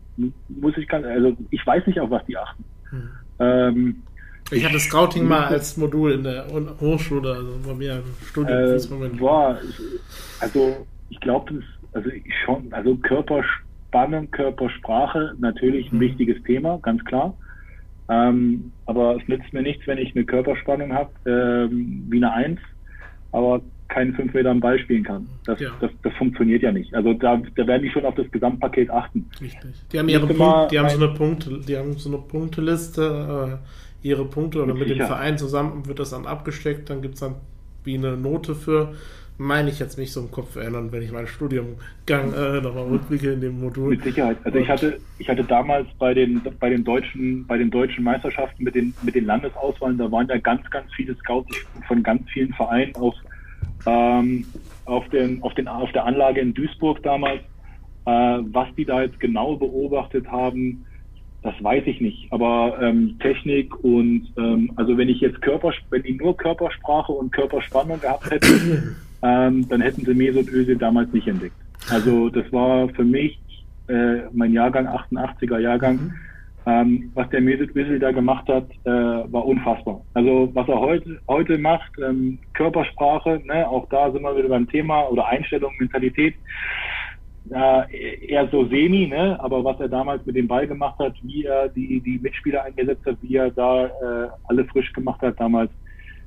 Muss 0.48 0.78
ich 0.78 0.88
ganz, 0.88 1.06
also 1.06 1.36
ich 1.52 1.66
weiß 1.66 1.86
nicht, 1.86 2.00
auf 2.00 2.10
was 2.10 2.26
die 2.26 2.38
achten. 2.38 2.64
Hm. 2.90 3.10
Ähm, 3.40 4.04
ich 4.52 4.64
hatte 4.64 4.80
Scouting 4.80 5.28
mal 5.28 5.46
als 5.46 5.76
Modul 5.76 6.12
in 6.12 6.24
der 6.24 6.46
Hochschule, 6.80 7.34
also 7.34 7.60
bei 7.66 7.74
mir 7.74 7.96
im 7.96 8.26
Studium. 8.26 8.58
Äh, 8.58 9.18
boah, 9.18 9.60
also 10.40 10.86
ich 11.10 11.20
glaube, 11.20 11.64
also 11.94 12.10
ich 12.10 12.24
schon, 12.46 12.72
also 12.72 12.96
Körperspannung, 12.98 14.30
Körpersprache 14.32 15.34
natürlich 15.40 15.92
ein 15.92 15.98
mhm. 15.98 16.02
wichtiges 16.02 16.42
Thema, 16.44 16.78
ganz 16.84 17.04
klar. 17.06 17.36
Ähm, 18.08 18.72
aber 18.86 19.18
es 19.20 19.28
nützt 19.28 19.52
mir 19.52 19.64
nichts, 19.64 19.88
wenn 19.88 19.98
ich 19.98 20.16
eine 20.16 20.26
Körperspannung 20.26 20.94
habe, 20.94 21.10
ähm, 21.26 22.06
wie 22.10 22.18
eine 22.18 22.32
Eins, 22.32 22.60
aber 23.32 23.62
keinen 23.88 24.14
fünf 24.14 24.34
Meter 24.34 24.50
am 24.50 24.60
Ball 24.60 24.80
spielen 24.80 25.04
kann. 25.04 25.28
Das, 25.46 25.60
ja. 25.60 25.70
das, 25.80 25.92
das 26.02 26.14
funktioniert 26.14 26.64
ja 26.64 26.72
nicht. 26.72 26.94
Also 26.94 27.14
da, 27.14 27.42
da 27.56 27.68
werden 27.68 27.84
die 27.84 27.90
schon 27.92 28.06
auf 28.06 28.16
das 28.16 28.30
Gesamtpaket 28.32 28.90
achten. 28.90 29.30
Richtig. 29.40 29.72
Die 29.92 30.00
haben 30.00 30.10
ihre 30.10 30.28
Punkt, 30.28 30.72
die 30.72 30.80
haben 30.80 30.90
so 30.90 31.04
eine 31.04 31.14
Punkte, 31.14 31.60
die 31.68 31.78
haben 31.78 31.94
so 31.98 32.10
eine 32.10 32.18
Punkteliste, 32.20 33.60
äh, 34.04 34.08
ihre 34.08 34.26
Punkte 34.26 34.64
oder 34.64 34.74
mit, 34.74 34.88
mit 34.88 35.00
dem 35.00 35.06
Verein 35.06 35.38
zusammen 35.38 35.86
wird 35.88 36.00
das 36.00 36.12
dann 36.12 36.26
abgesteckt, 36.26 36.90
dann 36.90 37.02
gibt 37.02 37.16
es 37.16 37.20
dann 37.22 37.36
wie 37.84 37.98
eine 37.98 38.18
Note 38.18 38.56
für 38.56 38.94
meine 39.38 39.70
ich 39.70 39.80
jetzt 39.80 39.98
nicht 39.98 40.14
so 40.14 40.22
im 40.22 40.32
Kopf 40.32 40.56
erinnern, 40.56 40.92
wenn 40.92 41.02
ich 41.02 41.12
meinen 41.12 41.28
Studiumgang 41.28 42.34
äh, 42.34 42.62
nochmal 42.62 42.86
rückblicke 42.86 43.34
in 43.34 43.42
dem 43.42 43.60
Modul. 43.60 43.90
Mit 43.90 44.04
Sicherheit. 44.04 44.38
Also 44.44 44.58
ich 44.60 44.70
hatte, 44.70 45.00
ich 45.18 45.28
hatte 45.28 45.44
damals 45.44 45.88
bei 46.00 46.14
den, 46.14 46.42
bei 46.60 46.70
den 46.70 46.84
deutschen, 46.84 47.46
bei 47.46 47.58
den 47.58 47.70
deutschen 47.70 48.04
Meisterschaften 48.04 48.64
mit 48.64 48.76
den, 48.76 48.94
mit 49.04 49.16
den 49.16 49.26
Landesauswahlen, 49.26 49.98
da 49.98 50.10
waren 50.12 50.28
ja 50.28 50.38
ganz, 50.38 50.70
ganz 50.70 50.92
viele 50.94 51.16
Scouts 51.16 51.58
von 51.88 52.02
ganz 52.02 52.30
vielen 52.30 52.54
Vereinen 52.54 52.96
auf, 52.96 53.16
ähm, 53.86 54.46
auf 54.86 55.08
den, 55.10 55.42
auf 55.44 55.54
den, 55.54 55.68
auf 55.68 55.92
der 55.92 56.06
Anlage 56.06 56.42
in 56.42 56.54
Duisburg 56.54 57.02
damals. 57.04 57.42
Äh, 58.06 58.12
was 58.12 58.68
die 58.78 58.86
da 58.86 59.02
jetzt 59.02 59.20
genau 59.20 59.56
beobachtet 59.56 60.28
haben, 60.32 60.86
das 61.42 61.54
weiß 61.64 61.84
ich 61.86 62.02
nicht. 62.02 62.32
Aber 62.32 62.78
ähm, 62.82 63.18
Technik 63.20 63.84
und 63.84 64.28
ähm, 64.38 64.72
also 64.76 64.98
wenn 64.98 65.10
ich 65.10 65.22
jetzt 65.22 65.42
Körper, 65.42 65.72
wenn 65.90 66.04
ich 66.06 66.18
nur 66.20 66.36
Körpersprache 66.36 67.12
und 67.12 67.32
Körperspannung 67.32 68.00
gehabt 68.00 68.30
hätte, 68.30 68.48
ähm, 69.24 69.68
dann 69.70 69.82
hätten 69.82 70.06
sie 70.06 70.14
Mesut 70.14 70.50
Özil 70.50 70.78
damals 70.78 71.12
nicht 71.14 71.28
entdeckt. 71.28 71.56
Also 71.90 72.30
das 72.30 72.52
war 72.52 72.90
für 72.90 73.04
mich 73.04 73.40
äh, 73.88 74.22
mein 74.34 74.54
Jahrgang, 74.54 74.88
88er 74.88 75.60
Jahrgang. 75.60 75.96
Mhm. 75.96 76.14
Ähm, 76.68 77.12
was 77.14 77.30
der 77.30 77.42
Mesut 77.42 77.76
Özil 77.76 78.00
da 78.00 78.12
gemacht 78.12 78.48
hat, 78.48 78.68
äh, 78.86 78.90
war 78.90 79.46
unfassbar. 79.46 80.02
Also 80.16 80.50
was 80.54 80.68
er 80.68 80.80
heute 80.80 81.20
heute 81.28 81.58
macht, 81.60 81.92
ähm, 82.04 82.40
Körpersprache, 82.54 83.42
ne, 83.46 83.68
auch 83.70 83.88
da 83.90 84.12
sind 84.12 84.24
wir 84.24 84.36
wieder 84.36 84.50
beim 84.50 84.68
Thema 84.68 85.08
oder 85.10 85.28
Einstellung, 85.28 85.74
Mentalität. 85.78 86.34
Äh, 87.52 88.26
eher 88.28 88.48
so 88.50 88.66
semi, 88.66 89.06
ne? 89.06 89.38
aber 89.40 89.64
was 89.64 89.80
er 89.80 89.88
damals 89.88 90.26
mit 90.26 90.36
dem 90.36 90.48
Ball 90.48 90.68
gemacht 90.68 90.98
hat, 90.98 91.14
wie 91.22 91.44
er 91.46 91.70
die, 91.70 92.02
die 92.02 92.18
Mitspieler 92.18 92.64
eingesetzt 92.64 93.06
hat, 93.06 93.18
wie 93.22 93.36
er 93.36 93.52
da 93.52 93.86
äh, 93.86 94.30
alle 94.46 94.66
frisch 94.66 94.92
gemacht 94.94 95.22
hat 95.22 95.40
damals, 95.40 95.70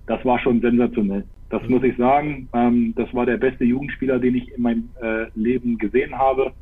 das 0.07 0.24
war 0.24 0.39
schon 0.39 0.61
sensationell. 0.61 1.24
Das 1.51 1.66
muss 1.68 1.82
ich 1.82 1.97
sagen. 1.97 2.49
Ähm, 2.53 2.95
das 2.97 3.12
war 3.14 3.26
der 3.26 3.39
beste 3.39 3.64
Jugendspieler, 3.64 4.20
den 4.20 4.36
ich 4.36 4.55
in 4.55 4.62
meinem 4.62 4.91
äh, 5.03 5.26
Leben 5.34 5.76
gesehen 5.78 6.16
habe. 6.16 6.53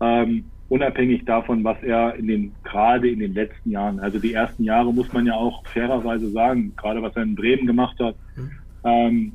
Ähm, 0.00 0.50
unabhängig 0.68 1.24
davon, 1.24 1.62
was 1.64 1.82
er 1.82 2.14
in 2.14 2.26
den, 2.26 2.52
gerade 2.64 3.08
in 3.08 3.18
den 3.18 3.34
letzten 3.34 3.70
Jahren, 3.70 4.00
also 4.00 4.18
die 4.18 4.32
ersten 4.32 4.64
Jahre 4.64 4.92
muss 4.92 5.12
man 5.12 5.26
ja 5.26 5.34
auch 5.34 5.66
fairerweise 5.66 6.30
sagen, 6.30 6.72
gerade 6.76 7.02
was 7.02 7.14
er 7.16 7.22
in 7.22 7.34
Bremen 7.34 7.66
gemacht 7.66 7.98
hat, 8.00 8.16
mhm. 8.36 8.50
ähm, 8.84 9.32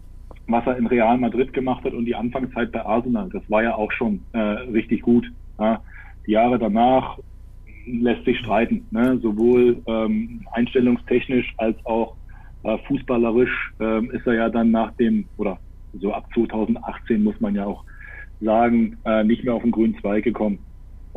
was 0.47 0.65
er 0.65 0.77
in 0.77 0.87
Real 0.87 1.17
Madrid 1.17 1.53
gemacht 1.53 1.83
hat 1.83 1.93
und 1.93 2.05
die 2.05 2.15
Anfangszeit 2.15 2.71
bei 2.71 2.83
Arsenal, 2.83 3.29
das 3.31 3.43
war 3.49 3.63
ja 3.63 3.75
auch 3.75 3.91
schon 3.91 4.21
äh, 4.33 4.39
richtig 4.39 5.01
gut. 5.01 5.31
Ja. 5.59 5.81
Die 6.25 6.31
Jahre 6.31 6.57
danach 6.57 7.19
lässt 7.85 8.25
sich 8.25 8.37
streiten, 8.39 8.85
ne? 8.91 9.17
sowohl 9.21 9.81
ähm, 9.85 10.45
einstellungstechnisch 10.51 11.53
als 11.57 11.77
auch 11.85 12.15
äh, 12.63 12.77
fußballerisch 12.87 13.73
ähm, 13.79 14.11
ist 14.11 14.25
er 14.27 14.33
ja 14.33 14.49
dann 14.49 14.71
nach 14.71 14.91
dem, 14.93 15.25
oder 15.37 15.59
so 15.99 16.13
ab 16.13 16.27
2018 16.33 17.23
muss 17.23 17.39
man 17.39 17.55
ja 17.55 17.65
auch 17.65 17.83
sagen, 18.41 18.97
äh, 19.05 19.23
nicht 19.23 19.43
mehr 19.43 19.53
auf 19.53 19.63
den 19.63 19.71
grünen 19.71 19.97
Zweig 19.99 20.23
gekommen. 20.23 20.59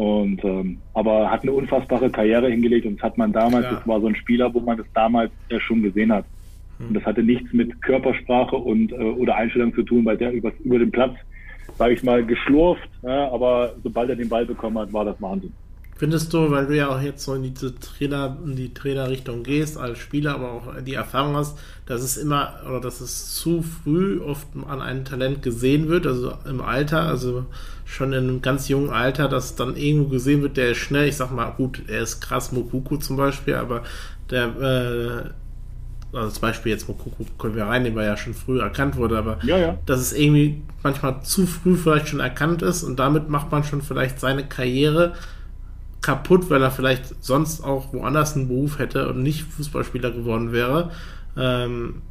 Und 0.03 0.43
ähm, 0.43 0.79
aber 0.95 1.31
hat 1.31 1.43
eine 1.43 1.53
unfassbare 1.53 2.11
Karriere 2.11 2.51
hingelegt 2.51 2.87
und 2.87 2.97
das 2.97 3.05
hat 3.05 3.19
man 3.19 3.33
damals, 3.33 3.67
ja. 3.67 3.75
das 3.75 3.87
war 3.87 4.01
so 4.01 4.09
ein 4.09 4.17
Spieler, 4.17 4.53
wo 4.53 4.59
man 4.59 4.77
das 4.77 4.87
damals 4.95 5.31
ja 5.49 5.61
schon 5.61 5.81
gesehen 5.81 6.13
hat. 6.13 6.25
Hm. 6.79 6.89
Und 6.89 6.95
das 6.95 7.05
hatte 7.05 7.23
nichts 7.23 7.53
mit 7.53 7.81
Körpersprache 7.83 8.57
und 8.57 8.91
äh, 8.91 8.97
oder 8.97 9.37
Einstellung 9.37 9.73
zu 9.73 9.85
tun, 9.85 10.05
weil 10.05 10.17
der 10.17 10.33
über, 10.33 10.51
über 10.65 10.81
den 10.81 10.91
Platz, 10.91 11.15
sage 11.79 11.95
ich 11.95 12.03
mal, 12.03 12.27
geschlurft, 12.27 12.89
ja, 13.05 13.31
aber 13.31 13.77
sobald 13.85 14.11
er 14.11 14.17
den 14.17 14.29
Ball 14.29 14.45
bekommen 14.45 14.77
hat, 14.77 14.93
war 14.93 15.05
das 15.05 15.23
Wahnsinn. 15.23 15.53
Findest 16.03 16.35
du, 16.35 16.51
weil 16.51 16.67
du 16.67 16.77
ja 16.77 16.89
auch 16.89 17.01
jetzt 17.01 17.23
so 17.23 17.33
in 17.35 17.45
diese 17.45 17.79
Trainer, 17.79 18.37
in 18.45 18.57
die 18.57 18.75
Trainerrichtung 18.75 19.45
gehst, 19.45 19.79
als 19.79 20.01
Spieler, 20.01 20.35
aber 20.35 20.51
auch 20.51 20.63
die 20.85 20.95
Erfahrung 20.95 21.37
hast, 21.37 21.57
dass 21.87 22.03
es 22.03 22.17
immer 22.17 22.55
oder 22.69 22.81
dass 22.81 23.01
es 23.01 23.37
zu 23.37 23.63
früh 23.63 24.21
oft 24.21 24.49
an 24.69 24.81
einem 24.81 25.05
Talent 25.05 25.43
gesehen 25.43 25.87
wird, 25.87 26.09
also 26.09 26.33
im 26.45 26.61
Alter, 26.61 27.03
also 27.03 27.47
schon 27.85 28.13
in 28.15 28.25
einem 28.25 28.43
ganz 28.43 28.69
jungen 28.69 28.91
Alter, 28.91 29.29
dass 29.29 29.55
dann 29.55 29.77
irgendwo 29.77 30.09
gesehen 30.09 30.43
wird, 30.43 30.57
der 30.57 30.73
ist 30.73 30.79
schnell, 30.79 31.07
ich 31.07 31.17
sag 31.17 31.31
mal, 31.31 31.53
gut, 31.53 31.81
er 31.87 32.03
ist 32.03 32.21
krass, 32.21 32.51
Mokuku 32.51 32.97
zum 32.97 33.17
Beispiel, 33.17 33.55
aber 33.55 33.85
der, 34.29 34.47
äh, 36.13 36.17
also 36.17 36.31
zum 36.33 36.41
Beispiel 36.41 36.73
jetzt 36.73 36.89
Mokuku 36.89 37.27
können 37.39 37.55
wir 37.55 37.67
reinnehmen, 37.67 37.97
weil 37.97 38.07
er 38.07 38.15
ja 38.15 38.17
schon 38.17 38.35
früh 38.35 38.59
erkannt 38.59 38.97
wurde, 38.97 39.19
aber 39.19 39.39
ja, 39.45 39.57
ja. 39.57 39.79
dass 39.87 40.01
es 40.01 40.13
irgendwie 40.13 40.63
manchmal 40.83 41.23
zu 41.23 41.47
früh 41.47 41.77
vielleicht 41.77 42.09
schon 42.09 42.19
erkannt 42.19 42.61
ist 42.63 42.83
und 42.83 42.99
damit 42.99 43.29
macht 43.29 43.53
man 43.53 43.63
schon 43.63 43.83
vielleicht 43.83 44.19
seine 44.19 44.45
Karriere 44.45 45.15
kaputt, 46.03 46.51
weil 46.51 46.63
er 46.63 46.71
vielleicht 46.71 47.25
sonst 47.25 47.63
auch 47.63 47.93
woanders 47.93 48.37
einen 48.37 48.49
Beruf 48.49 48.79
hätte 48.79 49.09
und 49.09 49.23
nicht 49.23 49.45
Fußballspieler 49.45 50.11
geworden 50.11 50.53
wäre. 50.53 50.91
Ähm, 51.37 52.03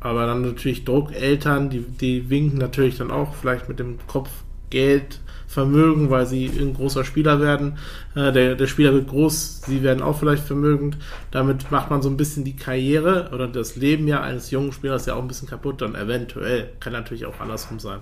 aber 0.00 0.26
dann 0.26 0.42
natürlich 0.42 0.84
Druckeltern, 0.84 1.70
die, 1.70 1.80
die 1.80 2.28
winken 2.28 2.58
natürlich 2.58 2.98
dann 2.98 3.10
auch 3.10 3.34
vielleicht 3.34 3.68
mit 3.68 3.78
dem 3.78 3.98
Kopf 4.06 4.28
Geld, 4.70 5.20
Vermögen, 5.46 6.10
weil 6.10 6.26
sie 6.26 6.46
ein 6.46 6.74
großer 6.74 7.04
Spieler 7.04 7.40
werden. 7.40 7.78
Äh, 8.16 8.32
der, 8.32 8.56
der 8.56 8.66
Spieler 8.66 8.92
wird 8.92 9.06
groß, 9.06 9.62
sie 9.62 9.84
werden 9.84 10.02
auch 10.02 10.18
vielleicht 10.18 10.42
vermögend. 10.42 10.96
Damit 11.30 11.70
macht 11.70 11.90
man 11.90 12.02
so 12.02 12.08
ein 12.08 12.16
bisschen 12.16 12.42
die 12.42 12.56
Karriere 12.56 13.30
oder 13.32 13.46
das 13.46 13.76
Leben 13.76 14.08
ja 14.08 14.20
eines 14.20 14.50
jungen 14.50 14.72
Spielers 14.72 15.06
ja 15.06 15.14
auch 15.14 15.22
ein 15.22 15.28
bisschen 15.28 15.48
kaputt, 15.48 15.80
dann 15.80 15.94
eventuell. 15.94 16.70
Kann 16.80 16.92
natürlich 16.92 17.24
auch 17.24 17.38
andersrum 17.38 17.78
sein. 17.78 18.00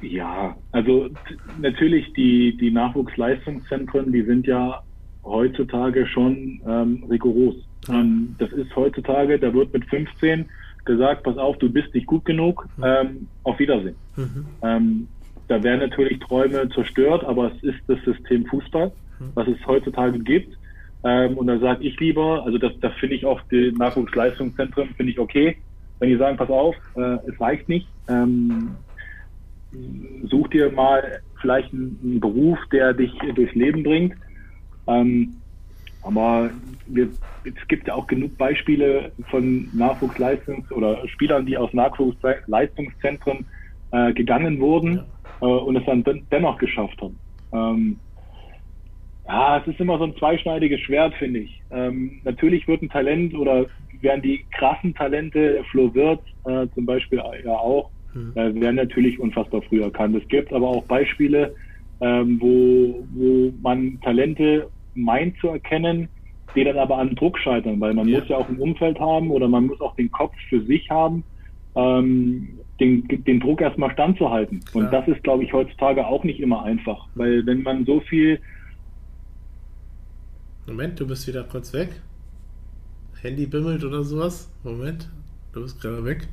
Ja, 0.00 0.56
also 0.72 1.08
natürlich 1.60 2.12
die, 2.12 2.56
die 2.56 2.70
Nachwuchsleistungszentren, 2.70 4.12
die 4.12 4.22
sind 4.22 4.46
ja 4.46 4.82
heutzutage 5.24 6.06
schon 6.06 6.60
ähm, 6.66 7.04
rigoros. 7.10 7.56
Ähm, 7.88 8.34
das 8.38 8.50
ist 8.52 8.74
heutzutage, 8.76 9.38
da 9.38 9.52
wird 9.52 9.72
mit 9.72 9.84
15 9.86 10.46
gesagt, 10.84 11.24
pass 11.24 11.36
auf, 11.36 11.58
du 11.58 11.70
bist 11.70 11.92
nicht 11.94 12.06
gut 12.06 12.24
genug, 12.24 12.66
ähm, 12.82 13.26
auf 13.42 13.58
Wiedersehen. 13.58 13.96
Mhm. 14.16 14.46
Ähm, 14.62 15.08
da 15.48 15.62
werden 15.62 15.80
natürlich 15.80 16.18
Träume 16.20 16.68
zerstört, 16.70 17.24
aber 17.24 17.52
es 17.52 17.62
ist 17.62 17.78
das 17.88 17.98
System 18.04 18.46
Fußball, 18.46 18.92
mhm. 19.18 19.30
was 19.34 19.48
es 19.48 19.66
heutzutage 19.66 20.18
gibt. 20.18 20.56
Ähm, 21.04 21.36
und 21.36 21.46
da 21.46 21.58
sage 21.58 21.84
ich 21.84 21.98
lieber, 22.00 22.44
also 22.44 22.58
das, 22.58 22.72
das 22.80 22.92
finde 22.94 23.16
ich 23.16 23.24
auch 23.24 23.40
die 23.50 23.72
Nachwuchsleistungszentren, 23.72 24.88
finde 24.96 25.12
ich 25.12 25.18
okay, 25.18 25.56
wenn 25.98 26.08
die 26.08 26.16
sagen, 26.16 26.36
pass 26.36 26.50
auf, 26.50 26.74
äh, 26.96 27.18
es 27.28 27.40
reicht 27.40 27.68
nicht, 27.68 27.88
ähm, 28.08 28.70
such 30.24 30.48
dir 30.48 30.70
mal 30.72 31.20
vielleicht 31.40 31.72
einen, 31.72 32.20
Beruf, 32.20 32.58
der 32.72 32.94
dich 32.94 33.12
durchs 33.34 33.54
Leben 33.54 33.82
bringt. 33.82 34.14
Ähm, 34.86 35.42
aber 36.02 36.50
wir, 36.86 37.10
es 37.44 37.68
gibt 37.68 37.88
ja 37.88 37.94
auch 37.94 38.06
genug 38.06 38.36
Beispiele 38.36 39.12
von 39.30 39.70
Nachwuchsleistungs- 39.74 40.72
oder 40.72 41.06
Spielern, 41.08 41.46
die 41.46 41.56
aus 41.56 41.72
Nachwuchsleistungszentren 41.72 43.48
äh, 43.90 44.12
gegangen 44.12 44.60
wurden 44.60 45.12
äh, 45.40 45.46
und 45.46 45.76
es 45.76 45.84
dann 45.86 46.04
dennoch 46.30 46.58
geschafft 46.58 47.00
haben. 47.00 47.20
Ähm, 47.52 48.00
ja, 49.26 49.58
es 49.58 49.66
ist 49.66 49.80
immer 49.80 49.98
so 49.98 50.04
ein 50.04 50.16
zweischneidiges 50.16 50.80
Schwert, 50.80 51.14
finde 51.14 51.40
ich. 51.40 51.60
Ähm, 51.70 52.20
natürlich 52.22 52.68
wird 52.68 52.82
ein 52.82 52.88
Talent 52.88 53.34
oder 53.34 53.66
werden 54.00 54.22
die 54.22 54.46
krassen 54.52 54.94
Talente, 54.94 55.64
Flo 55.70 55.92
Wirtz 55.94 56.24
äh, 56.44 56.68
zum 56.74 56.86
Beispiel 56.86 57.20
ja 57.44 57.58
auch, 57.58 57.90
mhm. 58.16 58.32
äh, 58.34 58.60
werden 58.60 58.76
natürlich 58.76 59.18
unfassbar 59.20 59.62
früh 59.62 59.82
erkannt. 59.82 60.16
Es 60.16 60.28
gibt 60.28 60.52
aber 60.52 60.68
auch 60.68 60.84
Beispiele, 60.84 61.54
ähm, 62.00 62.38
wo, 62.40 63.06
wo 63.14 63.52
man 63.62 64.00
Talente 64.00 64.68
meint 64.94 65.36
zu 65.38 65.48
erkennen, 65.48 66.08
die 66.54 66.64
dann 66.64 66.78
aber 66.78 66.98
an 66.98 67.14
Druck 67.14 67.38
scheitern, 67.38 67.80
weil 67.80 67.94
man 67.94 68.08
ja. 68.08 68.18
muss 68.18 68.28
ja 68.28 68.36
auch 68.38 68.48
ein 68.48 68.58
Umfeld 68.58 68.98
haben 68.98 69.30
oder 69.30 69.46
man 69.48 69.66
muss 69.66 69.80
auch 69.80 69.94
den 69.96 70.10
Kopf 70.10 70.34
für 70.48 70.62
sich 70.62 70.90
haben, 70.90 71.22
ähm, 71.74 72.48
den, 72.80 73.06
den 73.08 73.40
Druck 73.40 73.60
erstmal 73.60 73.92
standzuhalten. 73.92 74.60
Klar. 74.60 74.84
Und 74.84 74.92
das 74.92 75.06
ist, 75.08 75.22
glaube 75.22 75.44
ich, 75.44 75.52
heutzutage 75.52 76.06
auch 76.06 76.24
nicht 76.24 76.40
immer 76.40 76.64
einfach, 76.64 77.06
weil 77.14 77.44
wenn 77.46 77.62
man 77.62 77.84
so 77.84 78.00
viel 78.00 78.40
Moment, 80.66 80.98
du 80.98 81.06
bist 81.06 81.28
wieder 81.28 81.44
kurz 81.44 81.72
weg. 81.72 82.00
Handy 83.22 83.46
bimmelt 83.46 83.84
oder 83.84 84.02
sowas. 84.02 84.50
Moment, 84.64 85.08
du 85.52 85.62
bist 85.62 85.80
gerade 85.80 86.04
weg. 86.04 86.26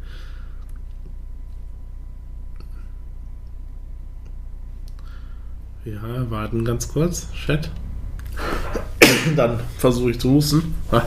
Ja, 5.86 6.02
warten 6.30 6.64
ganz 6.64 6.88
kurz. 6.88 7.28
Chat. 7.34 7.70
Dann 9.36 9.60
versuche 9.78 10.12
ich 10.12 10.20
zu 10.20 10.32
husten. 10.32 10.74
Ah, 10.92 11.02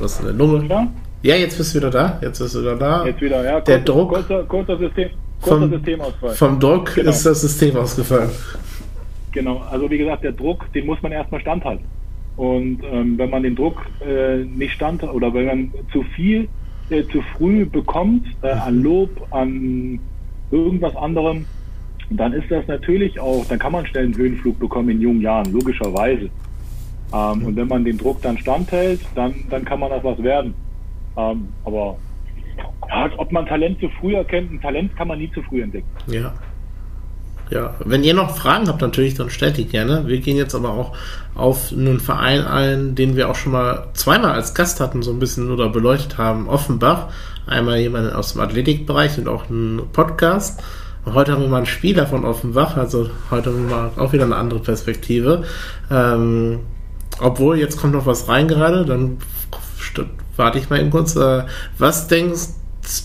was 0.00 0.18
in 0.18 0.26
der 0.26 0.34
Lunge? 0.34 0.66
Ja? 0.66 0.88
ja, 1.22 1.36
jetzt 1.36 1.58
bist 1.58 1.72
du 1.72 1.78
wieder 1.78 1.90
da. 1.90 2.18
Jetzt 2.20 2.40
bist 2.40 2.56
du 2.56 2.60
wieder 2.60 2.74
da. 2.74 3.06
Jetzt 3.06 3.20
wieder, 3.20 3.44
ja. 3.44 3.60
Der 3.60 3.78
Druck. 3.78 4.14
Kurzer, 4.14 4.42
kurzer, 4.44 4.76
System, 4.78 5.10
kurzer 5.40 5.60
vom, 5.60 5.70
Systemausfall. 5.70 6.34
Vom 6.34 6.58
Druck 6.58 6.94
genau. 6.96 7.10
ist 7.10 7.24
das 7.24 7.40
System 7.40 7.76
ausgefallen. 7.76 8.30
Genau, 9.30 9.58
also 9.70 9.88
wie 9.88 9.98
gesagt, 9.98 10.24
der 10.24 10.32
Druck, 10.32 10.70
den 10.72 10.84
muss 10.86 11.00
man 11.00 11.12
erstmal 11.12 11.40
standhalten. 11.40 11.86
Und 12.36 12.80
ähm, 12.90 13.16
wenn 13.16 13.30
man 13.30 13.44
den 13.44 13.54
Druck 13.54 13.86
äh, 14.04 14.38
nicht 14.38 14.72
stand 14.72 15.04
oder 15.04 15.32
wenn 15.32 15.46
man 15.46 15.70
zu 15.92 16.02
viel 16.02 16.48
äh, 16.90 17.04
zu 17.04 17.22
früh 17.36 17.64
bekommt 17.64 18.26
äh, 18.42 18.48
an 18.48 18.82
Lob, 18.82 19.10
an 19.30 20.00
irgendwas 20.50 20.96
anderem, 20.96 21.46
dann 22.10 22.32
ist 22.32 22.50
das 22.50 22.66
natürlich 22.66 23.18
auch, 23.18 23.44
dann 23.46 23.58
kann 23.58 23.72
man 23.72 23.86
schnell 23.86 24.04
einen 24.04 24.16
Höhenflug 24.16 24.58
bekommen 24.58 24.90
in 24.90 25.00
jungen 25.00 25.20
Jahren, 25.20 25.52
logischerweise. 25.52 26.28
Ähm, 27.12 27.44
und 27.44 27.56
wenn 27.56 27.68
man 27.68 27.84
den 27.84 27.98
Druck 27.98 28.22
dann 28.22 28.38
standhält, 28.38 29.00
dann, 29.14 29.34
dann 29.50 29.64
kann 29.64 29.80
man 29.80 29.92
auch 29.92 30.04
was 30.04 30.22
werden. 30.22 30.54
Ähm, 31.16 31.48
aber 31.64 31.96
ja, 32.88 33.10
ob 33.16 33.32
man 33.32 33.46
Talent 33.46 33.80
zu 33.80 33.88
früh 34.00 34.14
erkennt, 34.14 34.52
ein 34.52 34.60
Talent 34.60 34.96
kann 34.96 35.08
man 35.08 35.18
nie 35.18 35.30
zu 35.32 35.42
früh 35.42 35.62
entdecken. 35.62 35.88
Ja. 36.06 36.32
Ja, 37.50 37.74
wenn 37.84 38.02
ihr 38.02 38.14
noch 38.14 38.34
Fragen 38.34 38.66
habt, 38.66 38.80
natürlich, 38.80 39.12
dann 39.12 39.28
stellt 39.28 39.58
die 39.58 39.66
gerne. 39.66 40.06
Wir 40.06 40.20
gehen 40.20 40.38
jetzt 40.38 40.54
aber 40.54 40.70
auch 40.70 40.96
auf 41.34 41.70
einen 41.70 42.00
Verein 42.00 42.46
ein, 42.46 42.94
den 42.94 43.14
wir 43.14 43.28
auch 43.28 43.34
schon 43.34 43.52
mal 43.52 43.88
zweimal 43.92 44.32
als 44.32 44.54
Gast 44.54 44.80
hatten, 44.80 45.02
so 45.02 45.12
ein 45.12 45.18
bisschen 45.18 45.50
oder 45.50 45.68
beleuchtet 45.68 46.16
haben. 46.16 46.48
Offenbach. 46.48 47.08
Einmal 47.46 47.78
jemanden 47.78 48.14
aus 48.14 48.32
dem 48.32 48.40
Athletikbereich 48.40 49.18
und 49.18 49.28
auch 49.28 49.50
einen 49.50 49.82
Podcast. 49.92 50.62
Heute 51.04 51.32
haben 51.32 51.42
wir 51.42 51.48
mal 51.48 51.58
einen 51.58 51.66
Spieler 51.66 52.06
von 52.06 52.24
Offenbach, 52.24 52.76
also 52.76 53.10
heute 53.30 53.50
haben 53.50 53.68
wir 53.68 53.76
mal 53.76 53.90
auch 53.96 54.12
wieder 54.12 54.24
eine 54.24 54.36
andere 54.36 54.60
Perspektive. 54.60 55.42
Ähm, 55.90 56.60
obwohl, 57.18 57.58
jetzt 57.58 57.76
kommt 57.76 57.94
noch 57.94 58.06
was 58.06 58.28
rein 58.28 58.46
gerade, 58.46 58.84
dann 58.84 59.18
warte 60.36 60.58
ich 60.58 60.70
mal 60.70 60.80
eben 60.80 60.90
kurz. 60.90 61.16
Äh, 61.16 61.44
was 61.76 62.06
denkst 62.06 62.50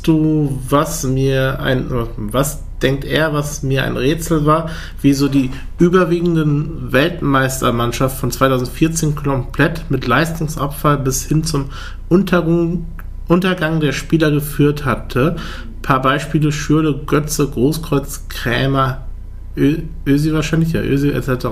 du, 0.04 0.60
was 0.70 1.04
mir 1.06 1.60
ein, 1.60 1.88
was 2.18 2.64
denkt 2.82 3.04
er, 3.04 3.34
was 3.34 3.64
mir 3.64 3.84
ein 3.84 3.98
Rätsel 3.98 4.46
war, 4.46 4.70
wie 5.02 5.14
so 5.14 5.28
die 5.28 5.50
überwiegenden 5.80 6.92
Weltmeistermannschaft 6.92 8.20
von 8.20 8.32
2014 8.32 9.16
komplett 9.16 9.90
mit 9.90 10.06
Leistungsabfall 10.06 11.00
bis 11.00 11.26
hin 11.26 11.44
zum 11.44 11.70
Untergang, 12.10 12.86
Untergang 13.28 13.80
der 13.80 13.92
Spieler 13.92 14.32
geführt 14.32 14.86
hatte. 14.86 15.38
Paar 15.88 16.02
Beispiele: 16.02 16.52
Schürle, 16.52 17.00
Götze, 17.06 17.50
Großkreuz, 17.50 18.28
Krämer, 18.28 19.08
Ö 19.56 19.78
Ösi 20.06 20.34
wahrscheinlich, 20.34 20.74
ja, 20.74 20.82
Ösi 20.82 21.12
etc. 21.12 21.46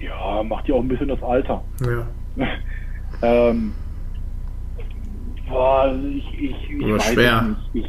Ja, 0.00 0.42
macht 0.42 0.68
ja 0.68 0.74
auch 0.74 0.80
ein 0.80 0.88
bisschen 0.88 1.08
das 1.08 1.22
Alter. 1.22 1.64
Ja. 1.80 2.46
ähm, 3.22 3.72
boah, 5.48 5.98
ich, 6.14 6.42
ich, 6.42 6.70
ich 6.72 6.84
Oder 6.84 7.00
schwer. 7.00 7.56
Ich, 7.72 7.86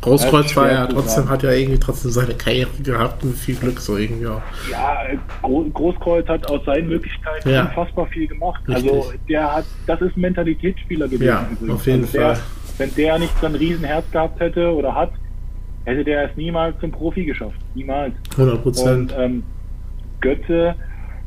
Großkreuz 0.00 0.56
war 0.56 0.72
ja 0.72 0.86
trotzdem, 0.86 1.28
hat 1.28 1.42
ja 1.42 1.52
irgendwie 1.52 1.78
trotzdem 1.78 2.10
seine 2.10 2.34
Karriere 2.34 2.70
gehabt 2.82 3.22
und 3.22 3.34
viel 3.36 3.56
Glück 3.56 3.80
so 3.80 3.98
irgendwie 3.98 4.28
auch. 4.28 4.40
Ja, 4.70 5.02
Großkreuz 5.42 6.26
hat 6.26 6.50
aus 6.50 6.64
seinen 6.64 6.88
Möglichkeiten 6.88 7.50
ja. 7.50 7.66
unfassbar 7.66 8.06
viel 8.06 8.28
gemacht. 8.28 8.62
Richtig. 8.66 8.90
Also 8.90 9.12
der 9.28 9.56
hat, 9.56 9.64
das 9.86 10.00
ist 10.00 10.16
ein 10.16 10.22
Mentalitätsspieler 10.22 11.06
gewesen. 11.06 11.24
Ja, 11.26 11.46
auf 11.68 11.86
jeden 11.86 12.04
also 12.04 12.18
Fall. 12.18 12.38
Wenn 12.78 12.94
der 12.94 13.18
nicht 13.18 13.38
so 13.40 13.46
ein 13.46 13.54
Riesenherz 13.54 14.10
gehabt 14.10 14.40
hätte 14.40 14.74
oder 14.74 14.94
hat, 14.94 15.12
hätte 15.84 16.04
der 16.04 16.30
es 16.30 16.36
niemals 16.36 16.78
zum 16.80 16.90
Profi 16.90 17.24
geschafft. 17.24 17.58
Niemals. 17.74 18.14
100 18.32 18.62
Prozent. 18.62 19.12
Und 19.12 19.18
ähm, 19.18 19.42
Götze 20.20 20.74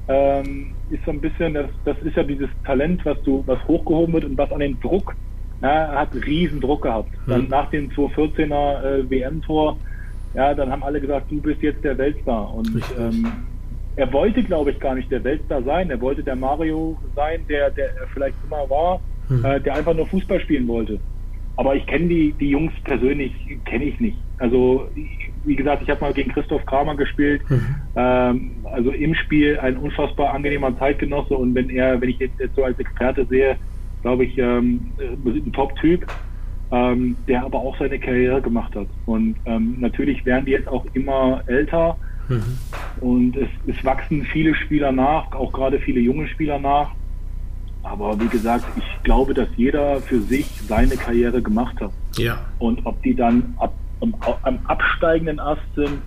ähm, 0.08 0.74
ist 0.89 1.04
so 1.06 1.12
ein 1.12 1.22
bisschen, 1.22 1.54
das, 1.54 1.68
das 1.86 1.98
ist 2.00 2.16
ja 2.16 2.24
dieses 2.24 2.50
Talent, 2.66 3.06
was 3.06 3.22
du, 3.24 3.43
was 3.45 3.60
hochgehoben 3.68 4.14
wird 4.14 4.26
und 4.26 4.38
was 4.38 4.52
an 4.52 4.60
den 4.60 4.80
Druck 4.80 5.16
er 5.62 5.91
hat 5.91 6.14
riesen 6.14 6.62
Druck 6.62 6.84
gehabt. 6.84 7.10
Dann 7.26 7.43
mhm. 7.43 7.50
nach 7.50 7.70
dem 7.70 7.89
2014er 7.89 8.84
äh, 8.84 9.10
WM-Tor, 9.10 9.78
ja, 10.34 10.54
dann 10.54 10.72
haben 10.72 10.84
alle 10.84 11.02
gesagt, 11.02 11.32
du 11.32 11.41
bist 11.41 11.62
jetzt 11.62 11.84
der 11.84 11.98
Weltstar. 11.98 12.54
Und 12.54 12.70
ähm, 13.00 13.32
er 13.95 14.12
wollte, 14.14 14.43
glaube 14.43 14.72
ich, 14.72 14.80
gar 14.80 14.93
nicht 14.93 15.12
der 15.12 15.24
Weltstar 15.24 15.64
sein. 15.64 15.89
Er 15.89 16.00
wollte 16.00 16.24
der 16.24 16.36
Mario 16.36 16.98
sein, 17.16 17.41
der, 17.50 17.72
der 17.72 17.95
er 17.98 18.08
vielleicht 18.14 18.36
immer 18.45 18.70
war, 18.70 19.00
mhm. 19.30 19.43
äh, 19.43 19.60
der 19.60 19.76
einfach 19.76 19.95
nur 19.95 20.06
Fußball 20.06 20.39
spielen 20.41 20.68
wollte. 20.68 21.00
Aber 21.58 21.76
ich 21.76 21.86
kenne 21.88 22.08
die, 22.08 22.34
die 22.34 22.51
Jungs 22.51 22.74
persönlich, 22.84 23.34
kenne 23.66 23.86
ich 23.86 23.99
nicht. 23.99 24.18
Also, 24.38 24.88
wie 25.43 25.55
gesagt, 25.55 25.82
ich 25.82 25.89
habe 25.89 26.01
mal 26.01 26.14
gegen 26.14 26.32
Christoph 26.32 26.66
Kramer 26.66 26.95
gespielt. 26.95 27.41
Mhm. 27.49 27.76
Ähm, 27.95 28.51
also 28.64 28.91
im 28.91 29.16
Spiel 29.16 29.60
ein 29.60 29.78
unfassbar 29.78 30.34
angenehmer 30.34 30.78
Zeitgenosse. 30.78 31.36
Und 31.36 31.55
wenn 31.55 31.70
er, 31.70 31.99
wenn 31.99 32.10
ich 32.10 32.20
jetzt, 32.20 32.39
jetzt 32.39 32.55
so 32.55 32.64
als 32.64 32.78
Experte 32.80 33.26
sehe, 33.26 33.58
glaube 34.03 34.26
ich, 34.26 34.38
ähm, 34.38 34.91
äh, 34.99 35.30
ein 35.30 35.51
Top-Typ, 35.51 36.05
ähm, 36.72 37.16
der 37.28 37.43
aber 37.43 37.60
auch 37.60 37.78
seine 37.78 37.99
Karriere 37.99 38.41
gemacht 38.41 38.76
hat. 38.76 38.88
Und 39.05 39.36
ähm, 39.45 39.78
natürlich 39.80 40.26
werden 40.26 40.45
die 40.45 40.51
jetzt 40.51 40.68
auch 40.68 40.86
immer 40.93 41.41
älter 41.47 41.97
mhm. 42.28 42.58
und 43.01 43.38
es, 43.38 43.47
es 43.68 43.84
wachsen 43.86 44.24
viele 44.24 44.53
Spieler 44.53 44.91
nach, 44.91 45.32
auch 45.32 45.53
gerade 45.53 45.80
viele 45.80 45.99
junge 46.01 46.28
Spieler 46.28 46.60
nach. 46.60 46.91
Aber 47.89 48.19
wie 48.19 48.27
gesagt, 48.27 48.65
ich 48.77 49.03
glaube, 49.03 49.33
dass 49.33 49.47
jeder 49.55 50.01
für 50.01 50.21
sich 50.21 50.45
seine 50.67 50.95
Karriere 50.95 51.41
gemacht 51.41 51.79
hat. 51.79 51.91
Ja. 52.17 52.39
Und 52.59 52.85
ob 52.85 53.01
die 53.03 53.15
dann 53.15 53.55
ab, 53.57 53.73
am, 54.01 54.13
am 54.43 54.59
absteigenden 54.65 55.39
Ast 55.39 55.61
sind, 55.75 56.01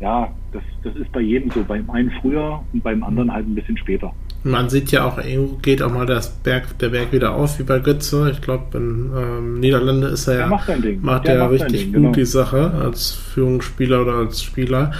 ja, 0.00 0.32
das, 0.52 0.62
das 0.82 0.96
ist 0.96 1.12
bei 1.12 1.20
jedem 1.20 1.50
so. 1.50 1.62
Beim 1.62 1.88
einen 1.90 2.10
früher 2.20 2.62
und 2.72 2.82
beim 2.82 3.04
anderen 3.04 3.32
halt 3.32 3.46
ein 3.46 3.54
bisschen 3.54 3.76
später. 3.76 4.12
Man 4.44 4.68
sieht 4.68 4.90
ja 4.90 5.04
auch, 5.04 5.20
geht 5.62 5.82
auch 5.82 5.92
mal 5.92 6.06
das 6.06 6.30
Berg, 6.30 6.78
der 6.78 6.88
Berg 6.88 7.12
wieder 7.12 7.34
auf, 7.34 7.58
wie 7.58 7.62
bei 7.62 7.78
Götze. 7.78 8.30
Ich 8.32 8.40
glaube, 8.40 8.76
in 8.76 9.10
ähm, 9.16 9.60
Niederlande 9.60 10.08
ist 10.08 10.26
er 10.26 10.40
ja, 10.40 10.46
macht, 10.46 10.68
macht 11.00 11.26
er 11.26 11.38
macht 11.38 11.52
richtig 11.52 11.82
Ding, 11.84 11.92
gut 11.92 12.02
genau. 12.02 12.12
die 12.12 12.24
Sache 12.24 12.72
als 12.82 13.12
Führungsspieler 13.12 14.02
oder 14.02 14.14
als 14.14 14.42
Spieler. 14.42 14.92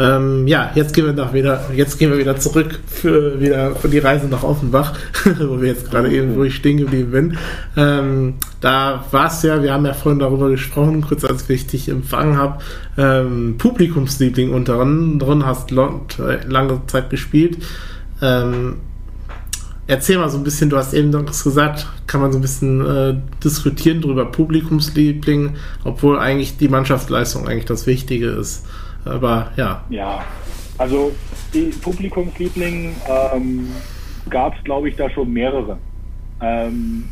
Ähm, 0.00 0.46
ja, 0.46 0.70
jetzt 0.74 0.94
gehen 0.94 1.06
wir 1.06 1.12
noch 1.12 1.32
wieder, 1.32 1.60
jetzt 1.74 1.98
gehen 1.98 2.10
wir 2.10 2.18
wieder 2.18 2.36
zurück 2.36 2.78
für 2.86 3.40
wieder 3.40 3.74
für 3.74 3.88
die 3.88 3.98
Reise 3.98 4.28
nach 4.28 4.44
Offenbach, 4.44 4.94
wo 5.40 5.60
wir 5.60 5.68
jetzt 5.68 5.90
gerade 5.90 6.10
eben, 6.10 6.36
wo 6.36 6.44
ich 6.44 6.54
stehen 6.54 6.76
geblieben 6.76 7.10
bin. 7.10 7.38
Ähm, 7.76 8.34
da 8.60 9.04
war 9.10 9.26
es 9.26 9.42
ja, 9.42 9.60
wir 9.62 9.72
haben 9.72 9.86
ja 9.86 9.94
vorhin 9.94 10.20
darüber 10.20 10.50
gesprochen, 10.50 11.02
kurz 11.02 11.24
als 11.24 11.50
ich 11.50 11.66
dich 11.66 11.88
empfangen 11.88 12.36
habe, 12.36 12.62
ähm, 12.96 13.56
Publikumsliebling 13.58 14.52
unter 14.52 14.78
anderem, 14.78 15.44
hast 15.44 15.72
lange 15.72 16.80
Zeit 16.86 17.10
gespielt. 17.10 17.58
Ähm, 18.22 18.76
Erzähl 19.88 20.18
mal 20.18 20.28
so 20.28 20.36
ein 20.36 20.44
bisschen, 20.44 20.68
du 20.68 20.76
hast 20.76 20.92
eben 20.92 21.10
das 21.10 21.42
gesagt, 21.42 21.86
kann 22.06 22.20
man 22.20 22.30
so 22.30 22.38
ein 22.38 22.42
bisschen 22.42 22.84
äh, 22.84 23.14
diskutieren 23.42 24.02
drüber, 24.02 24.26
Publikumsliebling, 24.26 25.56
obwohl 25.82 26.18
eigentlich 26.18 26.58
die 26.58 26.68
Mannschaftsleistung 26.68 27.48
eigentlich 27.48 27.64
das 27.64 27.86
Wichtige 27.86 28.26
ist. 28.26 28.68
Aber 29.06 29.50
ja. 29.56 29.86
Ja, 29.88 30.22
also 30.76 31.12
die 31.54 31.70
Publikumsliebling 31.82 32.96
ähm, 33.08 33.70
gab 34.28 34.56
es, 34.58 34.62
glaube 34.64 34.90
ich, 34.90 34.96
da 34.96 35.08
schon 35.08 35.32
mehrere. 35.32 35.80
Ähm, 36.42 37.04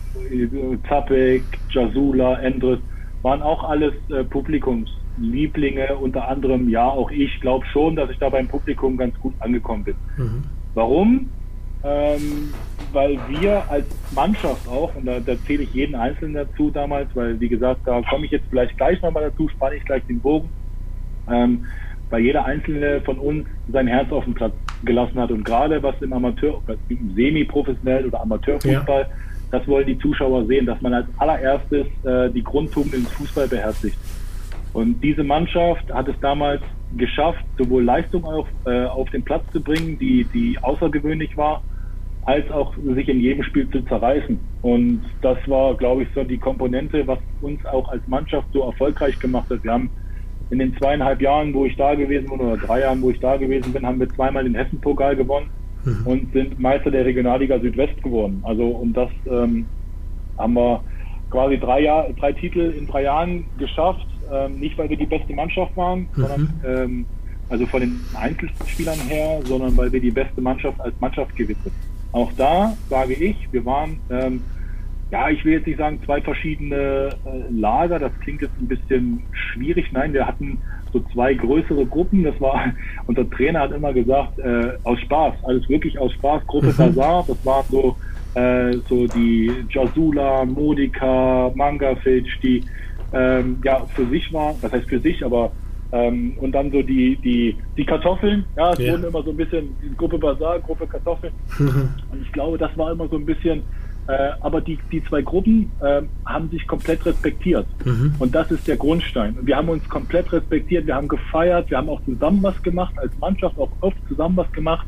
Zapek, 0.86 1.44
Jasula, 1.70 2.40
Endres 2.40 2.80
waren 3.22 3.40
auch 3.40 3.64
alles 3.64 3.94
äh, 4.10 4.22
Publikumslieblinge, 4.24 5.96
unter 5.96 6.28
anderem 6.28 6.68
ja 6.68 6.84
auch 6.84 7.10
ich 7.10 7.40
glaube 7.40 7.64
schon, 7.72 7.96
dass 7.96 8.10
ich 8.10 8.18
da 8.18 8.28
beim 8.28 8.48
Publikum 8.48 8.98
ganz 8.98 9.18
gut 9.18 9.34
angekommen 9.40 9.84
bin. 9.84 9.96
Mhm. 10.18 10.44
Warum? 10.74 11.30
Ähm, 11.86 12.52
weil 12.92 13.18
wir 13.28 13.62
als 13.70 13.86
Mannschaft 14.14 14.66
auch, 14.68 14.94
und 14.96 15.06
da, 15.06 15.20
da 15.20 15.34
zähle 15.46 15.62
ich 15.62 15.74
jeden 15.74 15.94
Einzelnen 15.94 16.34
dazu 16.34 16.70
damals, 16.70 17.08
weil 17.14 17.38
wie 17.38 17.48
gesagt, 17.48 17.82
da 17.84 18.02
komme 18.02 18.26
ich 18.26 18.32
jetzt 18.32 18.46
vielleicht 18.50 18.76
gleich 18.76 19.00
nochmal 19.02 19.30
dazu, 19.30 19.48
spanne 19.48 19.76
ich 19.76 19.84
gleich 19.84 20.02
den 20.06 20.18
Bogen, 20.18 20.48
ähm, 21.30 21.64
weil 22.10 22.22
jeder 22.22 22.44
Einzelne 22.44 23.00
von 23.02 23.18
uns 23.18 23.46
sein 23.70 23.86
Herz 23.86 24.10
auf 24.10 24.24
den 24.24 24.34
Platz 24.34 24.54
gelassen 24.84 25.18
hat. 25.20 25.30
Und 25.30 25.44
gerade 25.44 25.82
was 25.82 26.00
im 26.00 26.12
Amateur, 26.12 26.60
im 26.88 27.14
semi-professionell 27.14 28.06
oder 28.06 28.20
Amateurfußball, 28.20 29.02
ja. 29.02 29.08
das 29.50 29.66
wollen 29.68 29.86
die 29.86 29.98
Zuschauer 29.98 30.46
sehen, 30.46 30.66
dass 30.66 30.80
man 30.80 30.94
als 30.94 31.06
allererstes 31.18 31.86
äh, 32.04 32.30
die 32.30 32.42
Grundtugenden 32.42 33.00
ins 33.00 33.12
Fußball 33.12 33.48
beherzigt. 33.48 33.98
Und 34.72 35.02
diese 35.02 35.22
Mannschaft 35.22 35.92
hat 35.92 36.08
es 36.08 36.18
damals 36.20 36.62
geschafft, 36.96 37.44
sowohl 37.58 37.84
Leistung 37.84 38.24
auf, 38.24 38.46
äh, 38.64 38.84
auf 38.84 39.08
den 39.10 39.22
Platz 39.22 39.42
zu 39.52 39.60
bringen, 39.60 39.98
die, 39.98 40.24
die 40.32 40.58
außergewöhnlich 40.60 41.36
war, 41.36 41.62
als 42.26 42.50
auch 42.50 42.74
sich 42.94 43.08
in 43.08 43.20
jedem 43.20 43.42
Spiel 43.44 43.70
zu 43.70 43.80
zerreißen. 43.82 44.38
Und 44.62 45.02
das 45.22 45.38
war, 45.46 45.74
glaube 45.76 46.02
ich, 46.02 46.08
so 46.14 46.24
die 46.24 46.38
Komponente, 46.38 47.06
was 47.06 47.18
uns 47.40 47.64
auch 47.66 47.88
als 47.88 48.06
Mannschaft 48.08 48.48
so 48.52 48.64
erfolgreich 48.64 49.18
gemacht 49.20 49.48
hat. 49.48 49.62
Wir 49.62 49.72
haben 49.72 49.90
in 50.50 50.58
den 50.58 50.76
zweieinhalb 50.76 51.20
Jahren, 51.22 51.54
wo 51.54 51.64
ich 51.64 51.76
da 51.76 51.94
gewesen 51.94 52.28
bin, 52.28 52.40
oder 52.40 52.56
drei 52.56 52.80
Jahren, 52.80 53.00
wo 53.00 53.10
ich 53.10 53.20
da 53.20 53.36
gewesen 53.36 53.72
bin, 53.72 53.86
haben 53.86 54.00
wir 54.00 54.08
zweimal 54.10 54.44
den 54.44 54.54
Hessen-Pokal 54.54 55.16
gewonnen 55.16 55.48
mhm. 55.84 56.06
und 56.06 56.32
sind 56.32 56.58
Meister 56.58 56.90
der 56.90 57.04
Regionalliga 57.04 57.58
Südwest 57.60 58.02
geworden. 58.02 58.40
Also 58.42 58.66
und 58.66 58.92
das 58.94 59.10
ähm, 59.30 59.66
haben 60.36 60.54
wir 60.54 60.82
quasi 61.30 61.58
drei, 61.58 61.80
Jahr, 61.80 62.08
drei 62.18 62.32
Titel 62.32 62.74
in 62.76 62.86
drei 62.86 63.04
Jahren 63.04 63.44
geschafft 63.58 64.06
ähm, 64.32 64.58
nicht, 64.58 64.76
weil 64.78 64.88
wir 64.88 64.96
die 64.96 65.06
beste 65.06 65.32
Mannschaft 65.32 65.76
waren, 65.76 66.00
mhm. 66.00 66.08
sondern 66.14 66.62
ähm, 66.66 67.06
also 67.48 67.66
von 67.66 67.80
den 67.80 68.00
Einzelspielern 68.14 68.98
her, 69.08 69.40
sondern 69.44 69.76
weil 69.76 69.92
wir 69.92 70.00
die 70.00 70.10
beste 70.10 70.40
Mannschaft 70.40 70.80
als 70.80 70.94
Mannschaft 71.00 71.34
gewinnen. 71.36 71.70
Auch 72.16 72.32
da 72.38 72.74
sage 72.88 73.12
ich, 73.12 73.36
wir 73.52 73.66
waren, 73.66 74.00
ähm, 74.08 74.40
ja, 75.10 75.28
ich 75.28 75.44
will 75.44 75.52
jetzt 75.52 75.66
nicht 75.66 75.78
sagen 75.78 76.00
zwei 76.06 76.22
verschiedene 76.22 77.10
äh, 77.26 77.52
Lager, 77.52 77.98
das 77.98 78.10
klingt 78.20 78.40
jetzt 78.40 78.58
ein 78.58 78.66
bisschen 78.66 79.22
schwierig. 79.32 79.92
Nein, 79.92 80.14
wir 80.14 80.26
hatten 80.26 80.56
so 80.94 81.00
zwei 81.12 81.34
größere 81.34 81.84
Gruppen. 81.84 82.24
Das 82.24 82.40
war, 82.40 82.72
unser 83.06 83.28
Trainer 83.28 83.60
hat 83.60 83.72
immer 83.72 83.92
gesagt, 83.92 84.38
äh, 84.38 84.78
aus 84.84 84.98
Spaß, 85.00 85.34
alles 85.42 85.68
wirklich 85.68 85.98
aus 85.98 86.10
Spaß. 86.14 86.46
Gruppe 86.46 86.68
mhm. 86.68 86.76
Bazar, 86.78 87.22
das 87.28 87.44
war 87.44 87.62
so, 87.64 87.94
äh, 88.32 88.72
so 88.88 89.06
die 89.08 89.52
Jasula, 89.68 90.46
Modika, 90.46 91.52
Mangafic, 91.54 92.24
die 92.42 92.64
ähm, 93.12 93.58
ja 93.62 93.84
für 93.94 94.06
sich 94.06 94.32
war, 94.32 94.54
was 94.62 94.72
heißt 94.72 94.88
für 94.88 95.00
sich, 95.00 95.22
aber 95.22 95.52
ähm, 95.92 96.34
und 96.40 96.52
dann 96.52 96.70
so 96.70 96.82
die, 96.82 97.16
die, 97.16 97.56
die 97.76 97.84
Kartoffeln, 97.84 98.44
ja, 98.56 98.72
es 98.72 98.78
ja. 98.78 98.92
wurden 98.92 99.04
immer 99.04 99.22
so 99.22 99.30
ein 99.30 99.36
bisschen 99.36 99.76
Gruppe 99.96 100.18
Basar, 100.18 100.58
Gruppe 100.60 100.86
Kartoffeln. 100.86 101.32
und 101.58 102.22
ich 102.22 102.32
glaube, 102.32 102.58
das 102.58 102.76
war 102.76 102.92
immer 102.92 103.08
so 103.08 103.16
ein 103.16 103.26
bisschen, 103.26 103.62
äh, 104.08 104.30
aber 104.40 104.60
die, 104.60 104.78
die 104.90 105.02
zwei 105.04 105.22
Gruppen 105.22 105.70
äh, 105.80 106.02
haben 106.24 106.48
sich 106.50 106.66
komplett 106.66 107.06
respektiert. 107.06 107.66
Mhm. 107.84 108.14
Und 108.18 108.34
das 108.34 108.50
ist 108.50 108.66
der 108.66 108.76
Grundstein. 108.76 109.36
Wir 109.42 109.56
haben 109.56 109.68
uns 109.68 109.88
komplett 109.88 110.32
respektiert, 110.32 110.86
wir 110.86 110.96
haben 110.96 111.08
gefeiert, 111.08 111.70
wir 111.70 111.78
haben 111.78 111.88
auch 111.88 112.02
zusammen 112.04 112.42
was 112.42 112.60
gemacht, 112.62 112.94
als 112.98 113.16
Mannschaft 113.18 113.58
auch 113.58 113.70
oft 113.80 113.96
zusammen 114.08 114.36
was 114.36 114.50
gemacht. 114.52 114.86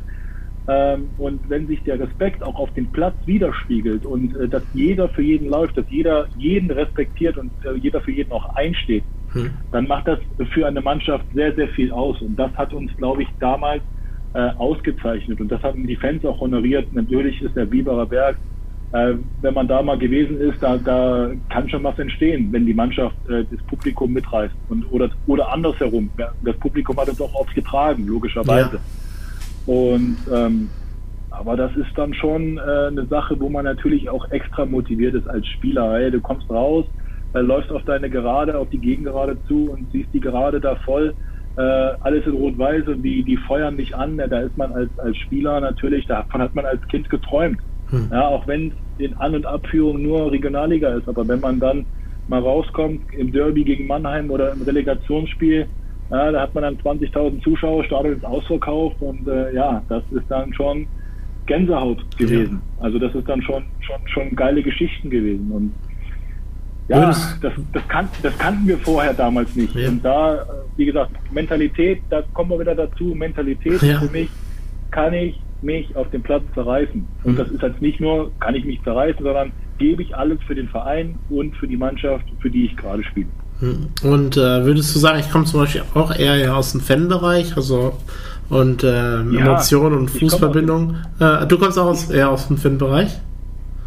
Ähm, 0.67 1.09
und 1.17 1.49
wenn 1.49 1.67
sich 1.67 1.83
der 1.85 1.99
Respekt 1.99 2.43
auch 2.43 2.57
auf 2.57 2.73
dem 2.75 2.87
Platz 2.93 3.15
widerspiegelt 3.25 4.05
und 4.05 4.37
äh, 4.37 4.49
dass 4.49 4.63
jeder 4.75 5.09
für 5.09 5.23
jeden 5.23 5.49
läuft, 5.49 5.79
dass 5.79 5.87
jeder 5.89 6.27
jeden 6.37 6.71
respektiert 6.71 7.39
und 7.39 7.51
äh, 7.65 7.75
jeder 7.75 8.03
für 8.03 8.11
jeden 8.11 8.33
auch 8.33 8.55
einsteht, 8.55 9.05
hm. 9.45 9.51
dann 9.73 9.87
macht 9.87 10.09
das 10.09 10.19
für 10.53 10.67
eine 10.67 10.81
Mannschaft 10.81 11.25
sehr, 11.35 11.55
sehr 11.55 11.69
viel 11.69 11.93
aus. 11.93 12.21
Und 12.21 12.37
das 12.37 12.53
hat 12.55 12.73
uns, 12.73 12.95
glaube 12.97 13.23
ich, 13.23 13.29
damals 13.41 13.83
äh, 14.35 14.51
ausgezeichnet. 14.59 15.41
Und 15.41 15.51
das 15.51 15.63
haben 15.63 15.87
die 15.87 15.97
Fans 15.97 16.25
auch 16.25 16.41
honoriert. 16.41 16.93
Natürlich 16.93 17.41
ist 17.43 17.57
der 17.57 17.67
Biberer 17.67 18.07
Berg, 18.07 18.37
äh, 18.93 19.15
wenn 19.43 19.55
man 19.55 19.69
da 19.69 19.83
mal 19.83 19.99
gewesen 19.99 20.41
ist, 20.41 20.63
da, 20.63 20.77
da 20.79 21.31
kann 21.51 21.69
schon 21.69 21.85
was 21.85 21.99
entstehen, 21.99 22.53
wenn 22.53 22.67
die 22.67 22.75
Mannschaft 22.75 23.17
äh, 23.29 23.45
das 23.51 23.63
Publikum 23.67 24.13
mitreißt. 24.13 24.55
Und, 24.69 24.91
oder, 24.91 25.11
oder 25.27 25.53
andersherum. 25.53 26.11
Das 26.43 26.57
Publikum 26.57 26.97
hat 26.97 27.09
uns 27.09 27.21
auch 27.21 27.35
oft 27.35 27.55
getragen, 27.55 28.07
logischerweise. 28.07 28.77
Ja. 28.77 29.73
Und 29.75 30.17
ähm, 30.33 30.71
aber 31.31 31.57
das 31.57 31.71
ist 31.77 31.91
dann 31.97 32.15
schon 32.15 32.59
äh, 32.59 32.61
eine 32.89 33.07
Sache, 33.07 33.39
wo 33.39 33.49
man 33.49 33.65
natürlich 33.65 34.11
auch 34.11 34.29
extra 34.31 34.65
motiviert 34.65 35.15
ist 35.15 35.29
als 35.29 35.47
Spieler. 35.47 35.99
Hey, 35.99 36.11
du 36.11 36.21
kommst 36.21 36.51
raus, 36.51 36.85
äh, 37.39 37.43
läufst 37.43 37.71
auf 37.71 37.85
deine 37.85 38.11
Gerade, 38.11 38.59
auf 38.59 38.69
die 38.71 38.79
Gegengerade 38.79 39.39
zu 39.47 39.71
und 39.71 39.91
siehst 39.93 40.13
die 40.13 40.21
Gerade 40.21 40.61
da 40.61 40.77
voll, 40.77 41.15
äh, 41.57 41.61
alles 41.61 42.25
in 42.27 42.33
Rot-Weiß 42.33 42.87
und 42.87 43.03
die, 43.03 43.23
die 43.23 43.37
feuern 43.37 43.77
dich 43.77 43.95
an. 43.95 44.17
Da 44.17 44.41
ist 44.41 44.57
man 44.57 44.73
als, 44.73 44.91
als 44.99 45.17
Spieler 45.17 45.61
natürlich, 45.61 46.07
davon 46.07 46.41
hat 46.41 46.55
man 46.55 46.67
als 46.67 46.87
Kind 46.89 47.11
geträumt. 47.11 47.59
Hm. 47.91 48.09
Ja, 48.13 48.29
auch 48.29 48.47
wenn 48.47 48.73
in 48.99 49.15
An- 49.15 49.35
und 49.35 49.47
Abführung 49.47 50.03
nur 50.03 50.31
Regionalliga 50.31 50.91
ist, 50.95 51.09
aber 51.09 51.27
wenn 51.27 51.41
man 51.41 51.59
dann 51.59 51.87
mal 52.29 52.41
rauskommt 52.41 53.01
im 53.15 53.33
Derby 53.33 53.65
gegen 53.65 53.87
Mannheim 53.87 54.31
oder 54.31 54.53
im 54.53 54.63
Relegationsspiel, 54.63 55.67
ja, 56.11 56.33
da 56.33 56.41
hat 56.41 56.55
man 56.55 56.63
dann 56.63 56.77
20.000 56.79 57.43
Zuschauer, 57.43 57.85
Stadion 57.85 58.17
ist 58.17 58.25
ausverkauft 58.25 58.97
und 59.01 59.27
äh, 59.29 59.55
ja, 59.55 59.83
das 59.89 60.03
ist 60.11 60.25
dann 60.29 60.53
schon 60.55 60.87
Gänsehaut 61.47 61.99
gewesen. 62.17 62.63
Ja. 62.79 62.85
Also 62.85 62.99
das 62.99 63.15
ist 63.15 63.29
dann 63.29 63.43
schon, 63.43 63.65
schon, 63.81 63.97
schon 64.07 64.37
geile 64.37 64.63
Geschichten 64.63 65.11
gewesen 65.11 65.51
und 65.51 65.75
ja, 66.89 67.07
das, 67.07 67.39
das, 67.41 67.53
kan 67.89 68.09
das 68.23 68.37
kannten 68.39 68.67
wir 68.67 68.79
vorher 68.79 69.13
damals 69.13 69.55
nicht. 69.55 69.75
Ja. 69.75 69.89
Und 69.89 70.05
da, 70.05 70.47
wie 70.77 70.87
gesagt, 70.87 71.13
Mentalität, 71.33 72.01
da 72.09 72.23
kommen 72.33 72.51
wir 72.51 72.61
wieder 72.61 72.75
dazu, 72.75 73.15
Mentalität 73.15 73.83
ja. 73.83 74.01
für 74.01 74.11
mich 74.11 74.31
kann 74.91 75.13
ich 75.13 75.39
mich 75.61 75.95
auf 75.97 76.09
dem 76.11 76.23
Platz 76.23 76.43
zerreißen. 76.55 77.07
Und 77.25 77.33
mhm. 77.33 77.37
das 77.37 77.49
ist 77.49 77.63
halt 77.63 77.83
nicht 77.83 78.01
nur, 78.01 78.31
kann 78.41 78.55
ich 78.55 78.65
mich 78.65 78.83
zerreißen, 78.85 79.23
sondern 79.23 79.53
gebe 79.77 80.03
ich 80.03 80.17
alles 80.17 80.39
für 80.47 80.55
den 80.55 80.69
Verein 80.69 81.19
und 81.29 81.55
für 81.57 81.69
die 81.69 81.77
Mannschaft, 81.77 82.25
für 82.41 82.51
die 82.51 82.67
ich 82.67 82.77
gerade 82.77 83.05
spiele. 83.05 83.29
Mhm. 83.61 83.89
Und 84.03 84.37
äh, 84.37 84.65
würdest 84.65 84.95
du 84.95 84.99
sagen, 84.99 85.19
ich 85.19 85.31
komme 85.31 85.45
zum 85.45 85.61
Beispiel 85.61 85.83
auch 85.95 86.15
eher 86.17 86.57
aus 86.57 86.73
dem 86.73 86.81
Fanbereich, 86.81 87.57
also 87.57 87.95
und 88.49 88.83
äh, 88.83 88.89
ja, 88.89 89.41
Emotionen 89.41 89.99
und 89.99 90.11
Fußverbindung. 90.11 90.97
Äh, 91.21 91.47
du 91.47 91.59
kommst 91.59 91.79
auch 91.79 91.87
aus, 91.87 92.11
eher 92.11 92.31
aus 92.31 92.49
dem 92.49 92.57
Fanbereich? 92.57 93.19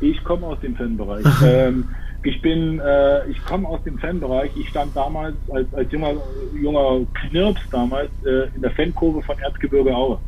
Ich 0.01 0.23
komme 0.23 0.45
aus 0.47 0.59
dem 0.59 0.75
Fanbereich. 0.75 1.25
ähm, 1.45 1.85
ich 2.23 2.41
bin, 2.41 2.79
äh, 2.79 3.27
ich 3.27 3.43
komme 3.45 3.67
aus 3.67 3.83
dem 3.83 3.97
Fanbereich. 3.97 4.51
Ich 4.55 4.69
stand 4.69 4.95
damals 4.95 5.35
als, 5.51 5.73
als 5.73 5.91
junger, 5.91 6.13
junger 6.59 7.05
Knirps 7.13 7.61
damals 7.71 8.11
äh, 8.25 8.47
in 8.55 8.61
der 8.61 8.71
Fankurve 8.71 9.21
von 9.21 9.37
Erzgebirge 9.39 9.95
Aue. 9.95 10.19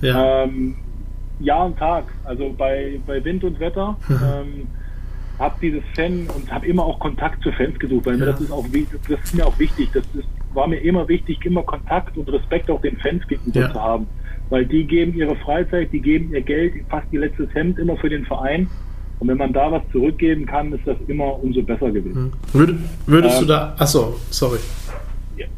Ja. 0.00 0.44
Ähm, 0.44 0.76
Jahr 1.40 1.66
und 1.66 1.78
Tag, 1.78 2.04
also 2.24 2.54
bei, 2.56 3.00
bei 3.06 3.24
Wind 3.24 3.44
und 3.44 3.58
Wetter. 3.58 3.96
ähm, 4.10 4.68
habe 5.40 5.54
dieses 5.62 5.82
Fan 5.96 6.28
und 6.36 6.52
habe 6.52 6.66
immer 6.66 6.84
auch 6.84 6.98
Kontakt 6.98 7.42
zu 7.42 7.50
Fans 7.52 7.78
gesucht, 7.78 8.04
weil 8.04 8.20
ja. 8.20 8.26
das 8.26 8.42
ist 8.42 8.52
auch 8.52 8.66
das 9.08 9.20
ist 9.24 9.34
mir 9.34 9.46
auch 9.46 9.58
wichtig. 9.58 9.88
Das 9.92 10.04
ist, 10.14 10.28
war 10.52 10.68
mir 10.68 10.76
immer 10.76 11.08
wichtig, 11.08 11.44
immer 11.46 11.62
Kontakt 11.62 12.16
und 12.18 12.30
Respekt 12.30 12.70
auch 12.70 12.82
den 12.82 12.98
Fans 12.98 13.26
gegenüber 13.26 13.60
ja. 13.60 13.72
zu 13.72 13.80
haben, 13.82 14.06
weil 14.50 14.66
die 14.66 14.84
geben 14.84 15.14
ihre 15.14 15.34
Freizeit, 15.36 15.92
die 15.92 16.00
geben 16.00 16.34
ihr 16.34 16.42
Geld, 16.42 16.74
fast 16.90 17.06
ihr 17.10 17.20
letztes 17.20 17.52
Hemd 17.54 17.78
immer 17.78 17.96
für 17.96 18.10
den 18.10 18.26
Verein. 18.26 18.68
Und 19.20 19.28
wenn 19.28 19.36
man 19.36 19.52
da 19.52 19.70
was 19.70 19.82
zurückgeben 19.92 20.46
kann, 20.46 20.72
ist 20.72 20.86
das 20.86 20.96
immer 21.06 21.42
umso 21.42 21.62
besser 21.62 21.90
gewesen. 21.90 22.32
Würd, 22.52 22.74
würdest 23.06 23.36
ähm, 23.36 23.46
du 23.46 23.52
da, 23.52 23.74
achso, 23.78 24.16
sorry. 24.30 24.58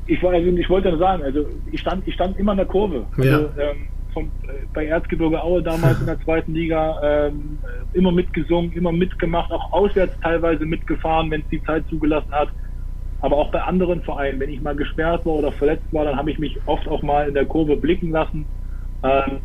Ich, 0.07 0.23
also, 0.23 0.51
ich 0.51 0.69
wollte 0.69 0.89
nur 0.91 0.99
sagen, 0.99 1.23
also 1.23 1.47
ich 1.71 1.81
stand, 1.81 2.07
ich 2.07 2.15
stand 2.15 2.37
immer 2.39 2.53
in 2.53 2.59
der 2.59 2.67
Kurve. 2.67 3.07
Also, 3.17 3.29
ja. 3.29 3.39
ähm, 3.39 3.87
vom, 4.13 4.25
äh, 4.25 4.67
bei 4.75 4.87
Erzgebirge 4.87 5.43
Aue 5.43 5.63
damals 5.63 6.01
in 6.01 6.07
der 6.07 6.21
zweiten 6.21 6.53
Liga 6.53 6.99
ähm, 7.03 7.59
immer 7.93 8.11
mitgesungen, 8.11 8.73
immer 8.73 8.91
mitgemacht, 8.91 9.53
auch 9.53 9.73
auswärts 9.73 10.15
teilweise 10.21 10.67
mitgefahren, 10.67 11.31
wenn 11.31 11.43
es 11.43 11.49
die 11.49 11.63
Zeit 11.63 11.85
zugelassen 11.89 12.33
hat. 12.33 12.49
Aber 13.21 13.37
auch 13.37 13.53
bei 13.53 13.63
anderen 13.63 14.03
Vereinen, 14.03 14.41
wenn 14.41 14.51
ich 14.51 14.61
mal 14.61 14.75
gesperrt 14.75 15.25
war 15.25 15.35
oder 15.35 15.53
verletzt 15.53 15.87
war, 15.93 16.05
dann 16.05 16.17
habe 16.17 16.33
ich 16.33 16.41
mich 16.41 16.59
oft 16.67 16.89
auch 16.89 17.03
mal 17.03 17.29
in 17.29 17.35
der 17.35 17.47
Kurve 17.47 17.77
blicken 17.77 18.11
lassen. 18.11 18.45
Ähm, 19.05 19.39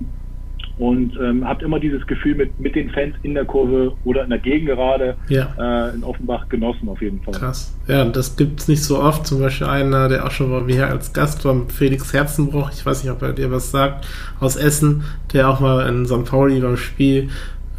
und 0.79 1.17
ähm, 1.19 1.47
habt 1.47 1.63
immer 1.63 1.79
dieses 1.79 2.05
Gefühl 2.05 2.35
mit, 2.35 2.59
mit 2.59 2.75
den 2.75 2.89
Fans 2.91 3.15
in 3.23 3.33
der 3.33 3.45
Kurve 3.45 3.93
oder 4.05 4.23
in 4.23 4.29
der 4.29 4.39
Gegengerade 4.39 5.15
ja. 5.27 5.53
äh, 5.57 5.95
in 5.95 6.03
Offenbach 6.03 6.47
genossen 6.49 6.87
auf 6.89 7.01
jeden 7.01 7.21
Fall. 7.21 7.33
Krass. 7.33 7.75
Ja, 7.87 8.05
das 8.05 8.35
gibt 8.35 8.59
es 8.59 8.67
nicht 8.67 8.83
so 8.83 8.99
oft. 8.99 9.25
Zum 9.25 9.39
Beispiel 9.39 9.67
einer, 9.67 10.07
der 10.07 10.25
auch 10.25 10.31
schon 10.31 10.51
mal 10.51 10.65
hier 10.67 10.87
als 10.87 11.13
Gast 11.13 11.43
war, 11.45 11.55
Felix 11.67 12.13
Herzenbruch, 12.13 12.71
ich 12.71 12.85
weiß 12.85 13.03
nicht, 13.03 13.11
ob 13.11 13.21
er 13.21 13.33
dir 13.33 13.51
was 13.51 13.71
sagt, 13.71 14.07
aus 14.39 14.55
Essen, 14.55 15.03
der 15.33 15.49
auch 15.49 15.59
mal 15.59 15.87
in 15.87 16.05
St. 16.05 16.25
Pauli 16.25 16.59
beim 16.59 16.77
Spiel 16.77 17.29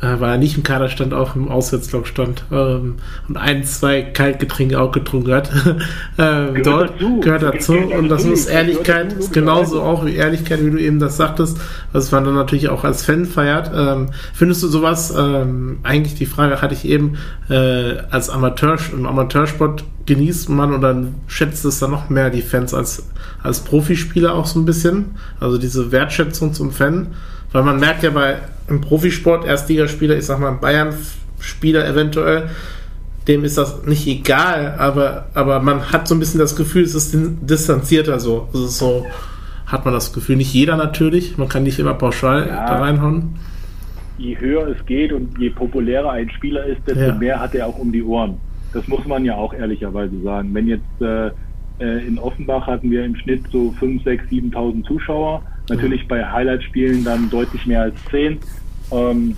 äh, 0.01 0.21
weil 0.21 0.33
er 0.33 0.39
nicht 0.39 0.57
im 0.57 0.63
Kader 0.63 0.89
stand, 0.89 1.13
auch 1.13 1.35
im 1.35 1.49
Auswärtslog 1.49 2.07
stand 2.07 2.45
ähm, 2.53 2.97
und 3.29 3.37
ein, 3.37 3.65
zwei 3.65 4.03
Kaltgetränke 4.03 4.81
auch 4.81 4.93
getrunken 4.93 5.33
hat. 5.33 5.51
ähm, 6.19 6.55
gehört 6.55 6.67
dort 6.67 6.91
dazu. 6.91 7.21
gehört 7.21 7.43
dazu 7.43 7.75
und 7.75 8.09
das 8.09 8.25
ist 8.25 8.47
Ehrlichkeit, 8.47 9.13
ist 9.13 9.33
genauso 9.33 9.83
auch 9.83 10.05
wie 10.05 10.15
Ehrlichkeit, 10.15 10.65
wie 10.65 10.71
du 10.71 10.79
eben 10.79 10.99
das 10.99 11.17
sagtest, 11.17 11.59
was 11.93 12.13
man 12.13 12.25
dann 12.25 12.35
natürlich 12.35 12.69
auch 12.69 12.85
als 12.85 13.05
Fan 13.05 13.27
feiert. 13.27 13.71
Ähm, 13.75 14.11
findest 14.33 14.63
du 14.63 14.69
sowas, 14.69 15.13
ähm, 15.17 15.79
eigentlich 15.83 16.15
die 16.15 16.27
Frage 16.27 16.63
hatte 16.63 16.75
ich 16.75 16.85
eben, 16.85 17.19
äh, 17.49 17.99
als 18.11 18.31
Amateur, 18.31 18.79
im 18.93 19.07
Amateursport 19.07 19.85
genießt 20.07 20.49
man 20.49 20.73
oder 20.73 21.05
schätzt 21.27 21.65
es 21.65 21.81
dann 21.81 21.91
noch 21.91 22.09
mehr 22.09 22.31
die 22.31 22.41
Fans 22.41 22.73
als, 22.73 23.09
als 23.43 23.61
Profispieler 23.61 24.35
auch 24.35 24.47
so 24.47 24.59
ein 24.59 24.65
bisschen? 24.65 25.17
Also 25.39 25.59
diese 25.59 25.93
Wertschätzung 25.93 26.55
zum 26.55 26.73
Fan? 26.73 27.09
Weil 27.53 27.63
man 27.63 27.81
merkt 27.81 28.03
ja 28.03 28.11
bei 28.11 28.37
einem 28.69 28.81
Profisport, 28.81 29.47
Erstligaspieler, 29.47 30.17
ich 30.17 30.27
sag 30.27 30.39
mal 30.39 30.53
Bayern-Spieler 30.53 31.87
eventuell, 31.89 32.51
dem 33.27 33.45
ist 33.45 33.59
das 33.59 33.85
nicht 33.85 34.07
egal, 34.07 34.75
aber, 34.79 35.27
aber 35.35 35.61
man 35.61 35.93
hat 35.93 36.09
so 36.09 36.15
ein 36.15 36.19
bisschen 36.19 36.41
das 36.41 36.57
Gefühl, 36.57 36.83
es 36.83 36.95
ist 36.95 37.15
distanzierter 37.15 38.19
so. 38.21 38.49
Es 38.53 38.61
ist 38.61 38.79
so, 38.79 39.07
hat 39.67 39.85
man 39.85 39.95
das 39.95 40.13
Gefühl. 40.13 40.37
Nicht 40.37 40.53
jeder 40.53 40.77
natürlich, 40.77 41.37
man 41.37 41.49
kann 41.49 41.63
nicht 41.63 41.79
immer 41.79 41.95
pauschal 41.95 42.47
ja. 42.49 42.67
da 42.67 42.81
reinhauen. 42.81 43.37
Je 44.17 44.37
höher 44.39 44.67
es 44.69 44.85
geht 44.87 45.13
und 45.13 45.39
je 45.39 45.51
populärer 45.51 46.11
ein 46.11 46.31
Spieler 46.31 46.65
ist, 46.65 46.81
desto 46.87 47.01
ja. 47.01 47.15
mehr 47.15 47.39
hat 47.39 47.55
er 47.55 47.67
auch 47.67 47.79
um 47.79 47.93
die 47.93 48.03
Ohren. 48.03 48.39
Das 48.73 48.89
muss 48.89 49.07
man 49.07 49.25
ja 49.25 49.35
auch 49.35 49.55
ehrlicherweise 49.55 50.21
sagen. 50.23 50.53
Wenn 50.55 50.67
jetzt 50.67 51.01
äh, 51.01 51.29
äh 51.79 52.07
in 52.07 52.19
Offenbach 52.19 52.67
hatten 52.67 52.91
wir 52.91 53.05
im 53.05 53.15
Schnitt 53.15 53.45
so 53.53 53.73
5, 53.79 54.03
6, 54.03 54.25
7.000 54.25 54.85
Zuschauer, 54.85 55.43
Natürlich 55.69 56.07
bei 56.09 56.25
Highlight-Spielen 56.25 57.05
dann 57.05 57.31
deutlich 57.31 57.67
mehr 57.67 57.83
als 57.83 57.95
10. 58.11 58.39
Ähm, 58.91 59.37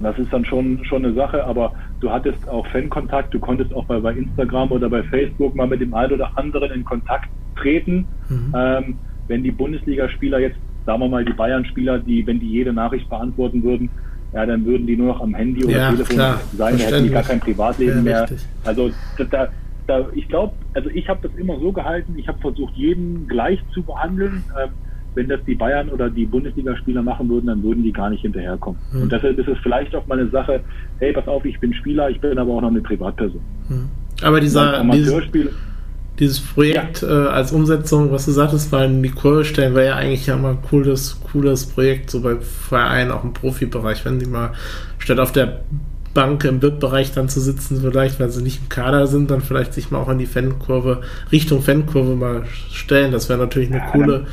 das 0.00 0.18
ist 0.18 0.32
dann 0.32 0.44
schon, 0.44 0.84
schon 0.84 1.04
eine 1.04 1.14
Sache, 1.14 1.44
aber 1.44 1.72
du 2.00 2.10
hattest 2.10 2.48
auch 2.48 2.66
Fankontakt, 2.68 3.32
du 3.32 3.38
konntest 3.38 3.72
auch 3.74 3.84
bei, 3.86 3.98
bei 3.98 4.12
Instagram 4.12 4.70
oder 4.70 4.90
bei 4.90 5.02
Facebook 5.04 5.54
mal 5.54 5.66
mit 5.66 5.80
dem 5.80 5.94
einen 5.94 6.12
oder 6.12 6.36
anderen 6.36 6.70
in 6.72 6.84
Kontakt 6.84 7.28
treten. 7.56 8.06
Mhm. 8.28 8.54
Ähm, 8.54 8.98
wenn 9.28 9.42
die 9.42 9.50
Bundesligaspieler 9.50 10.38
jetzt, 10.38 10.58
sagen 10.84 11.00
wir 11.00 11.08
mal, 11.08 11.24
die 11.24 11.32
Bayern-Spieler, 11.32 11.98
die, 11.98 12.26
wenn 12.26 12.40
die 12.40 12.48
jede 12.48 12.72
Nachricht 12.72 13.08
beantworten 13.08 13.62
würden, 13.62 13.90
ja, 14.32 14.44
dann 14.44 14.64
würden 14.66 14.86
die 14.86 14.96
nur 14.96 15.08
noch 15.14 15.20
am 15.20 15.34
Handy 15.34 15.64
oder 15.64 15.76
ja, 15.76 15.90
Telefon 15.90 16.16
klar, 16.16 16.40
sein, 16.56 16.78
da 16.78 16.84
hätten 16.84 17.04
die 17.04 17.10
gar 17.10 17.22
kein 17.22 17.40
Privatleben 17.40 17.96
ja, 17.98 18.02
mehr. 18.02 18.22
Richtig. 18.22 18.46
Also 18.64 18.90
da, 19.30 19.48
da, 19.86 20.08
ich 20.14 20.28
glaube, 20.28 20.54
also 20.74 20.90
ich 20.90 21.08
habe 21.08 21.26
das 21.26 21.36
immer 21.38 21.58
so 21.58 21.72
gehalten, 21.72 22.14
ich 22.18 22.28
habe 22.28 22.38
versucht, 22.38 22.74
jeden 22.74 23.26
gleich 23.28 23.60
zu 23.72 23.82
behandeln. 23.82 24.44
Ähm, 24.60 24.70
wenn 25.16 25.28
das 25.28 25.40
die 25.46 25.54
Bayern 25.54 25.88
oder 25.88 26.10
die 26.10 26.26
Bundesligaspieler 26.26 27.02
machen 27.02 27.28
würden, 27.28 27.46
dann 27.46 27.62
würden 27.62 27.82
die 27.82 27.92
gar 27.92 28.10
nicht 28.10 28.20
hinterherkommen. 28.20 28.78
Hm. 28.92 29.02
Und 29.02 29.12
deshalb 29.12 29.38
ist 29.38 29.48
es 29.48 29.58
vielleicht 29.62 29.94
auch 29.94 30.06
mal 30.06 30.18
eine 30.18 30.28
Sache, 30.30 30.60
hey, 30.98 31.12
pass 31.12 31.26
auf, 31.26 31.44
ich 31.44 31.58
bin 31.58 31.72
Spieler, 31.74 32.10
ich 32.10 32.20
bin 32.20 32.38
aber 32.38 32.52
auch 32.52 32.60
noch 32.60 32.70
eine 32.70 32.82
Privatperson. 32.82 33.40
Hm. 33.68 33.88
Aber 34.22 34.40
dieser 34.40 34.78
Amateurspiel. 34.78 35.50
Dieses 36.18 36.40
Projekt 36.40 37.02
ja. 37.02 37.26
äh, 37.26 37.28
als 37.28 37.52
Umsetzung, 37.52 38.10
was 38.10 38.24
du 38.24 38.30
sagtest, 38.30 38.72
war 38.72 38.84
in 38.84 39.02
die 39.02 39.10
Kurve 39.10 39.44
stellen, 39.44 39.74
wäre 39.74 39.86
ja 39.86 39.96
eigentlich 39.96 40.26
ja 40.26 40.36
mal 40.36 40.52
ein 40.52 40.62
cooles, 40.62 41.20
cooles 41.32 41.66
Projekt, 41.66 42.10
so 42.10 42.22
bei 42.22 42.36
Vereinen, 42.36 43.10
auch 43.10 43.24
im 43.24 43.32
Profibereich, 43.32 44.04
wenn 44.04 44.18
die 44.18 44.26
mal 44.26 44.52
statt 44.98 45.18
auf 45.18 45.32
der 45.32 45.60
Bank 46.14 46.44
im 46.44 46.60
BIP-Bereich 46.60 47.12
dann 47.12 47.28
zu 47.28 47.40
sitzen, 47.40 47.82
vielleicht, 47.82 48.18
wenn 48.18 48.30
sie 48.30 48.42
nicht 48.42 48.62
im 48.62 48.68
Kader 48.70 49.06
sind, 49.06 49.30
dann 49.30 49.42
vielleicht 49.42 49.74
sich 49.74 49.90
mal 49.90 49.98
auch 49.98 50.08
in 50.08 50.16
die 50.16 50.24
Fankurve, 50.24 51.02
Richtung 51.30 51.60
Fankurve 51.60 52.16
mal 52.16 52.44
stellen. 52.72 53.12
Das 53.12 53.28
wäre 53.28 53.38
natürlich 53.38 53.68
eine 53.68 53.80
ja, 53.80 53.90
coole, 53.90 54.26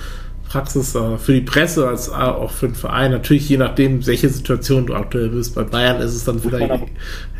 Praxis 0.53 0.93
äh, 0.93 1.17
für 1.17 1.33
die 1.33 1.41
Presse 1.41 1.87
als 1.87 2.09
äh, 2.09 2.11
auch 2.11 2.51
für 2.51 2.67
den 2.67 2.75
Verein. 2.75 3.09
Natürlich 3.09 3.49
je 3.49 3.57
nachdem, 3.57 4.05
welche 4.05 4.29
Situation 4.29 4.85
du 4.85 4.93
aktuell 4.93 5.29
bist. 5.29 5.55
Bei 5.55 5.63
Bayern 5.63 5.99
ist 5.99 6.13
es 6.13 6.25
dann 6.25 6.35
muss 6.35 6.45
vielleicht. 6.45 6.71
Aber, 6.71 6.85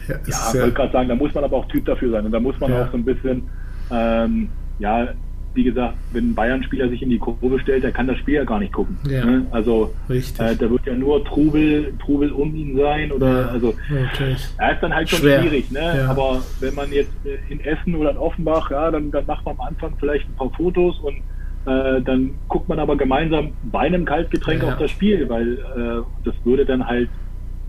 ja, 0.08 0.16
ja 0.16 0.18
ich 0.26 0.62
wollte 0.62 0.74
gerade 0.74 0.92
sagen, 0.92 1.10
da 1.10 1.16
muss 1.16 1.34
man 1.34 1.44
aber 1.44 1.58
auch 1.58 1.68
Typ 1.68 1.86
dafür 1.86 2.10
sein. 2.10 2.26
Und 2.26 2.32
da 2.32 2.40
muss 2.40 2.60
man 2.60 2.72
ja. 2.72 2.84
auch 2.84 2.92
so 2.92 2.98
ein 2.98 3.06
bisschen, 3.06 3.44
ähm, 3.92 4.50
ja, 4.80 5.10
wie 5.54 5.64
gesagt, 5.64 5.94
wenn 6.12 6.32
ein 6.32 6.34
Bayern-Spieler 6.34 6.90
sich 6.90 7.04
in 7.04 7.12
die 7.12 7.20
Kurve 7.20 7.60
stellt, 7.60 7.84
der 7.84 7.92
kann 7.92 8.08
das 8.08 8.18
Spiel 8.18 8.34
ja 8.34 8.44
gar 8.46 8.58
nicht 8.58 8.74
gucken. 8.74 8.98
Ja. 9.08 9.24
Ne? 9.24 9.46
Also 9.52 9.94
äh, 10.10 10.56
da 10.56 10.68
wird 10.68 10.84
ja 10.88 10.96
nur 10.96 11.24
Trubel, 11.24 11.94
Trubel 12.04 12.32
um 12.32 12.56
ihn 12.56 12.76
sein 12.76 13.12
oder 13.12 13.42
ja, 13.42 13.48
also 13.50 13.76
natürlich. 13.92 14.48
er 14.58 14.74
ist 14.74 14.82
dann 14.82 14.96
halt 14.96 15.08
schon 15.08 15.20
Schwer. 15.20 15.42
schwierig, 15.42 15.70
ne? 15.70 15.98
Ja. 15.98 16.10
Aber 16.10 16.42
wenn 16.60 16.74
man 16.74 16.92
jetzt 16.92 17.12
in 17.50 17.60
Essen 17.60 17.94
oder 17.94 18.10
in 18.10 18.18
Offenbach, 18.18 18.72
ja, 18.72 18.90
dann, 18.90 19.12
dann 19.12 19.28
macht 19.28 19.46
man 19.46 19.54
am 19.60 19.68
Anfang 19.68 19.94
vielleicht 20.00 20.28
ein 20.28 20.34
paar 20.34 20.50
Fotos 20.58 20.98
und 21.02 21.18
äh, 21.66 22.02
dann 22.02 22.32
guckt 22.50 22.68
man 22.68 22.80
aber 22.80 22.98
gemeinsam 22.98 23.54
bei 23.72 23.82
einem 23.82 24.06
Kaltgetränk 24.06 24.64
ja. 24.64 24.70
auf 24.70 24.78
das 24.78 24.92
Spiel, 24.92 25.28
weil 25.30 25.54
äh, 25.54 26.02
das 26.26 26.36
würde 26.44 26.66
dann 26.66 26.86
halt, 26.86 27.10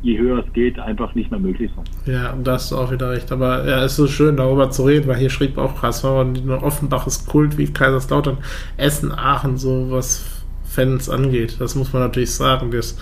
je 0.03 0.19
höher 0.19 0.45
es 0.45 0.53
geht, 0.53 0.79
einfach 0.79 1.15
nicht 1.15 1.31
mehr 1.31 1.41
möglich 1.41 1.71
sein. 1.75 1.85
Ja, 2.13 2.33
und 2.33 2.47
da 2.47 2.53
hast 2.53 2.73
du 2.73 2.77
auch 2.77 2.91
wieder 2.91 3.11
recht. 3.11 3.31
Aber 3.31 3.67
ja, 3.67 3.85
es 3.85 3.93
ist 3.93 3.97
so 3.97 4.07
schön, 4.07 4.37
darüber 4.37 4.71
zu 4.71 4.85
reden, 4.85 5.07
weil 5.07 5.17
hier 5.17 5.31
schrieb 5.31 5.57
auch 5.59 5.79
krass, 5.79 6.05
Offenbach 6.05 7.07
ist 7.07 7.27
Kult 7.27 7.57
wie 7.57 7.67
Kaiserslautern, 7.67 8.39
Essen, 8.77 9.13
Aachen, 9.13 9.57
so 9.57 9.91
was 9.91 10.43
Fans 10.65 11.09
angeht. 11.09 11.57
Das 11.61 11.75
muss 11.75 11.93
man 11.93 12.03
natürlich 12.03 12.35
sagen. 12.35 12.71
Das, 12.71 12.99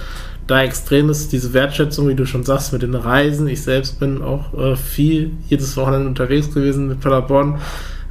da 0.46 0.62
extrem 0.62 1.08
ist 1.08 1.32
diese 1.32 1.54
Wertschätzung, 1.54 2.08
wie 2.08 2.14
du 2.14 2.26
schon 2.26 2.44
sagst, 2.44 2.72
mit 2.72 2.82
den 2.82 2.94
Reisen. 2.94 3.48
Ich 3.48 3.62
selbst 3.62 3.98
bin 3.98 4.22
auch 4.22 4.52
äh, 4.54 4.76
viel 4.76 5.32
jedes 5.48 5.76
Wochenende 5.76 6.08
unterwegs 6.08 6.52
gewesen 6.52 6.88
mit 6.88 7.00
Paderborn. 7.00 7.58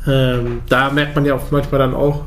Ähm, 0.08 0.62
da 0.68 0.90
merkt 0.90 1.16
man 1.16 1.26
ja 1.26 1.36
auch 1.36 1.52
manchmal 1.52 1.80
dann 1.80 1.94
auch, 1.94 2.24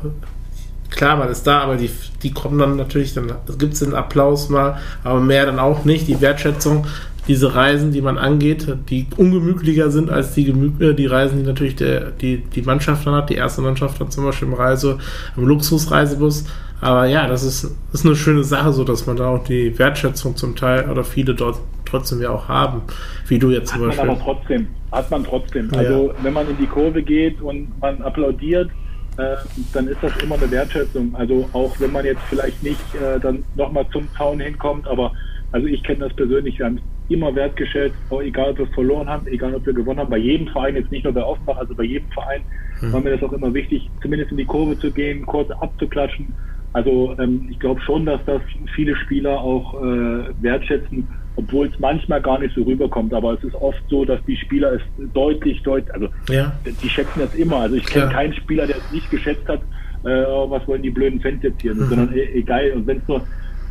klar, 0.95 1.17
man 1.17 1.29
ist 1.29 1.45
da, 1.45 1.59
aber 1.59 1.75
die, 1.75 1.89
die 2.23 2.31
kommen 2.31 2.57
dann 2.57 2.75
natürlich, 2.75 3.13
dann 3.13 3.31
gibt 3.57 3.73
es 3.73 3.79
den 3.79 3.93
Applaus 3.93 4.49
mal, 4.49 4.77
aber 5.03 5.19
mehr 5.19 5.45
dann 5.45 5.59
auch 5.59 5.85
nicht, 5.85 6.07
die 6.07 6.21
Wertschätzung, 6.21 6.85
diese 7.27 7.55
Reisen, 7.55 7.91
die 7.91 8.01
man 8.01 8.17
angeht, 8.17 8.67
die 8.89 9.07
ungemütlicher 9.17 9.89
sind 9.89 10.09
als 10.09 10.33
die, 10.33 10.47
äh, 10.79 10.93
die 10.93 11.07
Reisen, 11.07 11.39
die 11.39 11.43
natürlich 11.43 11.75
der, 11.75 12.11
die, 12.11 12.37
die 12.37 12.61
Mannschaft 12.61 13.07
dann 13.07 13.15
hat. 13.15 13.29
Die 13.29 13.35
erste 13.35 13.61
Mannschaft 13.61 13.99
hat 13.99 14.11
zum 14.11 14.25
Beispiel 14.25 14.47
im 14.47 14.53
Reise, 14.53 14.99
im 15.35 15.45
Luxusreisebus. 15.47 16.45
Aber 16.81 17.05
ja, 17.05 17.27
das 17.27 17.43
ist, 17.43 17.75
ist 17.93 18.05
eine 18.05 18.15
schöne 18.15 18.43
Sache, 18.43 18.73
so 18.73 18.83
dass 18.83 19.07
man 19.07 19.15
da 19.15 19.29
auch 19.29 19.43
die 19.43 19.77
Wertschätzung 19.79 20.35
zum 20.35 20.55
Teil 20.55 20.89
oder 20.89 21.03
viele 21.03 21.33
dort 21.33 21.57
trotzdem 21.85 22.21
ja 22.21 22.29
auch 22.29 22.47
haben, 22.47 22.81
wie 23.27 23.39
du 23.39 23.49
jetzt 23.49 23.73
hat 23.73 23.79
zum 23.79 23.87
Beispiel. 23.87 24.05
Man 24.05 24.15
aber 24.15 24.23
trotzdem, 24.23 24.67
hat 24.91 25.09
man 25.09 25.23
trotzdem. 25.23 25.69
Ja. 25.71 25.79
Also 25.79 26.13
wenn 26.21 26.33
man 26.33 26.49
in 26.49 26.57
die 26.57 26.67
Kurve 26.67 27.01
geht 27.01 27.41
und 27.41 27.79
man 27.79 28.01
applaudiert, 28.01 28.69
äh, 29.17 29.35
dann 29.73 29.87
ist 29.87 30.01
das 30.01 30.15
immer 30.21 30.35
eine 30.35 30.49
Wertschätzung. 30.51 31.15
Also 31.15 31.49
auch 31.53 31.79
wenn 31.79 31.91
man 31.91 32.05
jetzt 32.05 32.21
vielleicht 32.29 32.61
nicht 32.63 32.81
äh, 32.95 33.19
dann 33.19 33.43
nochmal 33.55 33.85
zum 33.91 34.07
Zaun 34.17 34.39
hinkommt, 34.39 34.87
aber 34.87 35.11
also 35.51 35.67
ich 35.67 35.83
kenne 35.83 35.99
das 35.99 36.13
persönlich, 36.13 36.59
wir 36.59 36.65
haben 36.65 36.79
immer 37.07 37.33
wertgeschätzt, 37.35 37.95
auch 38.09 38.21
egal 38.21 38.51
ob 38.51 38.57
wir 38.59 38.67
verloren 38.67 39.07
haben, 39.07 39.27
egal 39.27 39.53
ob 39.55 39.65
wir 39.65 39.73
gewonnen 39.73 39.99
haben, 39.99 40.09
bei 40.09 40.17
jedem 40.17 40.47
Verein, 40.47 40.75
jetzt 40.75 40.91
nicht 40.91 41.03
nur 41.03 41.13
bei 41.13 41.23
Offenbach, 41.23 41.57
also 41.57 41.75
bei 41.75 41.83
jedem 41.83 42.09
Verein 42.11 42.41
mhm. 42.81 42.91
war 42.91 43.01
mir 43.01 43.11
das 43.11 43.23
auch 43.23 43.33
immer 43.33 43.53
wichtig, 43.53 43.89
zumindest 44.01 44.31
in 44.31 44.37
die 44.37 44.45
Kurve 44.45 44.77
zu 44.79 44.91
gehen, 44.91 45.25
kurz 45.25 45.49
abzuklatschen. 45.51 46.33
Also 46.73 47.15
ähm, 47.19 47.47
ich 47.49 47.59
glaube 47.59 47.79
schon, 47.81 48.05
dass 48.05 48.19
das 48.25 48.41
viele 48.75 48.95
Spieler 48.97 49.39
auch 49.39 49.81
äh, 49.81 50.25
wertschätzen, 50.41 51.07
obwohl 51.35 51.67
es 51.67 51.79
manchmal 51.79 52.21
gar 52.21 52.39
nicht 52.39 52.55
so 52.55 52.63
rüberkommt. 52.63 53.13
Aber 53.13 53.33
es 53.33 53.43
ist 53.43 53.55
oft 53.55 53.81
so, 53.89 54.05
dass 54.05 54.23
die 54.25 54.37
Spieler 54.37 54.73
es 54.73 54.81
deutlich, 55.13 55.61
deutlich, 55.63 55.93
also 55.93 56.07
ja. 56.29 56.53
die 56.65 56.89
schätzen 56.89 57.19
das 57.19 57.33
immer. 57.35 57.57
Also 57.57 57.75
ich 57.75 57.85
kenne 57.85 58.11
keinen 58.11 58.33
Spieler, 58.33 58.67
der 58.67 58.77
es 58.77 58.91
nicht 58.91 59.09
geschätzt 59.11 59.47
hat, 59.47 59.61
äh, 60.05 60.23
oh, 60.27 60.49
was 60.49 60.67
wollen 60.67 60.81
die 60.81 60.91
blöden 60.91 61.19
Fans 61.19 61.41
jetzt 61.43 61.61
hier, 61.61 61.73
mhm. 61.73 61.87
sondern 61.87 62.13
e 62.13 62.23
egal. 62.35 62.71
Und 62.71 62.87
wenn 62.87 62.97
es 62.97 63.07
nur 63.07 63.21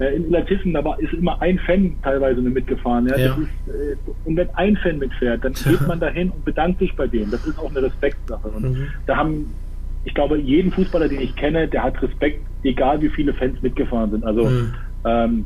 äh, 0.01 0.17
in 0.17 0.27
Illertissen, 0.27 0.73
da 0.73 0.85
war, 0.85 0.99
ist 1.01 1.13
immer 1.13 1.41
ein 1.41 1.59
Fan 1.61 1.95
teilweise 2.03 2.41
mitgefahren. 2.41 3.07
Ja? 3.07 3.17
ja. 3.17 3.35
Ist, 3.35 3.75
äh, 3.75 3.97
und 4.25 4.37
wenn 4.37 4.51
ein 4.55 4.77
Fan 4.77 4.99
mitfährt, 4.99 5.45
dann 5.45 5.53
geht 5.53 5.87
man 5.87 6.01
dahin 6.01 6.31
und 6.31 6.45
bedankt 6.45 6.81
sich 6.81 6.95
bei 6.97 7.07
dem. 7.07 7.31
Das 7.31 7.47
ist 7.47 7.59
auch 7.59 7.71
eine 7.71 7.83
Respektsache. 7.83 8.49
Und 8.49 8.63
mhm. 8.63 8.89
da 9.07 9.17
haben, 9.17 9.47
ich 10.05 10.15
glaube, 10.15 10.39
jeden 10.39 10.73
Fußballer, 10.73 11.09
den 11.09 11.21
ich 11.21 11.35
kenne, 11.37 11.69
der 11.69 11.85
hat 11.85 12.03
Respekt, 12.03 12.41
egal 12.63 13.01
wie 13.01 13.11
viele 13.11 13.33
Fans 13.35 13.61
mitgefahren 13.63 14.11
sind. 14.11 14.25
Also 14.25 14.45
mhm. 14.45 14.75
ähm, 15.05 15.45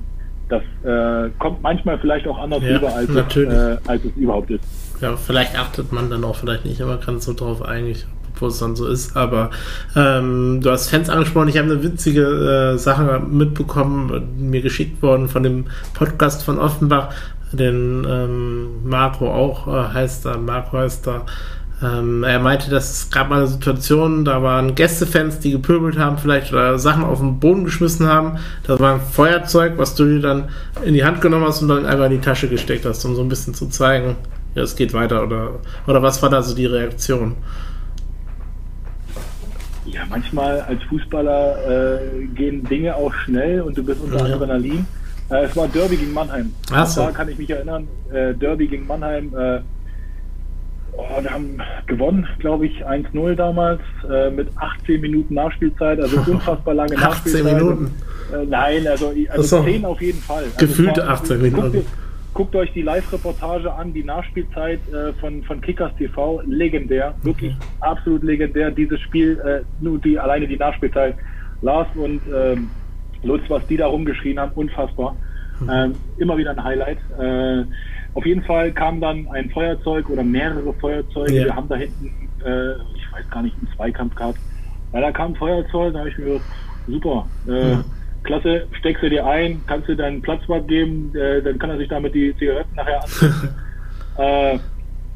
das 0.48 0.62
äh, 0.84 1.30
kommt 1.38 1.62
manchmal 1.62 1.98
vielleicht 1.98 2.26
auch 2.26 2.38
anders 2.38 2.62
ja, 2.62 2.76
rüber, 2.76 2.94
als, 2.94 3.08
es, 3.08 3.36
äh, 3.36 3.76
als 3.86 4.04
es 4.04 4.16
überhaupt 4.16 4.50
ist. 4.50 4.64
Ja, 5.00 5.16
vielleicht 5.16 5.58
achtet 5.58 5.92
man 5.92 6.10
dann 6.10 6.24
auch 6.24 6.36
vielleicht 6.36 6.64
nicht 6.64 6.80
immer 6.80 6.96
ganz 6.96 7.24
so 7.24 7.32
drauf 7.32 7.62
eigentlich 7.62 8.06
wo 8.40 8.46
es 8.46 8.58
dann 8.58 8.76
so 8.76 8.86
ist. 8.86 9.16
Aber 9.16 9.50
ähm, 9.96 10.60
du 10.62 10.70
hast 10.70 10.90
Fans 10.90 11.10
angesprochen. 11.10 11.48
Ich 11.48 11.58
habe 11.58 11.70
eine 11.70 11.82
witzige 11.82 12.74
äh, 12.74 12.78
Sache 12.78 13.20
mitbekommen, 13.20 14.28
mir 14.38 14.62
geschickt 14.62 15.02
worden 15.02 15.28
von 15.28 15.42
dem 15.42 15.66
Podcast 15.94 16.44
von 16.44 16.58
Offenbach. 16.58 17.14
Den 17.52 18.06
ähm, 18.08 18.84
Marco 18.84 19.32
auch 19.32 19.66
äh, 19.68 19.94
heißt 19.94 20.26
da, 20.26 20.36
Marco 20.36 20.78
heißt 20.78 21.06
da. 21.06 21.24
Ähm, 21.80 22.24
er 22.24 22.40
meinte, 22.40 22.70
dass 22.70 22.90
es 22.90 23.10
gab 23.10 23.28
mal 23.28 23.38
eine 23.38 23.46
Situation, 23.46 24.24
da 24.24 24.42
waren 24.42 24.74
Gästefans, 24.74 25.38
die 25.38 25.52
gepöbelt 25.52 25.96
haben, 25.96 26.18
vielleicht 26.18 26.52
oder 26.52 26.78
Sachen 26.78 27.04
auf 27.04 27.20
den 27.20 27.38
Boden 27.38 27.64
geschmissen 27.64 28.08
haben. 28.08 28.38
Das 28.64 28.80
war 28.80 28.94
ein 28.94 29.00
Feuerzeug, 29.00 29.74
was 29.76 29.94
du 29.94 30.04
dir 30.04 30.20
dann 30.20 30.48
in 30.84 30.94
die 30.94 31.04
Hand 31.04 31.20
genommen 31.20 31.46
hast 31.46 31.62
und 31.62 31.68
dann 31.68 31.86
einfach 31.86 32.06
in 32.06 32.12
die 32.12 32.20
Tasche 32.20 32.48
gesteckt 32.48 32.84
hast, 32.84 33.04
um 33.04 33.14
so 33.14 33.22
ein 33.22 33.28
bisschen 33.28 33.54
zu 33.54 33.68
zeigen, 33.68 34.16
ja, 34.56 34.62
es 34.62 34.74
geht 34.74 34.92
weiter 34.92 35.22
oder, 35.22 35.60
oder 35.86 36.02
was 36.02 36.20
war 36.20 36.30
da 36.30 36.42
so 36.42 36.54
die 36.54 36.66
Reaktion? 36.66 37.36
Ja, 39.86 40.02
manchmal 40.08 40.60
als 40.62 40.82
Fußballer 40.84 42.00
äh, 42.00 42.26
gehen 42.34 42.64
Dinge 42.64 42.94
auch 42.96 43.14
schnell 43.24 43.60
und 43.60 43.78
du 43.78 43.84
bist 43.84 44.00
unter 44.02 44.28
ja. 44.28 44.34
Adrenalin. 44.34 44.84
Äh, 45.30 45.44
es 45.44 45.56
war 45.56 45.68
Derby 45.68 45.96
gegen 45.96 46.12
Mannheim. 46.12 46.52
Ach 46.72 46.86
so. 46.86 47.02
Da 47.02 47.12
kann 47.12 47.28
ich 47.28 47.38
mich 47.38 47.48
erinnern. 47.48 47.86
Äh, 48.12 48.34
Derby 48.34 48.66
gegen 48.66 48.86
Mannheim. 48.86 49.32
Äh, 50.98 51.00
oh, 51.00 51.22
wir 51.22 51.30
haben 51.30 51.58
gewonnen, 51.86 52.26
glaube 52.38 52.66
ich, 52.66 52.86
1-0 52.86 53.34
damals 53.34 53.80
äh, 54.10 54.30
mit 54.30 54.48
18 54.56 55.00
Minuten 55.00 55.34
Nachspielzeit. 55.34 56.00
Also 56.00 56.18
unfassbar 56.26 56.74
lange 56.74 56.96
18 56.96 57.08
Nachspielzeit. 57.08 57.44
18 57.46 57.56
Minuten? 57.56 57.94
Äh, 58.32 58.46
nein, 58.46 58.86
also, 58.86 59.12
also 59.30 59.62
10 59.62 59.84
auf 59.84 60.00
jeden 60.02 60.20
Fall. 60.20 60.44
Also 60.44 60.56
Gefühlte 60.58 61.06
18 61.06 61.42
Minuten. 61.42 61.84
Guckt 62.34 62.54
euch 62.54 62.72
die 62.72 62.82
Live-Reportage 62.82 63.72
an, 63.72 63.92
die 63.92 64.04
Nachspielzeit 64.04 64.80
äh, 64.92 65.12
von, 65.14 65.42
von 65.44 65.60
Kickers 65.60 65.90
TV, 65.96 66.42
legendär, 66.46 67.14
wirklich 67.22 67.52
okay. 67.52 67.66
absolut 67.80 68.22
legendär. 68.22 68.70
Dieses 68.70 69.00
Spiel, 69.00 69.40
äh, 69.40 69.62
nur 69.82 69.98
die 69.98 70.18
alleine 70.18 70.46
die 70.46 70.56
Nachspielzeit. 70.56 71.16
Lars 71.62 71.88
und 71.96 72.20
ähm, 72.32 72.70
Lutz, 73.24 73.42
was 73.48 73.66
die 73.66 73.76
da 73.76 73.88
rumgeschrien 73.88 74.38
haben, 74.38 74.52
unfassbar. 74.54 75.16
Mhm. 75.58 75.70
Ähm, 75.72 75.92
immer 76.18 76.36
wieder 76.36 76.50
ein 76.52 76.62
Highlight. 76.62 76.98
Auf 78.14 78.26
jeden 78.26 78.42
Fall 78.42 78.72
kam 78.72 79.00
dann 79.00 79.28
ein 79.28 79.50
Feuerzeug 79.50 80.08
oder 80.10 80.22
mehrere 80.22 80.72
Feuerzeuge. 80.74 81.32
Ja. 81.32 81.44
Wir 81.44 81.56
haben 81.56 81.68
da 81.68 81.76
hinten, 81.76 82.06
äh, 82.44 82.72
ich 82.96 83.12
weiß 83.12 83.30
gar 83.30 83.42
nicht, 83.42 83.56
einen 83.58 83.68
Zweikampf 83.76 84.14
gehabt. 84.14 84.38
Ja, 84.92 85.00
da 85.00 85.12
kam 85.12 85.32
ein 85.32 85.36
Feuerzeug, 85.36 85.92
da 85.92 86.00
habe 86.00 86.08
ich 86.08 86.18
mir 86.18 86.24
gedacht, 86.24 86.44
super. 86.86 87.26
Äh, 87.46 87.76
mhm 87.76 87.84
klasse, 88.22 88.66
steckst 88.78 89.02
du 89.02 89.10
dir 89.10 89.26
ein, 89.26 89.60
kannst 89.66 89.88
du 89.88 89.96
deinen 89.96 90.22
Platzwart 90.22 90.68
geben, 90.68 91.14
äh, 91.16 91.42
dann 91.42 91.58
kann 91.58 91.70
er 91.70 91.78
sich 91.78 91.88
damit 91.88 92.14
die 92.14 92.36
Zigaretten 92.36 92.74
nachher 92.74 93.02
anzünden. 93.02 93.48
äh, 94.18 94.58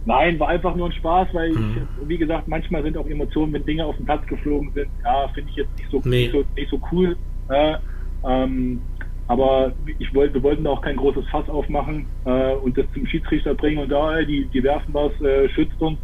nein, 0.04 0.40
war 0.40 0.48
einfach 0.48 0.74
nur 0.74 0.86
ein 0.86 0.92
Spaß, 0.92 1.28
weil 1.32 1.50
ich, 1.50 1.58
mhm. 1.58 1.86
wie 2.06 2.18
gesagt, 2.18 2.48
manchmal 2.48 2.82
sind 2.82 2.96
auch 2.96 3.06
Emotionen, 3.06 3.52
wenn 3.52 3.64
Dinge 3.64 3.84
auf 3.84 3.96
den 3.96 4.06
Platz 4.06 4.26
geflogen 4.26 4.72
sind, 4.74 4.88
ja, 5.04 5.28
finde 5.28 5.50
ich 5.50 5.56
jetzt 5.56 5.76
nicht 5.78 5.90
so, 5.90 6.00
nee. 6.04 6.22
nicht 6.22 6.32
so, 6.32 6.44
nicht 6.56 6.70
so 6.70 6.80
cool. 6.90 7.16
Äh, 7.48 7.74
ähm, 8.24 8.80
aber 9.32 9.72
ich 9.98 10.14
wollte, 10.14 10.34
wir 10.34 10.42
wollten 10.42 10.64
da 10.64 10.70
auch 10.70 10.82
kein 10.82 10.96
großes 10.96 11.26
Fass 11.30 11.48
aufmachen 11.48 12.04
äh, 12.26 12.52
und 12.52 12.76
das 12.76 12.84
zum 12.92 13.06
Schiedsrichter 13.06 13.54
bringen 13.54 13.78
und 13.78 13.88
da, 13.88 14.20
die, 14.20 14.44
die 14.52 14.62
werfen 14.62 14.92
was, 14.92 15.18
äh, 15.22 15.48
schützt 15.48 15.80
uns. 15.80 15.98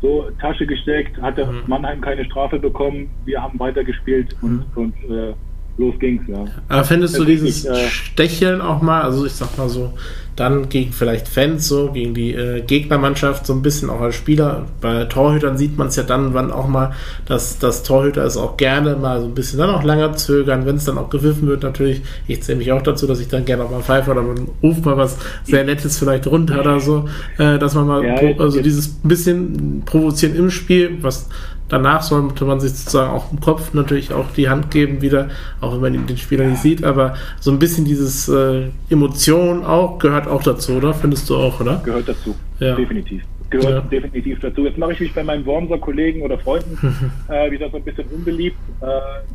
So, 0.00 0.30
Tasche 0.40 0.66
gesteckt, 0.66 1.20
hatte 1.20 1.44
mhm. 1.44 1.64
Mannheim 1.66 2.00
keine 2.00 2.24
Strafe 2.24 2.58
bekommen, 2.58 3.10
wir 3.26 3.42
haben 3.42 3.60
weitergespielt 3.60 4.34
und, 4.40 4.64
mhm. 4.74 4.82
und 4.82 4.94
äh, 5.10 5.34
los 5.78 5.98
ging's, 5.98 6.22
ja. 6.28 6.44
Aber 6.68 6.84
findest 6.84 7.18
du 7.18 7.24
dieses 7.24 7.64
nicht, 7.64 7.66
äh, 7.66 7.88
Stecheln 7.88 8.60
auch 8.60 8.82
mal, 8.82 9.02
also 9.02 9.24
ich 9.24 9.32
sag 9.32 9.56
mal 9.58 9.68
so, 9.68 9.92
dann 10.36 10.70
gegen 10.70 10.92
vielleicht 10.92 11.28
Fans 11.28 11.68
so, 11.68 11.92
gegen 11.92 12.14
die 12.14 12.32
äh, 12.32 12.62
Gegnermannschaft 12.62 13.46
so 13.46 13.52
ein 13.52 13.60
bisschen 13.60 13.90
auch 13.90 14.00
als 14.00 14.14
Spieler. 14.14 14.66
Bei 14.80 15.04
Torhütern 15.04 15.58
sieht 15.58 15.76
man 15.76 15.88
es 15.88 15.96
ja 15.96 16.04
dann 16.04 16.32
wann 16.32 16.50
auch 16.50 16.68
mal, 16.68 16.92
dass 17.26 17.58
das 17.58 17.82
Torhüter 17.82 18.24
es 18.24 18.38
auch 18.38 18.56
gerne 18.56 18.96
mal 18.96 19.20
so 19.20 19.26
ein 19.26 19.34
bisschen 19.34 19.58
dann 19.58 19.70
auch 19.70 19.82
länger 19.82 20.14
zögern, 20.14 20.64
wenn 20.64 20.76
es 20.76 20.84
dann 20.86 20.96
auch 20.96 21.10
gewiffen 21.10 21.48
wird 21.48 21.62
natürlich. 21.62 22.00
Ich 22.26 22.42
zähle 22.42 22.58
mich 22.58 22.72
auch 22.72 22.82
dazu, 22.82 23.06
dass 23.06 23.20
ich 23.20 23.28
dann 23.28 23.44
gerne 23.44 23.64
auch 23.64 23.70
mal 23.70 23.82
pfeife 23.82 24.10
oder 24.10 24.22
man 24.22 24.48
ruft 24.62 24.84
mal 24.86 24.96
was 24.96 25.18
sehr 25.44 25.64
Nettes 25.64 25.98
vielleicht 25.98 26.26
runter 26.26 26.60
oder 26.60 26.80
so, 26.80 27.08
äh, 27.36 27.58
dass 27.58 27.74
man 27.74 27.86
mal, 27.86 28.04
ja, 28.04 28.16
also 28.38 28.62
dieses 28.62 28.88
bisschen 28.88 29.82
provozieren 29.84 30.34
im 30.34 30.50
Spiel, 30.50 30.96
was 31.02 31.28
danach 31.72 32.02
sollte 32.02 32.44
man 32.44 32.60
sich 32.60 32.72
sozusagen 32.72 33.10
auch 33.10 33.32
im 33.32 33.40
Kopf 33.40 33.72
natürlich 33.72 34.12
auch 34.12 34.30
die 34.36 34.48
Hand 34.48 34.70
geben 34.70 35.00
wieder, 35.00 35.30
auch 35.60 35.72
wenn 35.72 35.94
man 35.94 36.06
den 36.06 36.18
Spieler 36.18 36.44
nicht 36.46 36.60
sieht, 36.60 36.84
aber 36.84 37.14
so 37.40 37.50
ein 37.50 37.58
bisschen 37.58 37.86
dieses 37.86 38.28
äh, 38.28 38.68
Emotion 38.90 39.64
auch 39.64 39.98
gehört 39.98 40.28
auch 40.28 40.42
dazu, 40.42 40.74
oder? 40.74 40.92
Findest 40.92 41.30
du 41.30 41.36
auch, 41.36 41.60
oder? 41.60 41.80
Gehört 41.82 42.08
dazu, 42.08 42.36
ja. 42.60 42.76
definitiv. 42.76 43.22
Gehört 43.48 43.84
ja. 43.84 43.90
definitiv 43.90 44.40
dazu. 44.40 44.64
Jetzt 44.64 44.78
mache 44.78 44.92
ich 44.92 45.00
mich 45.00 45.14
bei 45.14 45.24
meinen 45.24 45.44
Wormser 45.46 45.78
Kollegen 45.78 46.22
oder 46.22 46.38
Freunden 46.38 47.12
äh, 47.28 47.50
wieder 47.50 47.70
so 47.70 47.78
ein 47.78 47.84
bisschen 47.84 48.06
unbeliebt. 48.08 48.56
Äh, 48.80 48.86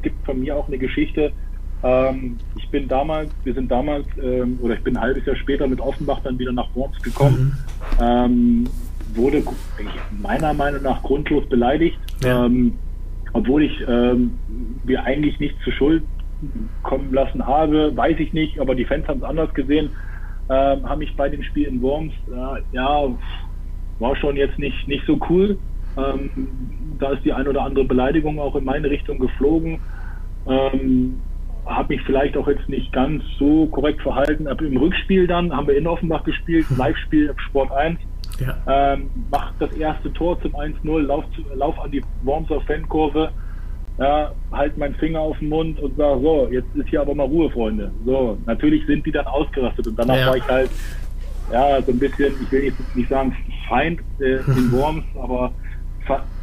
gibt 0.03 0.23
von 0.23 0.39
mir 0.39 0.55
auch 0.55 0.67
eine 0.67 0.77
Geschichte. 0.77 1.31
Ähm, 1.83 2.37
ich 2.55 2.69
bin 2.69 2.87
damals, 2.87 3.31
wir 3.43 3.53
sind 3.53 3.69
damals, 3.71 4.05
ähm, 4.21 4.59
oder 4.61 4.75
ich 4.75 4.83
bin 4.83 4.95
ein 4.95 5.01
halbes 5.01 5.25
Jahr 5.25 5.35
später 5.35 5.67
mit 5.67 5.79
Offenbach 5.79 6.19
dann 6.23 6.37
wieder 6.37 6.51
nach 6.51 6.67
Worms 6.75 7.01
gekommen. 7.01 7.57
Mhm. 7.99 8.03
Ähm, 8.03 8.63
wurde 9.15 9.43
meiner 10.21 10.53
Meinung 10.53 10.83
nach 10.83 11.01
grundlos 11.01 11.47
beleidigt, 11.49 11.97
ja. 12.23 12.45
ähm, 12.45 12.73
obwohl 13.33 13.63
ich 13.63 13.83
ähm, 13.87 14.37
mir 14.83 15.03
eigentlich 15.03 15.39
nicht 15.39 15.55
zur 15.63 15.73
Schuld 15.73 16.03
kommen 16.83 17.13
lassen 17.13 17.45
habe, 17.45 17.95
weiß 17.95 18.19
ich 18.19 18.33
nicht, 18.33 18.59
aber 18.59 18.75
die 18.75 18.85
Fans 18.85 19.07
haben 19.07 19.19
es 19.19 19.23
anders 19.23 19.53
gesehen, 19.53 19.89
ähm, 20.49 20.87
haben 20.87 20.99
mich 20.99 21.15
bei 21.15 21.29
dem 21.29 21.43
Spiel 21.43 21.67
in 21.67 21.81
Worms, 21.81 22.13
äh, 22.31 22.61
ja, 22.71 23.07
war 23.99 24.15
schon 24.15 24.37
jetzt 24.37 24.57
nicht, 24.59 24.87
nicht 24.87 25.05
so 25.05 25.19
cool. 25.29 25.57
Ähm, 25.97 26.29
da 26.99 27.11
ist 27.11 27.25
die 27.25 27.33
ein 27.33 27.47
oder 27.47 27.63
andere 27.63 27.85
Beleidigung 27.85 28.39
auch 28.39 28.55
in 28.55 28.63
meine 28.63 28.89
Richtung 28.89 29.19
geflogen. 29.19 29.79
Ähm, 30.47 31.19
habe 31.65 31.95
mich 31.95 32.03
vielleicht 32.03 32.37
auch 32.37 32.47
jetzt 32.47 32.69
nicht 32.69 32.93
ganz 32.93 33.23
so 33.37 33.65
korrekt 33.67 34.01
verhalten. 34.01 34.47
Aber 34.47 34.63
im 34.63 34.77
Rückspiel 34.77 35.27
dann 35.27 35.55
haben 35.55 35.67
wir 35.67 35.75
in 35.75 35.87
Offenbach 35.87 36.23
gespielt, 36.23 36.65
Live-Spiel 36.77 37.33
Sport 37.37 37.71
1 37.71 37.99
ja. 38.39 38.93
Ähm, 38.93 39.09
macht 39.31 39.53
das 39.59 39.71
erste 39.73 40.11
Tor 40.13 40.41
zum 40.41 40.55
1-0, 40.55 41.01
lauf, 41.01 41.25
lauf 41.55 41.79
an 41.79 41.91
die 41.91 42.03
Wormser 42.23 42.61
Fankurve, 42.61 43.31
ja, 43.97 44.31
halt 44.51 44.77
meinen 44.77 44.95
Finger 44.95 45.19
auf 45.19 45.39
den 45.39 45.49
Mund 45.49 45.79
und 45.79 45.97
sag 45.97 46.19
so, 46.21 46.47
jetzt 46.51 46.67
ist 46.75 46.89
hier 46.89 47.01
aber 47.01 47.15
mal 47.15 47.25
Ruhe, 47.25 47.49
Freunde. 47.49 47.91
So, 48.05 48.37
natürlich 48.45 48.85
sind 48.85 49.05
die 49.05 49.11
dann 49.11 49.25
ausgerastet 49.25 49.87
und 49.87 49.97
danach 49.97 50.17
ja. 50.17 50.27
war 50.27 50.37
ich 50.37 50.47
halt, 50.47 50.69
ja, 51.51 51.81
so 51.81 51.91
ein 51.91 51.99
bisschen, 51.99 52.33
ich 52.41 52.51
will 52.51 52.63
jetzt 52.65 52.95
nicht 52.95 53.09
sagen 53.09 53.35
Feind 53.67 54.01
äh, 54.19 54.35
in 54.35 54.71
Worms, 54.77 55.03
aber 55.21 55.51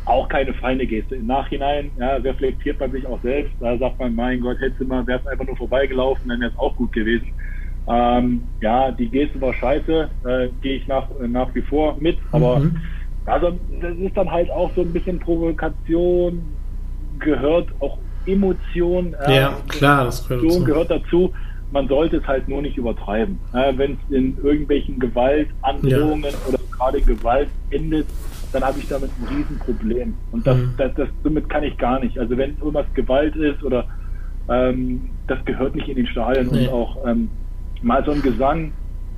auch 0.04 0.28
keine 0.28 0.52
feine 0.54 0.86
Geste. 0.86 1.16
Im 1.16 1.26
Nachhinein 1.26 1.90
ja, 1.98 2.16
reflektiert 2.16 2.78
man 2.78 2.92
sich 2.92 3.06
auch 3.06 3.20
selbst. 3.22 3.52
Da 3.60 3.76
sagt 3.78 3.98
man, 3.98 4.14
mein 4.14 4.40
Gott, 4.40 4.60
hätte 4.60 4.84
mal, 4.84 5.06
wäre 5.06 5.20
es 5.20 5.26
einfach 5.26 5.46
nur 5.46 5.56
vorbeigelaufen, 5.56 6.28
dann 6.28 6.40
wäre 6.40 6.50
es 6.50 6.58
auch 6.58 6.76
gut 6.76 6.92
gewesen. 6.92 7.32
Ähm, 7.86 8.44
ja, 8.60 8.90
die 8.90 9.08
Geste 9.08 9.40
war 9.40 9.52
scheiße, 9.52 10.08
äh, 10.26 10.48
gehe 10.62 10.76
ich 10.76 10.86
nach, 10.86 11.06
nach 11.26 11.54
wie 11.54 11.60
vor 11.62 11.96
mit, 12.00 12.16
aber 12.32 12.60
mhm. 12.60 12.76
also 13.26 13.58
das 13.80 13.96
ist 13.98 14.16
dann 14.16 14.30
halt 14.30 14.50
auch 14.50 14.70
so 14.74 14.80
ein 14.80 14.92
bisschen 14.92 15.18
Provokation, 15.18 16.42
gehört 17.18 17.68
auch 17.80 17.98
Emotion. 18.26 19.14
Ja, 19.26 19.32
ja 19.32 19.56
klar, 19.68 20.04
das 20.04 20.26
gehört 20.26 20.44
dazu. 20.44 20.64
gehört 20.64 20.90
dazu. 20.90 21.32
Man 21.72 21.88
sollte 21.88 22.18
es 22.18 22.26
halt 22.26 22.48
nur 22.48 22.62
nicht 22.62 22.76
übertreiben. 22.76 23.38
Äh, 23.52 23.72
Wenn 23.76 23.92
es 23.92 24.16
in 24.16 24.38
irgendwelchen 24.42 24.98
Gewaltandrohungen 24.98 26.30
ja. 26.30 26.48
oder 26.48 26.58
gerade 26.70 27.00
Gewalt 27.00 27.48
endet, 27.70 28.06
dann 28.52 28.62
habe 28.62 28.78
ich 28.78 28.88
damit 28.88 29.10
ein 29.20 29.36
Riesenproblem. 29.36 30.14
Und 30.30 30.46
das, 30.46 30.56
mhm. 30.56 30.74
das, 30.78 30.94
das, 30.94 31.08
damit 31.24 31.48
kann 31.48 31.64
ich 31.64 31.76
gar 31.76 31.98
nicht. 32.00 32.18
Also 32.18 32.36
wenn 32.36 32.56
irgendwas 32.58 32.86
Gewalt 32.94 33.34
ist 33.34 33.62
oder 33.64 33.86
ähm, 34.48 35.10
das 35.26 35.44
gehört 35.44 35.74
nicht 35.74 35.88
in 35.88 35.96
den 35.96 36.06
Stadien 36.06 36.48
nee. 36.52 36.68
und 36.68 36.72
auch 36.72 37.04
ähm, 37.06 37.30
mal 37.84 38.04
so 38.04 38.12
ein 38.12 38.22
Gesang, 38.22 38.72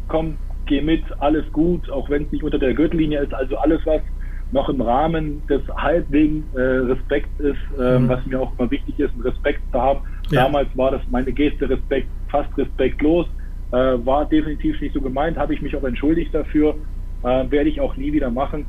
komm, 0.09 0.39
geh 0.67 0.81
mit, 0.81 1.05
alles 1.21 1.51
gut, 1.53 1.89
auch 1.91 2.11
wenn 2.11 2.25
es 2.25 2.33
nicht 2.33 2.45
unter 2.45 2.59
der 2.59 2.75
Gürtellinie 2.75 3.21
ist, 3.21 3.33
also 3.33 3.57
alles, 3.57 3.81
was 3.85 4.03
noch 4.51 4.69
im 4.69 4.81
Rahmen 4.81 5.45
des 5.47 5.63
halbwegen 5.77 6.53
äh, 6.55 6.61
Respekt 6.61 7.39
ist, 7.41 7.59
äh, 7.79 7.99
mhm. 7.99 8.09
was 8.09 8.25
mir 8.27 8.41
auch 8.41 8.57
immer 8.59 8.71
wichtig 8.71 8.99
ist, 8.99 9.13
einen 9.13 9.23
Respekt 9.23 9.63
zu 9.73 9.81
haben. 9.81 10.01
Ja. 10.31 10.45
Damals 10.45 10.69
war 10.75 10.93
das 10.93 11.03
meine 11.09 11.33
Geste 11.33 11.69
Respekt, 11.69 12.11
fast 12.31 12.57
respektlos, 12.57 13.27
äh, 13.73 13.77
war 13.77 14.29
definitiv 14.29 14.81
nicht 14.81 14.95
so 14.95 15.01
gemeint, 15.01 15.37
habe 15.37 15.55
ich 15.55 15.63
mich 15.63 15.75
auch 15.75 15.85
entschuldigt 15.85 16.35
dafür, 16.35 16.77
äh, 17.23 17.51
werde 17.51 17.69
ich 17.69 17.81
auch 17.81 17.97
nie 17.97 18.13
wieder 18.13 18.31
machen. 18.31 18.67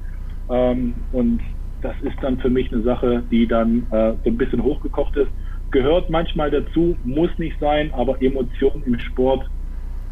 Ähm, 0.49 0.95
und 1.11 1.41
das 1.81 1.95
ist 2.01 2.17
dann 2.21 2.39
für 2.39 2.49
mich 2.49 2.71
eine 2.71 2.81
Sache, 2.81 3.23
die 3.29 3.47
dann 3.47 3.87
äh, 3.91 4.13
so 4.23 4.29
ein 4.29 4.37
bisschen 4.37 4.63
hochgekocht 4.63 5.15
ist. 5.15 5.31
Gehört 5.69 6.09
manchmal 6.09 6.49
dazu, 6.49 6.97
muss 7.03 7.29
nicht 7.37 7.59
sein, 7.59 7.93
aber 7.93 8.21
Emotionen 8.21 8.83
im 8.83 8.99
Sport, 8.99 9.47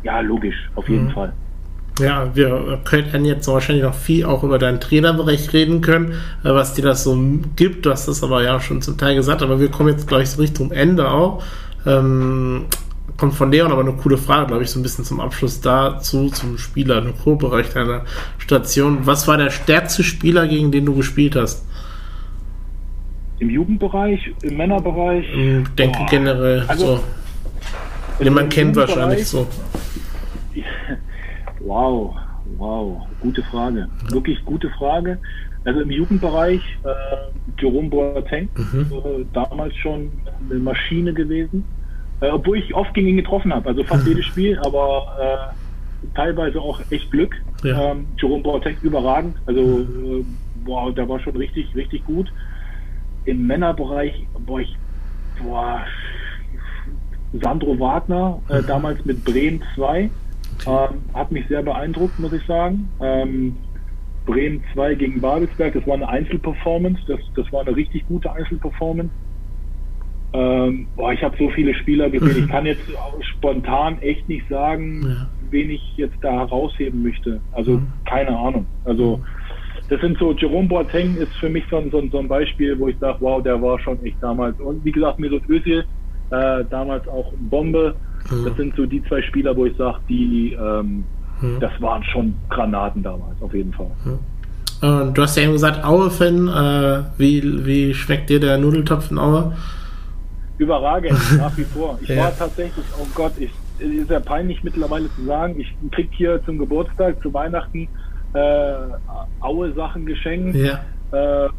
ja, 0.06 0.20
logisch, 0.22 0.70
auf 0.76 0.88
jeden 0.88 1.08
mhm. 1.08 1.12
Fall. 1.12 1.34
Ja, 2.00 2.36
wir 2.36 2.80
könnten 2.84 3.26
jetzt 3.26 3.48
wahrscheinlich 3.48 3.84
noch 3.84 3.96
viel 3.96 4.26
auch 4.26 4.44
über 4.44 4.60
deinen 4.60 4.80
Trainerbereich 4.80 5.52
reden 5.54 5.82
können, 5.82 6.12
äh, 6.44 6.50
was 6.50 6.74
dir 6.74 6.84
das 6.84 7.04
so 7.04 7.18
gibt. 7.56 7.86
Du 7.86 7.90
hast 7.90 8.08
das 8.08 8.22
aber 8.22 8.44
ja 8.44 8.60
schon 8.60 8.82
zum 8.82 8.98
Teil 8.98 9.16
gesagt, 9.16 9.42
aber 9.42 9.60
wir 9.60 9.70
kommen 9.70 9.90
jetzt 9.90 10.08
gleich 10.08 10.30
so 10.30 10.42
Richtung 10.42 10.72
Ende 10.72 11.10
auch. 11.10 11.42
Ähm, 11.86 12.66
kommt 13.18 13.34
von 13.34 13.52
Leon 13.52 13.72
aber 13.72 13.82
eine 13.82 13.94
coole 13.94 14.18
Frage, 14.18 14.48
glaube 14.48 14.64
ich, 14.64 14.70
so 14.70 14.80
ein 14.80 14.84
bisschen 14.84 15.06
zum 15.06 15.20
Abschluss 15.22 15.62
dazu, 15.62 16.30
zum 16.30 16.58
Spieler, 16.58 17.00
im 17.00 17.14
Pro-Bereich 17.14 17.70
deiner 17.70 18.04
Station. 18.38 19.00
Was 19.04 19.28
war 19.28 19.38
der 19.38 19.50
stärkste 19.50 20.04
Spieler, 20.04 20.48
gegen 20.48 20.72
den 20.72 20.86
du 20.86 20.96
gespielt 20.96 21.36
hast? 21.36 21.66
Im 23.40 23.50
Jugendbereich, 23.50 24.34
im 24.44 24.58
Männerbereich? 24.58 25.26
Ich 25.34 25.68
denke 25.76 26.00
Boah. 26.00 26.08
generell 26.10 26.66
also, 26.68 26.98
so. 26.98 27.04
Den 28.24 28.34
man 28.34 28.50
kennt 28.50 28.76
wahrscheinlich 28.76 29.28
so. 29.28 29.48
Wow, 31.62 32.16
wow, 32.58 33.08
gute 33.22 33.42
Frage. 33.44 33.88
Wirklich 34.10 34.44
gute 34.44 34.70
Frage. 34.72 35.18
Also 35.64 35.82
im 35.82 35.90
Jugendbereich, 35.90 36.62
äh, 36.84 37.60
Jerome 37.60 37.90
Boateng, 37.90 38.50
mhm. 38.56 38.92
äh, 38.92 39.26
damals 39.34 39.76
schon 39.78 40.12
eine 40.50 40.60
Maschine 40.60 41.14
gewesen. 41.14 41.64
Äh, 42.22 42.30
obwohl 42.30 42.60
ich 42.60 42.74
oft 42.74 42.94
gegen 42.94 43.08
ihn 43.08 43.18
getroffen 43.18 43.54
habe, 43.54 43.70
also 43.70 43.84
fast 43.84 44.04
mhm. 44.04 44.10
jedes 44.10 44.26
Spiel, 44.26 44.60
aber 44.60 45.54
äh, 45.54 46.08
teilweise 46.16 46.62
auch 46.62 46.80
echt 46.92 47.10
Glück. 47.12 47.36
Ja. 47.64 47.92
Ähm, 47.92 48.06
Jerome 48.18 48.44
Boateng 48.44 48.78
überragend, 48.84 49.38
also 49.46 49.62
mhm. 49.62 50.20
äh, 50.20 50.26
boah, 50.66 50.94
der 50.94 51.10
war 51.10 51.20
schon 51.20 51.36
richtig, 51.36 51.74
richtig 51.76 52.06
gut. 52.06 52.32
Im 53.26 53.48
Männerbereich, 53.48 54.28
boah, 54.46 54.60
ich, 54.60 54.76
boah, 55.42 55.82
Sandro 57.42 57.80
Wagner, 57.80 58.40
äh, 58.50 58.62
mhm. 58.62 58.68
damals 58.68 59.04
mit 59.04 59.24
Bremen 59.26 59.64
2, 59.76 60.10
ähm, 60.68 61.02
hat 61.14 61.32
mich 61.32 61.48
sehr 61.48 61.64
beeindruckt, 61.64 62.20
muss 62.20 62.34
ich 62.34 62.46
sagen. 62.46 62.90
Ähm, 63.02 63.56
Bremen 64.26 64.64
2 64.74 64.96
gegen 64.96 65.22
Babelsberg, 65.22 65.74
das 65.74 65.86
war 65.86 65.96
eine 65.96 66.08
Einzelperformance, 66.10 67.00
das, 67.08 67.20
das 67.36 67.52
war 67.54 67.62
eine 67.62 67.76
richtig 67.76 68.08
gute 68.08 68.32
Einzelperformance. 68.32 69.12
Ähm, 70.34 70.88
boah, 70.96 71.14
ich 71.14 71.24
habe 71.24 71.36
so 71.38 71.50
viele 71.50 71.74
Spieler 71.76 72.10
gesehen. 72.10 72.46
Ich 72.46 72.48
kann 72.52 72.66
jetzt 72.66 72.82
spontan 73.22 74.02
echt 74.02 74.28
nicht 74.28 74.48
sagen, 74.50 75.04
ja. 75.06 75.28
wen 75.52 75.70
ich 75.70 75.98
jetzt 75.98 76.18
da 76.22 76.32
herausheben 76.32 77.04
möchte. 77.04 77.40
Also 77.52 77.74
mhm. 77.74 77.88
keine 78.06 78.38
Ahnung. 78.38 78.66
Also 78.84 79.22
das 79.90 80.02
sind 80.02 80.18
so, 80.18 80.34
Jerome 80.34 80.68
Boateng 80.68 81.16
ist 81.18 81.34
für 81.36 81.50
mich 81.50 81.64
so 81.70 81.78
ein, 81.78 81.92
so 81.92 82.00
ein, 82.00 82.10
so 82.10 82.20
ein 82.20 82.28
Beispiel, 82.28 82.78
wo 82.80 82.88
ich 82.88 82.98
sage, 82.98 83.18
wow, 83.22 83.42
der 83.42 83.62
war 83.62 83.80
schon 83.80 84.04
echt 84.04 84.18
damals. 84.22 84.60
Und 84.60 84.84
wie 84.84 84.92
gesagt, 84.92 85.20
Mesut 85.20 85.48
Özil, 85.48 85.86
äh, 86.32 86.64
damals 86.70 87.08
auch 87.08 87.32
Bombe. 87.50 87.96
Mhm. 88.30 88.46
Das 88.46 88.58
sind 88.58 88.76
so 88.76 88.86
die 88.86 89.04
zwei 89.06 89.22
Spieler, 89.22 89.56
wo 89.56 89.66
ich 89.66 89.76
sage, 89.78 90.00
die, 90.10 90.58
ähm, 90.60 91.04
mhm. 91.42 91.60
das 91.60 91.72
waren 91.80 92.04
schon 92.04 92.36
Granaten 92.50 93.04
damals, 93.04 93.42
auf 93.42 93.54
jeden 93.54 93.74
Fall. 93.74 93.92
Mhm. 94.04 94.20
Und 94.82 95.18
du 95.18 95.22
hast 95.22 95.38
ja 95.38 95.44
eben 95.44 95.54
gesagt, 95.54 95.84
Aue-Fan, 95.84 96.48
äh, 96.48 97.04
wie, 97.18 97.66
wie 97.66 97.94
schmeckt 97.94 98.30
dir 98.30 98.40
der 98.40 98.58
Nudeltopf 98.58 99.10
in 99.10 99.18
Aue? 99.18 99.54
überragend, 100.58 101.20
nach 101.38 101.56
wie 101.58 101.64
vor. 101.64 102.00
Ich 102.02 102.10
ja. 102.10 102.24
war 102.24 102.38
tatsächlich, 102.38 102.86
oh 103.00 103.08
Gott, 103.14 103.34
ich, 103.38 103.52
ist 103.80 104.10
ja 104.10 104.20
peinlich 104.20 104.64
mittlerweile 104.64 105.10
zu 105.16 105.26
sagen, 105.26 105.60
ich 105.60 105.74
krieg 105.92 106.10
hier 106.12 106.42
zum 106.46 106.58
Geburtstag, 106.58 107.22
zu 107.22 107.34
Weihnachten 107.34 107.88
äh, 108.34 108.74
Aue-Sachen 109.42 110.06
geschenkt. 110.06 110.56
Ja. 110.56 110.80
Äh, 111.12 111.50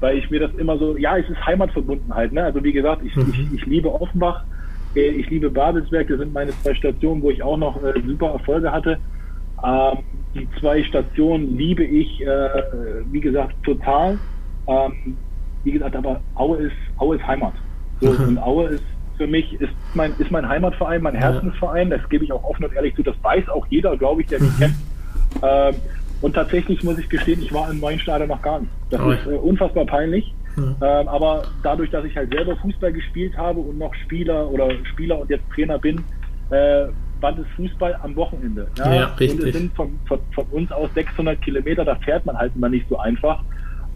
weil 0.00 0.16
ich 0.16 0.30
mir 0.30 0.40
das 0.40 0.54
immer 0.54 0.78
so, 0.78 0.96
ja, 0.96 1.16
es 1.16 1.28
ist 1.28 1.44
Heimatverbundenheit. 1.44 2.32
Ne? 2.32 2.44
Also 2.44 2.62
wie 2.62 2.72
gesagt, 2.72 3.02
ich, 3.04 3.14
mhm. 3.16 3.32
ich, 3.32 3.60
ich 3.60 3.66
liebe 3.66 3.92
Offenbach, 3.92 4.44
ich 4.94 5.30
liebe 5.30 5.50
Babelsberg, 5.50 6.08
das 6.08 6.18
sind 6.18 6.32
meine 6.32 6.50
zwei 6.62 6.74
Stationen, 6.74 7.22
wo 7.22 7.30
ich 7.30 7.42
auch 7.42 7.56
noch 7.56 7.82
äh, 7.82 7.94
super 8.06 8.28
Erfolge 8.32 8.70
hatte. 8.70 8.98
Ähm, 9.64 9.98
die 10.34 10.48
zwei 10.60 10.82
Stationen 10.84 11.56
liebe 11.56 11.84
ich, 11.84 12.20
äh, 12.20 12.48
wie 13.10 13.20
gesagt, 13.20 13.54
total. 13.64 14.18
Ähm, 14.66 15.16
wie 15.64 15.72
gesagt, 15.72 15.96
aber 15.96 16.20
Aue 16.34 16.58
ist, 16.58 16.76
Aue 16.98 17.16
ist 17.16 17.26
Heimat. 17.26 17.52
So, 18.00 18.10
und 18.10 18.38
Aue 18.38 18.68
ist 18.68 18.84
für 19.18 19.26
mich 19.26 19.52
ist 19.60 19.72
mein, 19.94 20.14
ist 20.18 20.30
mein 20.30 20.48
Heimatverein, 20.48 21.02
mein 21.02 21.14
Herzensverein. 21.14 21.90
Das 21.90 22.08
gebe 22.08 22.24
ich 22.24 22.32
auch 22.32 22.44
offen 22.44 22.64
und 22.64 22.72
ehrlich 22.72 22.94
zu. 22.94 23.02
Das 23.02 23.16
weiß 23.22 23.48
auch 23.48 23.66
jeder, 23.68 23.96
glaube 23.96 24.22
ich, 24.22 24.28
der 24.28 24.40
mich 24.40 24.56
kennt. 24.58 24.74
Ähm, 25.42 25.74
und 26.20 26.34
tatsächlich 26.34 26.82
muss 26.82 26.98
ich 26.98 27.08
gestehen, 27.08 27.42
ich 27.42 27.52
war 27.52 27.70
im 27.70 27.80
neuen 27.80 27.98
Stadion 28.00 28.28
noch 28.28 28.40
gar 28.42 28.60
nicht. 28.60 28.72
Das 28.90 29.00
oh. 29.00 29.10
ist 29.10 29.26
äh, 29.26 29.34
unfassbar 29.34 29.84
peinlich. 29.84 30.34
Mhm. 30.58 30.76
Ähm, 30.80 31.08
aber 31.08 31.44
dadurch, 31.62 31.90
dass 31.90 32.04
ich 32.04 32.16
halt 32.16 32.32
selber 32.32 32.56
Fußball 32.56 32.92
gespielt 32.92 33.36
habe 33.36 33.60
und 33.60 33.78
noch 33.78 33.94
Spieler 33.94 34.48
oder 34.50 34.68
Spieler 34.84 35.18
und 35.18 35.30
jetzt 35.30 35.48
Trainer 35.54 35.78
bin, 35.78 36.04
äh, 36.50 36.86
war 37.20 37.32
das 37.32 37.46
Fußball 37.56 37.96
am 38.02 38.14
Wochenende. 38.16 38.68
Ja, 38.76 38.94
ja 38.94 39.04
richtig. 39.18 39.40
Und 39.40 39.48
es 39.48 39.54
sind 39.54 39.74
von, 39.74 39.98
von, 40.06 40.20
von, 40.34 40.44
uns 40.50 40.70
aus 40.72 40.90
600 40.94 41.40
Kilometer, 41.40 41.84
da 41.84 41.96
fährt 41.96 42.26
man 42.26 42.36
halt 42.36 42.52
immer 42.54 42.68
nicht 42.68 42.88
so 42.88 42.98
einfach. 42.98 43.42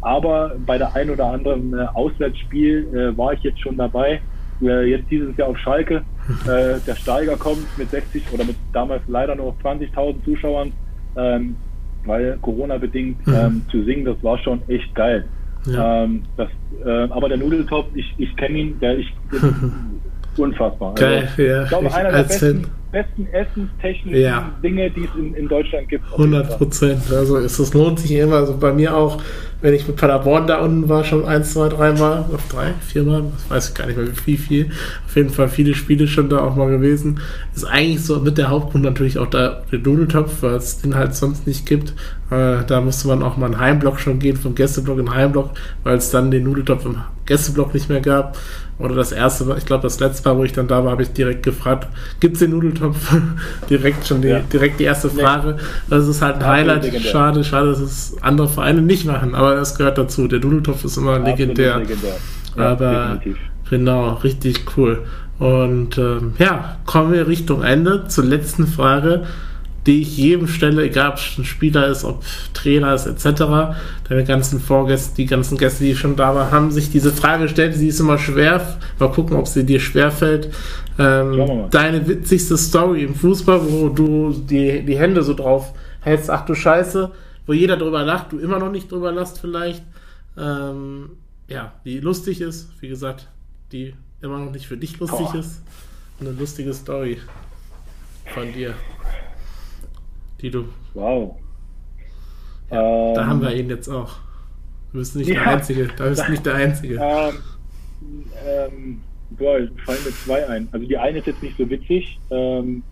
Aber 0.00 0.56
bei 0.66 0.78
der 0.78 0.94
ein 0.94 1.10
oder 1.10 1.26
anderen 1.26 1.74
äh, 1.74 1.86
Auswärtsspiel 1.94 2.88
äh, 2.92 3.16
war 3.16 3.32
ich 3.32 3.40
jetzt 3.40 3.60
schon 3.60 3.76
dabei. 3.76 4.20
Äh, 4.60 4.90
jetzt 4.90 5.10
dieses 5.10 5.36
Jahr 5.36 5.48
auf 5.48 5.58
Schalke. 5.58 6.02
Äh, 6.46 6.78
der 6.86 6.94
Steiger 6.94 7.36
kommt 7.36 7.66
mit 7.76 7.90
60 7.90 8.22
oder 8.32 8.44
mit 8.44 8.54
damals 8.72 9.02
leider 9.08 9.34
nur 9.34 9.56
20.000 9.60 10.24
Zuschauern, 10.24 10.72
ähm, 11.16 11.56
weil 12.04 12.38
Corona 12.40 12.78
bedingt 12.78 13.26
mhm. 13.26 13.34
ähm, 13.34 13.62
zu 13.68 13.82
singen, 13.82 14.04
das 14.04 14.22
war 14.22 14.38
schon 14.38 14.62
echt 14.68 14.94
geil. 14.94 15.24
Ja. 15.66 16.04
Ähm, 16.04 16.22
das, 16.36 16.48
äh, 16.84 16.90
aber 17.10 17.28
der 17.28 17.38
Nudeltopf, 17.38 17.86
ich, 17.94 18.12
ich 18.18 18.36
kenne 18.36 18.58
ihn, 18.58 18.80
der 18.80 18.98
ich 18.98 19.12
unfassbar. 20.36 20.94
Geil, 20.94 21.28
also, 21.30 21.42
ja. 21.42 21.62
Ich 21.62 21.68
glaube, 21.68 21.94
einer 21.94 22.10
der 22.10 22.22
besten, 22.24 22.66
besten 22.93 23.26
essenstechnischen 23.32 24.20
ja. 24.20 24.53
Dinge, 24.62 24.90
die 24.90 25.05
es 25.05 25.11
in, 25.18 25.34
in 25.34 25.49
Deutschland 25.49 25.88
gibt. 25.88 26.05
100 26.12 26.59
Prozent. 26.59 27.03
Also 27.11 27.38
ist, 27.38 27.59
das 27.59 27.74
lohnt 27.74 27.99
sich 27.99 28.12
immer. 28.12 28.36
Also 28.36 28.57
bei 28.57 28.72
mir 28.72 28.95
auch, 28.95 29.20
wenn 29.62 29.74
ich 29.74 29.88
mit 29.88 29.97
Paderborn 29.97 30.47
da 30.47 30.61
unten 30.61 30.88
war, 30.88 31.03
schon 31.03 31.24
ein, 31.24 31.43
zwei, 31.43 31.68
dreimal, 31.68 32.26
noch 32.30 32.47
drei, 32.51 32.74
viermal, 32.86 33.24
das 33.32 33.51
weiß 33.51 33.68
ich 33.70 33.74
gar 33.74 33.86
nicht 33.86 33.97
mehr, 33.97 34.09
wie 34.26 34.36
viel. 34.36 34.70
Auf 35.07 35.16
jeden 35.16 35.30
Fall 35.30 35.49
viele 35.49 35.74
Spiele 35.74 36.07
schon 36.07 36.28
da 36.28 36.40
auch 36.40 36.55
mal 36.55 36.70
gewesen. 36.70 37.20
Ist 37.55 37.64
eigentlich 37.64 38.05
so 38.05 38.20
mit 38.20 38.36
der 38.36 38.51
Hauptgrund 38.51 38.84
natürlich 38.84 39.18
auch 39.18 39.28
da 39.28 39.62
der 39.72 39.78
Nudeltopf, 39.78 40.43
weil 40.43 40.55
es 40.57 40.82
den 40.82 40.95
halt 40.95 41.14
sonst 41.14 41.47
nicht 41.47 41.64
gibt. 41.64 41.95
Äh, 42.30 42.64
da 42.66 42.80
musste 42.82 43.09
man 43.09 43.22
auch 43.22 43.36
mal 43.36 43.47
einen 43.47 43.59
Heimblock 43.59 44.01
schon 44.01 44.18
gehen, 44.18 44.36
vom 44.36 44.55
Gästeblock 44.55 44.99
in 44.99 45.14
Heimblock, 45.14 45.51
weil 45.82 45.97
es 45.97 46.11
dann 46.11 46.30
den 46.30 46.45
Nudeltopf 46.45 46.84
im 46.84 46.97
Gästeblock 47.26 47.72
nicht 47.72 47.88
mehr 47.88 48.01
gab. 48.01 48.36
Oder 48.78 48.97
das 48.97 49.12
erste, 49.12 49.55
ich 49.57 49.64
glaube, 49.64 49.84
das 49.84 50.01
letzte 50.01 50.28
Mal, 50.28 50.38
wo 50.38 50.45
ich 50.45 50.53
dann 50.53 50.66
da 50.66 50.82
war, 50.84 50.90
habe 50.90 51.03
ich 51.05 51.12
direkt 51.12 51.45
gefragt, 51.45 51.88
gibt 52.18 52.34
es 52.34 52.40
den 52.40 52.51
Nudeltopf? 52.51 52.82
direkt 53.70 54.07
schon 54.07 54.22
die, 54.22 54.28
ja. 54.28 54.41
direkt 54.41 54.80
die 54.80 54.85
erste 54.85 55.11
Frage. 55.11 55.57
Das 55.89 56.07
ist 56.07 56.22
halt 56.22 56.37
ein 56.37 56.47
Highlight. 56.47 57.03
Schade, 57.03 57.45
schade, 57.45 57.70
dass 57.70 57.80
es 57.80 58.16
andere 58.20 58.49
Vereine 58.49 58.83
nicht 58.83 59.07
machen, 59.07 59.35
aber 59.35 59.55
das 59.55 59.76
gehört 59.76 59.99
dazu. 59.99 60.28
Der 60.28 60.41
Nudeltopf 60.41 60.85
ist 60.85 60.97
immer 60.97 61.18
legendär. 61.18 61.78
legendär. 61.78 62.16
Ja, 62.57 62.70
aber 62.70 63.14
definitiv. 63.14 63.37
genau, 63.70 64.14
richtig 64.14 64.64
cool. 64.76 65.03
Und 65.39 65.99
ähm, 65.99 66.35
ja, 66.39 66.76
kommen 66.87 67.12
wir 67.12 67.26
Richtung 67.26 67.62
Ende 67.62 68.07
zur 68.07 68.24
letzten 68.24 68.66
Frage. 68.66 69.24
Die 69.87 70.03
ich 70.03 70.16
jedem 70.16 70.47
stelle, 70.47 70.85
egal 70.85 71.11
ob 71.11 71.16
es 71.16 71.39
ein 71.39 71.45
Spieler 71.45 71.89
ist, 71.89 72.05
ob 72.05 72.22
Trainer 72.55 72.95
ist, 72.95 73.07
etc. 73.07 73.74
Deine 74.09 74.24
ganzen 74.24 74.61
Vorgäste, 74.61 75.16
die 75.16 75.26
ganzen 75.26 75.59
Gäste, 75.59 75.85
die 75.85 75.97
schon 75.97 76.16
da 76.16 76.35
waren, 76.35 76.51
haben 76.51 76.70
sich 76.70 76.91
diese 76.91 77.11
Frage 77.11 77.45
gestellt. 77.45 77.74
Sie 77.74 77.89
ist 77.89 78.01
immer 78.01 78.18
schwer. 78.18 78.78
Mal 78.99 79.11
gucken, 79.11 79.37
ob 79.37 79.49
sie 79.49 79.64
dir 79.64 79.80
schwer 79.80 80.11
fällt. 80.11 80.51
Ähm, 80.99 81.66
deine 81.70 82.07
witzigste 82.07 82.57
Story 82.57 83.03
im 83.03 83.14
Fußball, 83.14 83.61
wo 83.68 83.89
du 83.89 84.33
die, 84.33 84.85
die 84.85 84.99
Hände 84.99 85.22
so 85.22 85.35
drauf 85.35 85.72
hältst, 86.01 86.30
ach 86.30 86.45
du 86.45 86.55
Scheiße, 86.55 87.11
wo 87.47 87.53
jeder 87.53 87.76
drüber 87.76 88.03
lacht, 88.03 88.33
du 88.33 88.39
immer 88.39 88.59
noch 88.59 88.70
nicht 88.70 88.91
drüber 88.91 89.11
lachst 89.11 89.41
vielleicht. 89.41 89.83
Ähm, 90.37 91.11
ja, 91.49 91.72
die 91.85 91.99
lustig 92.01 92.41
ist, 92.41 92.70
wie 92.80 92.89
gesagt, 92.89 93.28
die 93.72 93.95
immer 94.20 94.39
noch 94.39 94.53
nicht 94.53 94.66
für 94.66 94.76
dich 94.76 94.99
lustig 95.01 95.26
Boah. 95.33 95.35
ist. 95.37 95.62
Eine 96.20 96.30
lustige 96.30 96.72
Story 96.72 97.18
von 98.35 98.53
dir 98.53 98.74
die 100.43 100.51
du. 100.51 100.64
Wow. 100.95 101.36
Ja, 102.70 103.09
ähm, 103.09 103.14
da 103.14 103.26
haben 103.26 103.40
wir 103.40 103.55
ihn 103.55 103.68
jetzt 103.68 103.88
auch. 103.88 104.16
Du 104.93 104.99
bist 104.99 105.16
nicht 105.16 105.28
ja, 105.28 105.34
der 105.34 105.47
Einzige. 105.47 105.88
Da 105.97 106.09
bist 106.09 106.20
da, 106.20 106.28
nicht 106.28 106.45
der 106.45 106.55
Einzige. 106.55 106.95
Ähm, 106.95 107.34
ähm, 108.47 109.01
boah, 109.30 109.59
fallen 109.84 110.05
mir 110.05 110.11
zwei 110.24 110.47
ein. 110.49 110.68
Also 110.72 110.86
die 110.86 110.99
eine 110.99 111.18
ist 111.18 111.26
jetzt 111.26 111.43
nicht 111.43 111.57
so 111.57 111.68
witzig. 111.70 112.18
Ähm, 112.30 112.82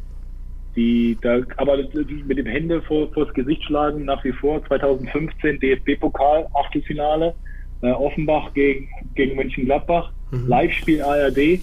die, 0.76 1.18
da, 1.20 1.40
aber 1.56 1.76
mit 1.76 2.38
dem 2.38 2.46
Hände 2.46 2.80
vor, 2.82 3.12
vors 3.12 3.32
Gesicht 3.34 3.64
schlagen 3.64 4.04
nach 4.04 4.22
wie 4.24 4.32
vor. 4.32 4.64
2015 4.66 5.58
DFB-Pokal, 5.60 6.46
Achtelfinale. 6.54 7.34
Äh, 7.82 7.90
Offenbach 7.92 8.52
gegen, 8.54 8.88
gegen 9.14 9.36
Mönchengladbach. 9.36 10.12
Mhm. 10.30 10.46
Live-Spiel 10.46 11.02
ARD. 11.02 11.38
Äh, 11.38 11.60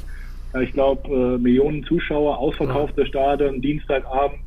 ich 0.61 0.73
glaube, 0.73 1.07
äh, 1.09 1.37
Millionen 1.37 1.83
Zuschauer, 1.83 2.37
ausverkaufte 2.37 3.01
ja. 3.01 3.07
Stadion, 3.07 3.61
Dienstagabend. 3.61 4.39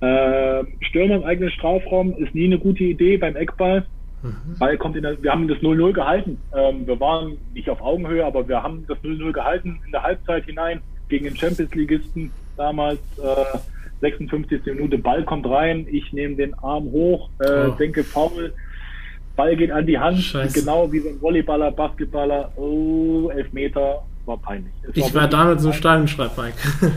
Äh, 0.00 0.64
Stürmer 0.80 1.16
im 1.16 1.24
eigenen 1.24 1.50
Strafraum 1.50 2.14
ist 2.16 2.34
nie 2.34 2.46
eine 2.46 2.58
gute 2.58 2.84
Idee 2.84 3.16
beim 3.16 3.36
Eckball. 3.36 3.84
Mhm. 4.22 4.58
Ball 4.58 4.76
kommt 4.76 4.96
in 4.96 5.02
der, 5.02 5.22
wir 5.22 5.32
haben 5.32 5.48
das 5.48 5.58
0-0 5.58 5.92
gehalten. 5.92 6.38
Ähm, 6.56 6.86
wir 6.86 6.98
waren 7.00 7.36
nicht 7.54 7.68
auf 7.68 7.80
Augenhöhe, 7.80 8.24
aber 8.24 8.48
wir 8.48 8.62
haben 8.62 8.84
das 8.88 8.98
0-0 8.98 9.32
gehalten 9.32 9.80
in 9.84 9.92
der 9.92 10.02
Halbzeit 10.02 10.44
hinein 10.44 10.80
gegen 11.08 11.24
den 11.24 11.36
Champions-Ligisten 11.36 12.30
damals. 12.56 13.00
Äh, 13.18 13.58
56. 14.00 14.64
Minute, 14.66 14.98
Ball 14.98 15.24
kommt 15.24 15.48
rein, 15.48 15.86
ich 15.90 16.12
nehme 16.12 16.36
den 16.36 16.54
Arm 16.54 16.84
hoch, 16.84 17.30
äh, 17.40 17.66
oh. 17.66 17.70
denke 17.72 18.04
faul, 18.04 18.52
Ball 19.36 19.56
geht 19.56 19.70
an 19.70 19.86
die 19.86 19.98
Hand, 19.98 20.18
Scheiße. 20.18 20.60
genau 20.60 20.90
wie 20.92 21.00
so 21.00 21.08
ein 21.08 21.20
Volleyballer, 21.20 21.70
Basketballer, 21.72 22.52
oh, 22.56 23.30
Elfmeter, 23.30 24.02
war 24.26 24.36
peinlich. 24.38 24.72
Es 24.82 24.96
ich 24.96 25.14
war, 25.14 25.22
war 25.22 25.28
damals 25.28 25.62
so 25.62 25.72
Steinschreib, 25.72 26.36
Mike. 26.36 26.56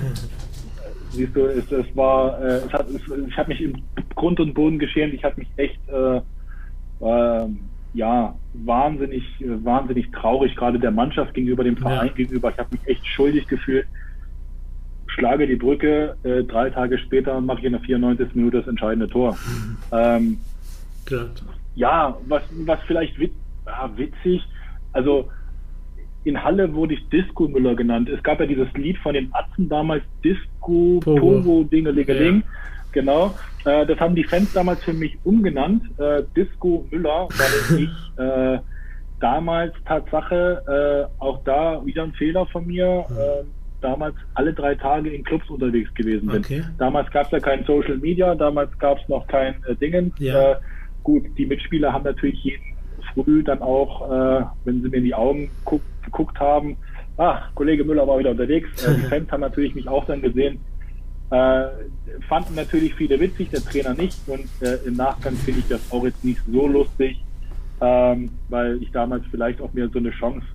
Siehst 1.11 1.35
du, 1.35 1.45
es, 1.45 1.71
es 1.71 1.95
war, 1.95 2.41
äh, 2.41 2.57
es 2.57 2.73
hat, 2.73 2.87
es, 2.89 3.01
ich 3.27 3.37
habe 3.37 3.49
mich 3.49 3.61
im 3.61 3.81
Grund 4.15 4.39
und 4.39 4.53
Boden 4.53 4.79
geschämt. 4.79 5.13
Ich 5.13 5.23
habe 5.23 5.35
mich 5.37 5.47
echt, 5.57 5.79
äh, 5.89 6.17
äh, 7.05 7.47
ja, 7.93 8.35
wahnsinnig, 8.53 9.23
wahnsinnig 9.39 10.11
traurig, 10.11 10.55
gerade 10.55 10.79
der 10.79 10.91
Mannschaft 10.91 11.33
gegenüber, 11.33 11.63
dem 11.63 11.77
Verein 11.77 12.07
ja. 12.07 12.13
gegenüber. 12.13 12.51
Ich 12.51 12.57
habe 12.57 12.69
mich 12.71 12.87
echt 12.87 13.05
schuldig 13.05 13.47
gefühlt. 13.47 13.85
Schlage 15.07 15.45
die 15.45 15.57
Brücke, 15.57 16.15
äh, 16.23 16.43
drei 16.43 16.69
Tage 16.69 16.97
später 16.97 17.41
mache 17.41 17.59
ich 17.59 17.65
in 17.65 17.73
der 17.73 17.81
94. 17.81 18.33
Minute 18.33 18.59
das 18.59 18.67
entscheidende 18.67 19.09
Tor. 19.09 19.37
ähm, 19.91 20.37
ja, 21.75 22.17
was, 22.27 22.43
was 22.65 22.79
vielleicht 22.87 23.19
wit 23.19 23.33
ja, 23.65 23.91
witzig, 23.95 24.41
also 24.93 25.29
in 26.23 26.43
Halle 26.43 26.73
wurde 26.73 26.93
ich 26.93 27.09
Disco 27.09 27.47
Müller 27.47 27.75
genannt. 27.75 28.09
Es 28.09 28.21
gab 28.23 28.39
ja 28.39 28.45
dieses 28.45 28.71
Lied 28.73 28.97
von 28.99 29.13
den 29.13 29.33
Atzen 29.33 29.67
damals, 29.69 30.03
Disco, 30.23 30.99
Togo, 31.03 31.63
Dingelingeling. 31.63 32.37
Ja. 32.37 32.47
Genau. 32.91 33.35
Äh, 33.65 33.85
das 33.85 33.99
haben 33.99 34.15
die 34.15 34.23
Fans 34.23 34.53
damals 34.53 34.83
für 34.83 34.93
mich 34.93 35.17
umgenannt. 35.23 35.83
Äh, 35.97 36.23
Disco 36.35 36.85
Müller, 36.91 37.27
weil 37.29 37.79
ich 37.83 38.19
äh, 38.19 38.59
damals 39.19 39.73
Tatsache, 39.85 41.07
äh, 41.19 41.23
auch 41.23 41.43
da 41.43 41.83
wieder 41.85 42.03
ein 42.03 42.13
Fehler 42.13 42.45
von 42.47 42.67
mir, 42.67 43.05
äh, 43.09 43.45
damals 43.81 44.15
alle 44.35 44.53
drei 44.53 44.75
Tage 44.75 45.09
in 45.09 45.23
Clubs 45.23 45.49
unterwegs 45.49 45.91
gewesen 45.95 46.27
bin. 46.27 46.39
Okay. 46.39 46.63
Damals 46.77 47.09
gab 47.11 47.25
es 47.25 47.31
ja 47.31 47.39
kein 47.39 47.63
Social 47.65 47.97
Media, 47.97 48.35
damals 48.35 48.77
gab 48.77 48.99
es 48.99 49.09
noch 49.09 49.25
kein 49.27 49.55
äh, 49.67 49.75
Dingen. 49.75 50.13
Ja. 50.19 50.57
Gut, 51.03 51.23
die 51.37 51.47
Mitspieler 51.47 51.91
haben 51.91 52.03
natürlich 52.03 52.43
jeden 52.43 52.61
früh 53.15 53.43
dann 53.43 53.61
auch, 53.63 54.07
wenn 54.63 54.83
sie 54.83 54.87
mir 54.87 54.97
in 54.97 55.03
die 55.03 55.15
Augen 55.15 55.49
guck, 55.65 55.81
geguckt 56.03 56.39
haben, 56.39 56.77
ach, 57.17 57.53
Kollege 57.55 57.83
Müller 57.83 58.07
war 58.07 58.19
wieder 58.19 58.31
unterwegs. 58.31 58.69
Äh, 58.85 58.95
die 58.95 59.01
Fans 59.09 59.31
haben 59.31 59.41
natürlich 59.41 59.75
mich 59.75 59.87
auch 59.87 60.05
dann 60.05 60.21
gesehen. 60.21 60.59
Äh, 61.29 61.67
fanden 62.27 62.55
natürlich 62.55 62.93
viele 62.95 63.19
witzig, 63.19 63.49
der 63.49 63.63
Trainer 63.63 63.93
nicht. 63.93 64.17
Und 64.27 64.49
äh, 64.61 64.75
im 64.85 64.95
Nachgang 64.95 65.33
finde 65.35 65.61
ich 65.61 65.67
das 65.67 65.91
auch 65.91 66.03
jetzt 66.03 66.23
nicht 66.23 66.41
so 66.51 66.67
lustig, 66.67 67.23
ähm, 67.79 68.29
weil 68.49 68.81
ich 68.81 68.91
damals 68.91 69.23
vielleicht 69.31 69.61
auch 69.61 69.71
mir 69.73 69.89
so 69.89 69.99
eine 69.99 70.11
Chance 70.11 70.45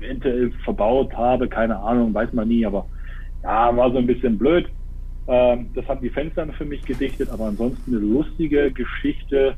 eventuell 0.00 0.52
verbaut 0.64 1.12
habe. 1.14 1.48
Keine 1.48 1.78
Ahnung, 1.78 2.14
weiß 2.14 2.32
man 2.32 2.48
nie, 2.48 2.64
aber 2.64 2.86
ja, 3.42 3.76
war 3.76 3.90
so 3.90 3.98
ein 3.98 4.06
bisschen 4.06 4.38
blöd. 4.38 4.68
Ähm, 5.28 5.68
das 5.74 5.86
haben 5.86 6.00
die 6.00 6.10
Fans 6.10 6.32
dann 6.34 6.52
für 6.52 6.64
mich 6.64 6.82
gedichtet, 6.82 7.28
aber 7.30 7.46
ansonsten 7.46 7.94
eine 7.94 8.04
lustige 8.04 8.72
Geschichte 8.72 9.56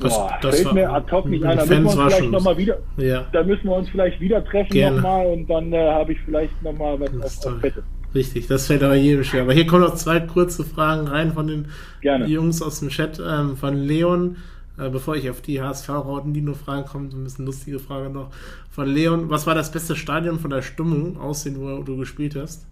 das, 0.00 0.14
Boah, 0.14 0.38
das 0.40 0.60
fällt 0.60 0.74
mir 0.74 0.90
ad 0.90 1.10
hoc 1.10 1.26
nicht 1.26 1.44
ein. 1.44 1.56
Da 1.56 1.64
müssen 1.64 1.84
wir 1.84 2.04
uns 2.04 2.14
vielleicht 2.14 2.30
noch 2.30 2.44
mal 2.44 2.56
wieder, 2.56 2.78
ja. 2.96 3.26
da 3.32 3.42
müssen 3.42 3.64
wir 3.64 3.76
uns 3.76 3.88
vielleicht 3.88 4.20
wieder 4.20 4.44
treffen 4.44 4.94
nochmal 4.94 5.26
und 5.26 5.48
dann 5.48 5.72
äh, 5.72 5.90
habe 5.90 6.12
ich 6.12 6.20
vielleicht 6.24 6.62
nochmal 6.62 6.98
was 7.00 7.44
auf, 7.44 7.52
auf 7.52 7.60
Fette. 7.60 7.82
Richtig, 8.14 8.46
das 8.46 8.66
fällt 8.66 8.82
aber 8.82 8.94
jedem 8.94 9.22
schwer. 9.24 9.42
Aber 9.42 9.52
hier 9.52 9.66
kommen 9.66 9.82
noch 9.82 9.94
zwei 9.94 10.20
kurze 10.20 10.64
Fragen 10.64 11.08
rein 11.08 11.32
von 11.32 11.46
den 11.46 11.66
Gerne. 12.00 12.26
Jungs 12.26 12.62
aus 12.62 12.80
dem 12.80 12.88
Chat. 12.88 13.20
Ähm, 13.24 13.56
von 13.56 13.76
Leon, 13.76 14.36
äh, 14.78 14.88
bevor 14.88 15.16
ich 15.16 15.28
auf 15.28 15.42
die 15.42 15.60
HSV-Rauten, 15.60 16.32
die 16.32 16.40
nur 16.40 16.54
Fragen 16.54 16.86
kommen, 16.86 17.10
so 17.10 17.18
ein 17.18 17.24
bisschen 17.24 17.44
lustige 17.44 17.78
Frage 17.78 18.08
noch. 18.08 18.30
Von 18.70 18.88
Leon, 18.88 19.28
was 19.28 19.46
war 19.46 19.54
das 19.54 19.70
beste 19.70 19.94
Stadion 19.94 20.38
von 20.38 20.50
der 20.50 20.62
Stimmung 20.62 21.18
aussehen, 21.18 21.56
wo 21.60 21.82
du 21.82 21.96
gespielt 21.98 22.34
hast? 22.34 22.66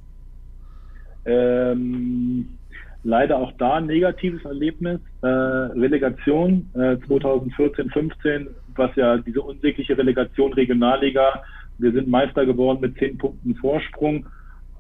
Ähm, 1.27 2.49
leider 3.07 3.39
auch 3.39 3.53
da 3.53 3.75
ein 3.75 3.87
negatives 3.87 4.45
Erlebnis. 4.45 5.01
Äh, 5.23 5.27
Relegation 5.27 6.69
äh, 6.75 6.97
2014, 7.07 7.91
15, 7.91 8.49
was 8.75 8.95
ja 8.97 9.17
diese 9.19 9.41
unsägliche 9.41 9.97
Relegation 9.97 10.53
Regionalliga. 10.53 11.43
Wir 11.79 11.93
sind 11.93 12.09
Meister 12.09 12.45
geworden 12.45 12.79
mit 12.81 12.99
zehn 12.99 13.17
Punkten 13.17 13.55
Vorsprung 13.55 14.27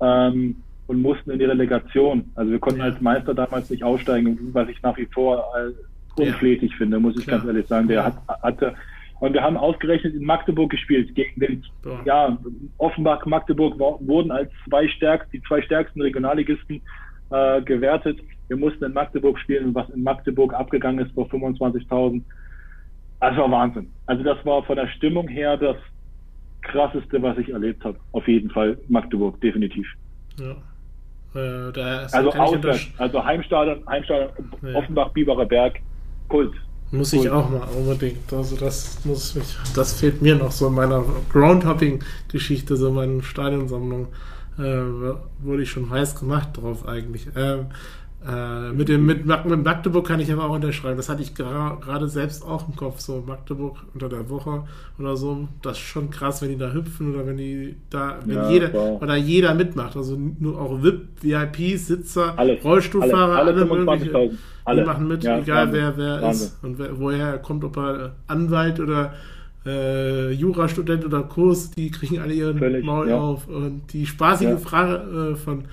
ähm, 0.01 0.57
und 0.89 1.01
mussten 1.01 1.31
in 1.31 1.39
die 1.39 1.45
Relegation. 1.45 2.31
Also 2.35 2.51
wir 2.51 2.59
konnten 2.59 2.81
ja. 2.81 2.87
als 2.87 3.01
Meister 3.01 3.33
damals 3.33 3.70
nicht 3.70 3.85
aussteigen, 3.85 4.39
was 4.53 4.68
ich 4.68 4.83
nach 4.83 4.97
wie 4.97 5.07
vor 5.07 5.45
äh, 5.57 6.20
unflätig 6.20 6.72
ja. 6.72 6.77
finde, 6.79 6.99
muss 6.99 7.16
ich 7.16 7.27
Klar. 7.27 7.39
ganz 7.39 7.49
ehrlich 7.49 7.66
sagen. 7.66 7.87
Der 7.87 8.05
hat, 8.05 8.16
hatte 8.43 8.74
und 9.18 9.33
wir 9.33 9.43
haben 9.43 9.57
ausgerechnet 9.57 10.14
in 10.14 10.24
Magdeburg 10.24 10.70
gespielt 10.70 11.14
gegen 11.14 11.41
den, 11.41 11.64
ja, 12.05 12.37
Offenbach, 12.77 13.24
Magdeburg 13.24 13.79
wurden 13.79 14.31
als 14.31 14.51
zwei 14.68 14.87
stärksten, 14.89 15.31
die 15.33 15.43
zwei 15.43 15.62
stärksten 15.62 16.03
Regionalligisten 16.03 16.83
äh, 17.31 17.62
gewertet. 17.62 18.18
Wir 18.49 18.57
mussten 18.57 18.85
in 18.85 18.93
Magdeburg 18.93 19.39
spielen, 19.41 19.74
was 19.74 19.89
in 19.91 20.03
Magdeburg 20.03 20.55
abgegangen 20.55 21.05
ist 21.05 21.12
vor 21.14 21.27
25.000. 21.27 22.22
Das 23.20 23.37
war 23.37 23.51
Wahnsinn. 23.51 23.91
Also 24.07 24.22
das 24.22 24.45
war 24.45 24.62
von 24.64 24.77
der 24.77 24.89
Stimmung 24.89 25.27
her 25.29 25.57
das 25.57 25.77
krasseste, 26.62 27.20
was 27.22 27.39
ich 27.39 27.49
erlebt 27.49 27.85
habe. 27.85 27.99
Auf 28.12 28.27
jeden 28.29 28.51
Fall 28.51 28.79
Magdeburg, 28.89 29.41
definitiv. 29.41 29.87
Ja. 30.39 30.57
Äh, 31.35 31.72
also 32.12 32.31
auswärts, 32.33 32.89
also 32.99 33.24
Heimstadion, 33.24 33.87
Heimstadion 33.89 34.31
ja. 34.62 34.74
Offenbach, 34.74 35.11
Biberer 35.11 35.47
Berg, 35.47 35.81
Kult. 36.29 36.53
Muss 36.93 37.12
ich 37.12 37.29
auch 37.29 37.51
mal 37.51 37.66
unbedingt. 37.77 38.33
Also 38.33 38.57
das 38.57 39.05
muss 39.05 39.35
mich, 39.35 39.57
das 39.74 39.99
fehlt 39.99 40.22
mir 40.22 40.37
noch 40.37 40.53
so 40.53 40.68
in 40.68 40.74
meiner 40.74 41.05
Groundhopping-Geschichte, 41.33 42.77
so 42.77 42.93
meine 42.93 43.22
Stadionsammlung 43.22 44.09
äh, 44.59 44.62
wurde 45.40 45.62
ich 45.62 45.70
schon 45.70 45.90
heiß 45.90 46.18
gemacht 46.18 46.50
drauf 46.54 46.86
eigentlich. 46.86 47.28
Ähm, 47.36 47.66
äh, 48.26 48.72
mit, 48.72 48.88
dem, 48.88 49.07
mit, 49.07 49.24
mit 49.24 49.64
Magdeburg 49.64 50.07
kann 50.07 50.18
ich 50.18 50.32
aber 50.32 50.46
auch 50.46 50.54
unterschreiben. 50.54 50.96
Das 50.96 51.09
hatte 51.09 51.22
ich 51.22 51.34
gerade 51.34 52.09
selbst 52.09 52.44
auch 52.44 52.66
im 52.66 52.74
Kopf. 52.74 52.98
So 52.98 53.22
Magdeburg 53.24 53.76
unter 53.94 54.09
der 54.09 54.28
Woche 54.28 54.64
oder 54.98 55.16
so. 55.16 55.46
Das 55.62 55.76
ist 55.76 55.84
schon 55.84 56.11
krass, 56.11 56.42
wenn 56.42 56.48
die 56.48 56.57
da 56.57 56.72
hüpfen 56.72 57.14
oder 57.14 57.26
wenn 57.26 57.36
die 57.36 57.76
da, 57.88 58.18
wenn 58.24 58.36
ja, 58.36 58.50
jeder 58.50 58.72
wow. 58.72 59.00
oder 59.00 59.14
jeder 59.16 59.54
mitmacht. 59.54 59.96
Also 59.96 60.18
nur 60.40 60.61
auch 60.61 60.82
VIP, 60.82 61.22
VIPs, 61.22 61.86
Sitzer, 61.86 62.36
alles, 62.36 62.64
Rollstuhlfahrer, 62.64 63.36
alle, 63.36 63.52
alle, 63.52 63.70
alle 63.70 63.84
mögliche. 63.84 64.30
Alle. 64.64 64.80
Die 64.80 64.86
machen 64.86 65.07
mit, 65.07 65.22
ja, 65.22 65.38
egal 65.38 65.66
Wahnsinn. 65.66 65.80
wer 65.80 65.96
wer 65.96 66.22
Wahnsinn. 66.22 66.46
ist 66.48 66.64
und 66.64 66.78
wer, 66.80 66.98
woher 66.98 67.26
er 67.26 67.38
kommt, 67.38 67.62
ob 67.62 67.76
er 67.76 68.16
Anwalt 68.26 68.80
oder 68.80 69.14
äh, 69.67 70.31
Jurastudent 70.31 71.05
oder 71.05 71.23
Kurs, 71.25 71.71
die 71.73 71.91
kriegen 71.91 72.21
alle 72.21 72.33
ihren 72.33 72.59
Völlig, 72.59 72.85
Maul 72.85 73.09
ja. 73.09 73.19
auf. 73.19 73.49
Und 73.49 73.83
die 73.93 74.07
spaßige 74.07 74.51
ja. 74.51 74.57
Frage 74.57 75.33
äh, 75.33 75.37
von 75.37 75.64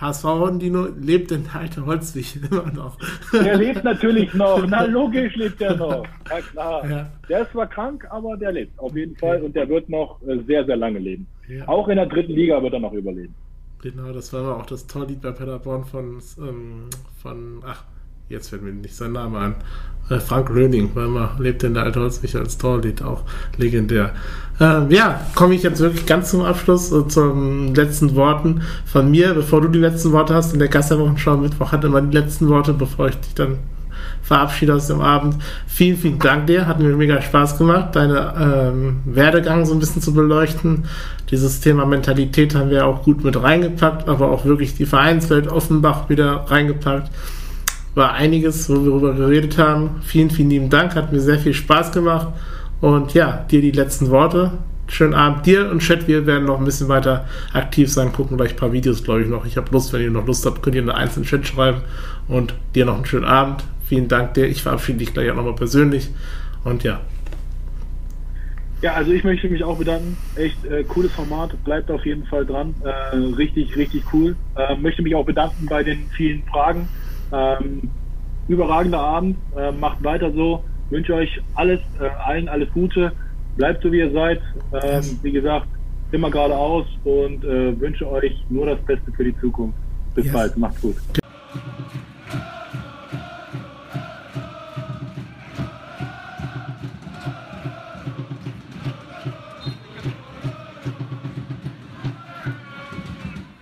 HSV 0.00 0.24
Dino, 0.58 0.88
lebt 0.98 1.30
denn 1.30 1.44
der 1.44 1.60
alte 1.60 1.84
Holzwig 1.84 2.38
immer 2.50 2.72
noch? 2.72 2.96
Der 3.32 3.56
lebt 3.56 3.84
natürlich 3.84 4.32
noch. 4.32 4.66
Na, 4.66 4.84
logisch 4.86 5.36
lebt 5.36 5.60
der 5.60 5.76
noch. 5.76 6.06
Na 6.28 6.40
klar. 6.40 6.88
Ja. 6.88 7.10
Der 7.28 7.42
ist 7.42 7.52
zwar 7.52 7.66
krank, 7.66 8.06
aber 8.10 8.36
der 8.36 8.52
lebt 8.52 8.78
auf 8.78 8.96
jeden 8.96 9.16
Fall 9.16 9.42
und 9.42 9.54
der 9.54 9.68
wird 9.68 9.88
noch 9.88 10.22
äh, 10.22 10.38
sehr, 10.46 10.64
sehr 10.64 10.76
lange 10.76 10.98
leben. 10.98 11.26
Ja. 11.48 11.68
Auch 11.68 11.88
in 11.88 11.96
der 11.96 12.06
dritten 12.06 12.32
Liga 12.32 12.62
wird 12.62 12.72
er 12.72 12.80
noch 12.80 12.92
überleben. 12.92 13.34
Genau, 13.82 14.12
das 14.12 14.32
war 14.32 14.56
auch 14.56 14.66
das 14.66 14.86
Torlied 14.86 15.22
bei 15.22 15.32
Paderborn 15.32 15.84
von, 15.84 16.18
ähm, 16.38 16.90
von 17.16 17.62
ach, 17.66 17.84
jetzt 18.30 18.50
fällt 18.50 18.62
mir 18.62 18.70
nicht 18.70 18.94
sein 18.94 19.12
Name 19.12 19.38
an, 19.38 19.54
äh, 20.08 20.20
Frank 20.20 20.50
Röning, 20.50 20.90
weil 20.94 21.08
man 21.08 21.30
lebt 21.38 21.64
in 21.64 21.74
der 21.74 21.82
Altholzwig 21.82 22.36
als 22.36 22.56
Torlied, 22.56 23.02
auch 23.02 23.24
legendär. 23.58 24.12
Ähm, 24.60 24.88
ja, 24.90 25.20
komme 25.34 25.54
ich 25.54 25.64
jetzt 25.64 25.80
wirklich 25.80 26.06
ganz 26.06 26.30
zum 26.30 26.42
Abschluss, 26.42 26.92
äh, 26.92 27.08
zum 27.08 27.74
letzten 27.74 28.14
Worten 28.14 28.62
von 28.86 29.10
mir, 29.10 29.34
bevor 29.34 29.60
du 29.60 29.68
die 29.68 29.80
letzten 29.80 30.12
Worte 30.12 30.34
hast. 30.34 30.52
In 30.52 30.60
der 30.60 30.68
Gastwochenschau 30.68 31.36
Mittwoch 31.38 31.72
hat 31.72 31.84
immer 31.84 32.00
die 32.00 32.16
letzten 32.16 32.48
Worte, 32.48 32.72
bevor 32.72 33.08
ich 33.08 33.16
dich 33.16 33.34
dann 33.34 33.58
verabschiede 34.22 34.74
aus 34.74 34.86
dem 34.86 35.00
Abend. 35.00 35.34
Vielen, 35.66 35.96
vielen 35.96 36.18
Dank 36.20 36.46
dir. 36.46 36.68
Hat 36.68 36.78
mir 36.78 36.94
mega 36.94 37.20
Spaß 37.20 37.58
gemacht, 37.58 37.96
deine 37.96 38.34
ähm, 38.38 39.00
Werdegang 39.06 39.66
so 39.66 39.72
ein 39.72 39.80
bisschen 39.80 40.02
zu 40.02 40.14
beleuchten. 40.14 40.84
Dieses 41.32 41.60
Thema 41.60 41.84
Mentalität 41.84 42.54
haben 42.54 42.70
wir 42.70 42.86
auch 42.86 43.02
gut 43.02 43.24
mit 43.24 43.42
reingepackt, 43.42 44.08
aber 44.08 44.30
auch 44.30 44.44
wirklich 44.44 44.76
die 44.76 44.86
Vereinswelt 44.86 45.48
Offenbach 45.48 46.08
wieder 46.08 46.44
reingepackt. 46.46 47.10
War 47.94 48.12
einiges, 48.12 48.68
wo 48.68 48.74
wir 48.74 48.90
darüber 48.90 49.14
geredet 49.14 49.58
haben. 49.58 50.00
Vielen, 50.02 50.30
vielen 50.30 50.50
lieben 50.50 50.70
Dank. 50.70 50.94
Hat 50.94 51.12
mir 51.12 51.20
sehr 51.20 51.38
viel 51.38 51.54
Spaß 51.54 51.92
gemacht. 51.92 52.28
Und 52.80 53.14
ja, 53.14 53.44
dir 53.50 53.60
die 53.60 53.72
letzten 53.72 54.10
Worte. 54.10 54.52
Schönen 54.86 55.14
Abend 55.14 55.46
dir 55.46 55.70
und 55.70 55.80
Chat. 55.80 56.08
Wir 56.08 56.26
werden 56.26 56.46
noch 56.46 56.58
ein 56.58 56.64
bisschen 56.64 56.88
weiter 56.88 57.26
aktiv 57.52 57.92
sein, 57.92 58.12
gucken 58.12 58.36
gleich 58.36 58.50
ein 58.50 58.56
paar 58.56 58.72
Videos, 58.72 59.04
glaube 59.04 59.22
ich, 59.22 59.28
noch. 59.28 59.46
Ich 59.46 59.56
habe 59.56 59.70
Lust, 59.70 59.92
wenn 59.92 60.02
ihr 60.02 60.10
noch 60.10 60.26
Lust 60.26 60.44
habt, 60.46 60.62
könnt 60.62 60.74
ihr 60.74 60.82
einen 60.82 60.90
einzelnen 60.90 61.26
Chat 61.26 61.46
schreiben. 61.46 61.82
Und 62.26 62.54
dir 62.74 62.84
noch 62.84 62.96
einen 62.96 63.06
schönen 63.06 63.24
Abend. 63.24 63.64
Vielen 63.86 64.08
Dank 64.08 64.34
dir. 64.34 64.46
Ich 64.46 64.62
verabschiede 64.62 64.98
dich 64.98 65.12
gleich 65.12 65.30
auch 65.30 65.36
nochmal 65.36 65.54
persönlich. 65.54 66.10
Und 66.64 66.84
ja. 66.84 67.00
Ja, 68.82 68.94
also 68.94 69.12
ich 69.12 69.24
möchte 69.24 69.48
mich 69.48 69.62
auch 69.62 69.76
bedanken. 69.76 70.16
Echt 70.36 70.64
äh, 70.64 70.84
cooles 70.84 71.12
Format. 71.12 71.52
Bleibt 71.64 71.90
auf 71.90 72.06
jeden 72.06 72.24
Fall 72.24 72.46
dran. 72.46 72.74
Äh, 72.82 73.16
richtig, 73.36 73.76
richtig 73.76 74.04
cool. 74.12 74.36
Äh, 74.56 74.76
möchte 74.76 75.02
mich 75.02 75.14
auch 75.14 75.26
bedanken 75.26 75.66
bei 75.66 75.82
den 75.82 76.06
vielen 76.16 76.42
Fragen. 76.44 76.88
Ähm, 77.32 77.82
überragender 78.48 79.00
Abend. 79.00 79.36
Äh, 79.56 79.72
macht 79.72 80.02
weiter 80.02 80.32
so. 80.32 80.64
Wünsche 80.90 81.14
euch 81.14 81.40
alles, 81.54 81.80
äh, 82.00 82.08
allen 82.24 82.48
alles 82.48 82.70
Gute. 82.72 83.12
Bleibt 83.56 83.82
so 83.82 83.92
wie 83.92 83.98
ihr 83.98 84.10
seid. 84.12 84.40
Ähm, 84.82 85.18
wie 85.22 85.32
gesagt, 85.32 85.68
immer 86.12 86.30
geradeaus 86.30 86.86
und 87.04 87.44
äh, 87.44 87.78
wünsche 87.80 88.10
euch 88.10 88.44
nur 88.48 88.66
das 88.66 88.80
Beste 88.80 89.12
für 89.12 89.24
die 89.24 89.38
Zukunft. 89.38 89.78
Bis 90.14 90.24
yes. 90.24 90.34
bald. 90.34 90.56
Macht's 90.56 90.80
gut. 90.80 90.96